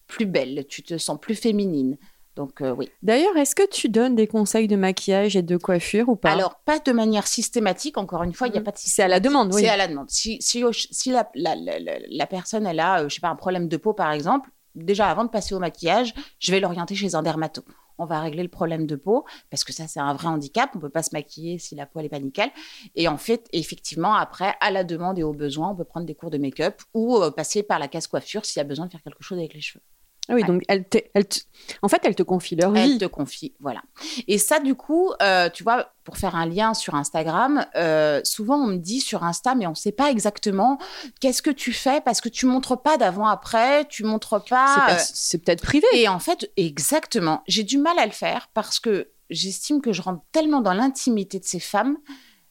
plus 0.08 0.26
belle, 0.26 0.66
tu 0.68 0.82
te 0.82 0.98
sens 0.98 1.18
plus 1.20 1.36
féminine. 1.36 1.98
Donc 2.38 2.61
euh, 2.62 2.70
oui. 2.72 2.88
D'ailleurs, 3.03 3.37
est-ce 3.37 3.57
que 3.57 3.68
tu 3.68 3.88
donnes 3.88 4.14
des 4.14 4.29
conseils 4.29 4.68
de 4.68 4.77
maquillage 4.77 5.35
et 5.37 5.42
de 5.42 5.57
coiffure 5.57 6.09
ou 6.09 6.14
pas? 6.14 6.31
Alors 6.31 6.55
pas 6.64 6.79
de 6.79 6.92
manière 6.92 7.27
systématique. 7.27 7.98
Encore 7.98 8.22
une 8.22 8.33
fois, 8.33 8.46
il 8.46 8.53
n'y 8.53 8.59
a 8.59 8.61
Mhm. 8.61 8.64
pas 8.64 8.70
de 8.70 8.79
C'est 8.79 9.03
à 9.03 9.09
la 9.09 9.18
demande, 9.18 9.53
oui. 9.53 9.62
C'est 9.62 9.68
à 9.68 9.77
la 9.77 9.88
demande. 9.88 10.09
Si, 10.09 10.38
si, 10.40 10.62
si 10.72 11.11
la, 11.11 11.29
la, 11.35 11.57
la, 11.57 11.81
la- 11.81 11.98
la 12.09 12.27
personne, 12.29 12.64
elle 12.64 12.79
a, 12.79 13.01
euh, 13.01 13.09
je 13.09 13.14
sais 13.16 13.20
pas, 13.20 13.29
un 13.29 13.35
problème 13.35 13.66
de 13.66 13.77
peau, 13.77 13.92
par 13.92 14.12
exemple, 14.12 14.51
déjà, 14.77 15.09
avant 15.09 15.24
de 15.24 15.31
passer 15.31 15.53
au 15.55 15.59
maquillage, 15.59 16.14
je 16.38 16.53
vais 16.53 16.61
l'orienter 16.61 16.94
chez 16.94 17.16
un 17.16 17.22
dermato. 17.22 17.62
On 18.01 18.05
va 18.07 18.20
régler 18.20 18.44
le 18.44 18.48
problème 18.48 18.87
de 18.87 18.94
peau, 18.94 19.24
parce 19.51 19.64
que 19.64 19.72
ça, 19.72 19.88
c'est 19.88 19.98
un 19.98 20.14
vrai 20.14 20.29
handicap. 20.29 20.70
On 20.77 20.79
peut 20.79 20.88
pas 20.88 21.03
se 21.03 21.11
maquiller 21.12 21.59
si 21.59 21.74
la 21.74 21.87
peau, 21.87 21.98
elle 21.98 22.07
est 22.07 22.09
pas 22.09 22.20
nickel. 22.20 22.51
Et 22.94 23.09
en 23.09 23.16
fait, 23.18 23.48
effectivement, 23.53 24.14
après, 24.14 24.55
à 24.61 24.70
la 24.70 24.85
demande 24.85 25.18
et 25.18 25.24
au 25.24 25.33
besoin, 25.33 25.70
on 25.70 25.74
peut 25.74 25.83
prendre 25.83 26.07
des 26.07 26.14
cours 26.14 26.31
de 26.31 26.38
make-up 26.38 26.81
ou 26.94 27.16
euh, 27.16 27.33
passer 27.33 27.64
par 27.64 27.81
la 27.81 27.88
casse-coiffure 27.88 28.44
s'il 28.44 28.61
y 28.61 28.62
a 28.62 28.64
besoin 28.64 28.87
de 28.87 28.92
faire 28.92 29.03
quelque 29.03 29.24
chose 29.24 29.38
avec 29.38 29.53
les 29.55 29.61
cheveux. 29.61 29.83
Ah 30.30 30.34
oui, 30.34 30.44
donc 30.44 30.62
elle 30.68 30.84
elle 31.14 31.26
te- 31.26 31.38
en 31.82 31.88
fait, 31.88 32.00
elle 32.04 32.14
te 32.14 32.22
confie 32.22 32.54
leur 32.54 32.76
Elle 32.76 32.90
vie. 32.92 32.98
te 32.98 33.06
confie, 33.06 33.54
voilà. 33.60 33.80
Et 34.26 34.36
ça, 34.38 34.60
du 34.60 34.74
coup, 34.74 35.10
euh, 35.22 35.48
tu 35.48 35.62
vois, 35.62 35.92
pour 36.04 36.16
faire 36.18 36.36
un 36.36 36.44
lien 36.46 36.74
sur 36.74 36.94
Instagram, 36.94 37.64
euh, 37.76 38.20
souvent 38.24 38.56
on 38.56 38.66
me 38.66 38.76
dit 38.76 39.00
sur 39.00 39.24
Insta, 39.24 39.54
mais 39.54 39.66
on 39.66 39.70
ne 39.70 39.74
sait 39.74 39.92
pas 39.92 40.10
exactement 40.10 40.78
qu'est-ce 41.20 41.40
que 41.42 41.50
tu 41.50 41.72
fais 41.72 42.00
parce 42.02 42.20
que 42.20 42.28
tu 42.28 42.44
montres 42.46 42.80
pas 42.80 42.98
d'avant-après, 42.98 43.86
tu 43.86 44.04
montres 44.04 44.44
pas. 44.44 44.74
euh, 44.90 44.96
C'est 44.98 45.38
peut-être 45.42 45.62
privé. 45.62 45.86
et 45.94 46.08
en 46.08 46.18
fait, 46.18 46.50
exactement, 46.56 47.42
j'ai 47.46 47.62
du 47.64 47.78
mal 47.78 47.98
à 47.98 48.04
le 48.06 48.12
faire 48.12 48.48
parce 48.54 48.80
que 48.80 49.10
j'estime 49.30 49.80
que 49.80 49.92
je 49.92 50.02
rentre 50.02 50.22
tellement 50.32 50.60
dans 50.60 50.74
l'intimité 50.74 51.38
de 51.38 51.44
ces 51.44 51.60
femmes. 51.60 51.96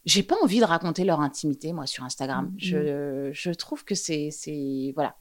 J'ai 0.06 0.24
pas 0.24 0.36
envie 0.42 0.60
de 0.62 0.66
raconter 0.66 1.04
leur 1.04 1.20
intimité, 1.22 1.74
moi, 1.74 1.86
sur 1.86 2.04
Instagram. 2.06 2.46
Mhm. 2.46 2.54
Je, 2.58 3.30
je 3.34 3.52
trouve 3.52 3.84
que 3.84 3.94
c'est. 3.94 4.30
c'est- 4.32 4.94
Voilà. 4.96 5.16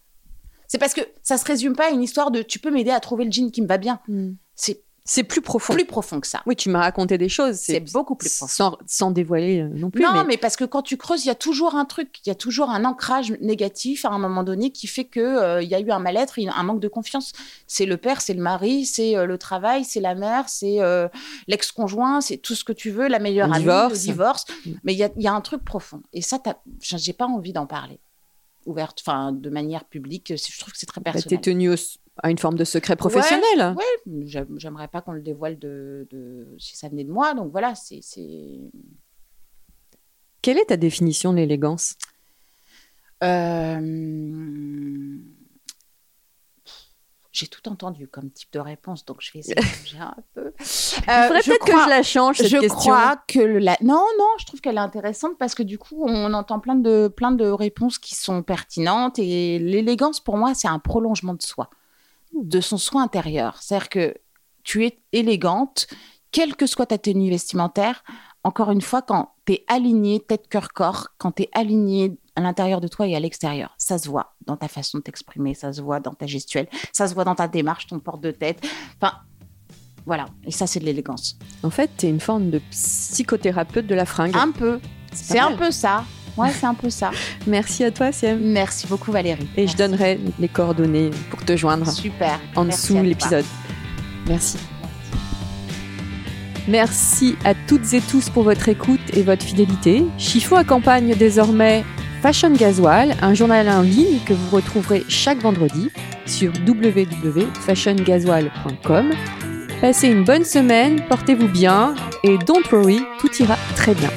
C'est 0.68 0.78
parce 0.78 0.94
que 0.94 1.00
ça 1.22 1.38
se 1.38 1.44
résume 1.44 1.74
pas 1.74 1.86
à 1.86 1.90
une 1.90 2.02
histoire 2.02 2.30
de 2.30 2.42
tu 2.42 2.58
peux 2.58 2.70
m'aider 2.70 2.90
à 2.90 3.00
trouver 3.00 3.24
le 3.24 3.30
jean 3.32 3.50
qui 3.50 3.62
me 3.62 3.66
va 3.68 3.78
bien. 3.78 4.00
Mm. 4.08 4.32
C'est 4.54 4.82
C'est 5.08 5.22
plus 5.22 5.40
profond. 5.40 5.72
plus 5.74 5.84
profond 5.84 6.18
que 6.18 6.26
ça. 6.26 6.42
Oui, 6.46 6.56
tu 6.56 6.68
m'as 6.68 6.80
raconté 6.80 7.16
des 7.16 7.28
choses. 7.28 7.54
C'est 7.54 7.78
beaucoup 7.92 8.16
plus 8.16 8.28
profond. 8.36 8.52
Sans, 8.52 8.78
sans 8.86 9.10
dévoiler 9.12 9.60
euh, 9.60 9.68
non 9.68 9.90
plus. 9.90 10.02
non, 10.02 10.12
mais... 10.12 10.24
mais... 10.24 10.36
parce 10.36 10.56
que 10.56 10.64
quand 10.64 10.82
tu 10.82 10.96
creuses, 10.96 11.24
il 11.24 11.28
y 11.28 11.30
a 11.30 11.36
toujours 11.36 11.76
un 11.76 11.84
truc, 11.84 12.18
il 12.24 12.28
y 12.28 12.32
a 12.32 12.34
toujours 12.34 12.70
un 12.70 12.84
ancrage 12.84 13.30
négatif 13.40 14.04
à 14.04 14.08
un 14.08 14.18
moment 14.18 14.42
donné 14.42 14.70
qui 14.70 14.88
fait 14.88 15.04
que 15.04 15.20
euh, 15.20 15.62
il 15.62 15.68
y 15.68 15.76
a 15.76 15.80
eu 15.80 15.90
un 15.92 16.00
mal-être, 16.00 16.40
un 16.44 16.62
manque 16.64 16.80
de 16.80 16.88
confiance. 16.88 17.32
C'est 17.68 17.86
le 17.86 17.96
père, 17.98 18.20
c'est 18.20 18.34
le 18.34 18.42
mari, 18.42 18.84
c'est 18.84 19.16
euh, 19.16 19.26
le 19.26 19.38
travail, 19.38 19.84
c'est 19.84 20.00
la 20.00 20.16
mère, 20.16 20.48
c'est 20.48 20.80
euh, 20.80 21.06
l'ex-conjoint, 21.46 22.20
c'est 22.20 22.38
tout 22.38 22.56
ce 22.56 22.64
que 22.64 22.72
tu 22.72 22.90
veux, 22.90 23.06
la 23.06 23.20
meilleure 23.20 23.46
Le 23.46 23.54
amie, 23.54 23.62
divorce. 23.62 23.92
le 23.92 23.98
divorce. 23.98 24.44
Mm. 24.66 24.70
Mais 24.82 24.92
il 24.94 24.98
y 24.98 25.04
a, 25.04 25.10
y 25.16 25.28
a 25.28 25.32
un 25.32 25.40
truc 25.40 25.64
profond. 25.64 26.02
Et 26.12 26.20
ça, 26.22 26.38
j'ai 26.80 27.12
pas 27.12 27.26
envie 27.26 27.52
d'en 27.52 27.66
parler 27.66 28.00
ouverte, 28.66 29.00
enfin 29.00 29.32
de 29.32 29.48
manière 29.50 29.84
publique. 29.84 30.32
Je 30.36 30.58
trouve 30.58 30.72
que 30.72 30.78
c'est 30.78 30.86
très 30.86 31.00
Bah, 31.00 31.12
personnel. 31.12 31.40
t'es 31.40 31.50
tenu 31.50 31.72
au- 31.72 31.76
à 32.22 32.30
une 32.30 32.38
forme 32.38 32.56
de 32.56 32.64
secret 32.64 32.96
professionnel. 32.96 33.74
Ouais, 33.76 34.24
j'aim- 34.26 34.46
j'aimerais 34.56 34.88
pas 34.88 35.00
qu'on 35.02 35.12
le 35.12 35.20
dévoile 35.22 35.58
de, 35.58 36.06
de- 36.10 36.54
si 36.58 36.76
ça 36.76 36.88
venait 36.88 37.04
de 37.04 37.12
moi. 37.12 37.34
Donc 37.34 37.50
voilà, 37.52 37.74
c'est 37.74 38.00
c'est- 38.02 38.70
Quelle 40.42 40.58
est 40.58 40.66
ta 40.66 40.76
définition 40.76 41.32
de 41.32 41.38
l'élégance? 41.38 41.96
Euh, 43.24 43.80
J'ai 47.38 47.48
tout 47.48 47.68
entendu 47.68 48.08
comme 48.08 48.30
type 48.30 48.50
de 48.54 48.58
réponse, 48.60 49.04
donc 49.04 49.18
je 49.20 49.30
vais 49.32 49.40
essayer 49.40 49.54
de 49.56 49.60
changer 49.84 49.98
un 49.98 50.14
peu. 50.34 50.54
Il 50.58 50.64
faudrait 50.64 51.42
peut-être 51.42 51.66
que 51.66 51.72
je 51.84 51.88
la 51.90 52.02
change, 52.02 52.38
cette 52.38 52.46
je 52.46 52.56
question. 52.56 52.78
crois 52.78 53.16
que 53.28 53.40
le- 53.40 53.58
la... 53.58 53.76
non, 53.82 54.02
non, 54.18 54.28
je 54.38 54.46
trouve 54.46 54.62
qu'elle 54.62 54.76
est 54.76 54.80
intéressante 54.80 55.32
parce 55.38 55.54
que 55.54 55.62
du 55.62 55.76
coup, 55.78 56.02
on 56.06 56.32
entend 56.32 56.60
plein 56.60 56.76
de 56.76 57.08
plein 57.08 57.32
de 57.32 57.44
réponses 57.46 57.98
qui 57.98 58.14
sont 58.14 58.42
pertinentes 58.42 59.18
et 59.18 59.58
l'élégance 59.58 60.18
pour 60.20 60.38
moi, 60.38 60.54
c'est 60.54 60.68
un 60.68 60.78
prolongement 60.78 61.34
de 61.34 61.42
soi, 61.42 61.68
de 62.32 62.60
son 62.62 62.78
soi 62.78 63.02
intérieur. 63.02 63.58
C'est-à-dire 63.60 63.90
que 63.90 64.14
tu 64.62 64.86
es 64.86 64.98
élégante, 65.12 65.88
quelle 66.32 66.56
que 66.56 66.64
soit 66.66 66.86
ta 66.86 66.96
tenue 66.96 67.28
vestimentaire. 67.28 68.02
Encore 68.44 68.70
une 68.70 68.80
fois, 68.80 69.02
quand 69.02 69.34
tu 69.44 69.52
es 69.54 69.64
aligné 69.68 70.20
tête, 70.20 70.48
cœur, 70.48 70.72
corps, 70.72 71.08
quand 71.18 71.32
tu 71.32 71.42
es 71.42 71.50
aligné 71.52 72.16
à 72.36 72.40
l'intérieur 72.42 72.80
de 72.80 72.88
toi 72.88 73.06
et 73.06 73.16
à 73.16 73.20
l'extérieur, 73.20 73.74
ça 73.78 73.98
se 73.98 74.08
voit 74.08 74.34
dans 74.46 74.56
ta 74.56 74.68
façon 74.68 74.98
de 74.98 75.02
t'exprimer, 75.02 75.54
ça 75.54 75.72
se 75.72 75.80
voit 75.80 76.00
dans 76.00 76.12
ta 76.12 76.26
gestuelle, 76.26 76.68
ça 76.92 77.08
se 77.08 77.14
voit 77.14 77.24
dans 77.24 77.34
ta 77.34 77.48
démarche, 77.48 77.86
ton 77.86 77.98
porte 77.98 78.20
de 78.20 78.30
tête. 78.30 78.64
Enfin, 79.00 79.14
voilà. 80.04 80.26
Et 80.44 80.52
ça, 80.52 80.66
c'est 80.66 80.78
de 80.78 80.84
l'élégance. 80.84 81.38
En 81.62 81.70
fait, 81.70 81.90
t'es 81.96 82.08
une 82.08 82.20
forme 82.20 82.50
de 82.50 82.60
psychothérapeute 82.70 83.86
de 83.86 83.94
la 83.94 84.04
fringue. 84.04 84.36
Un 84.36 84.52
peu. 84.52 84.78
C'est 85.12 85.38
un 85.38 85.56
peu 85.56 85.70
ça. 85.70 86.04
Ouais, 86.36 86.50
c'est 86.50 86.66
un 86.66 86.74
peu 86.74 86.90
ça. 86.90 87.10
Merci 87.46 87.82
à 87.82 87.90
toi, 87.90 88.12
Siem. 88.12 88.38
Merci 88.40 88.86
beaucoup, 88.86 89.10
Valérie. 89.10 89.48
Et 89.56 89.62
Merci. 89.62 89.72
je 89.72 89.76
donnerai 89.78 90.20
les 90.38 90.48
coordonnées 90.48 91.10
pour 91.30 91.42
te 91.44 91.56
joindre 91.56 91.90
Super. 91.90 92.38
en 92.54 92.64
Merci 92.64 92.92
dessous 92.92 93.02
de 93.02 93.08
l'épisode. 93.08 93.44
Merci. 94.28 94.58
Merci 96.68 97.36
à 97.44 97.54
toutes 97.54 97.94
et 97.94 98.00
tous 98.00 98.28
pour 98.28 98.42
votre 98.42 98.68
écoute 98.68 99.00
et 99.14 99.22
votre 99.22 99.44
fidélité. 99.44 100.04
Chiffon 100.18 100.56
accompagne 100.56 101.14
désormais 101.14 101.84
Fashion 102.26 102.54
Gasoil, 102.54 103.14
un 103.22 103.34
journal 103.34 103.68
en 103.68 103.82
ligne 103.82 104.18
que 104.26 104.34
vous 104.34 104.56
retrouverez 104.56 105.04
chaque 105.08 105.38
vendredi 105.38 105.92
sur 106.26 106.50
www.fashiongasoil.com. 106.66 109.12
Passez 109.80 110.08
une 110.08 110.24
bonne 110.24 110.42
semaine, 110.42 111.02
portez-vous 111.08 111.46
bien 111.46 111.94
et 112.24 112.36
don't 112.38 112.68
worry, 112.72 112.98
tout 113.20 113.30
ira 113.38 113.54
très 113.76 113.94
bien. 113.94 114.10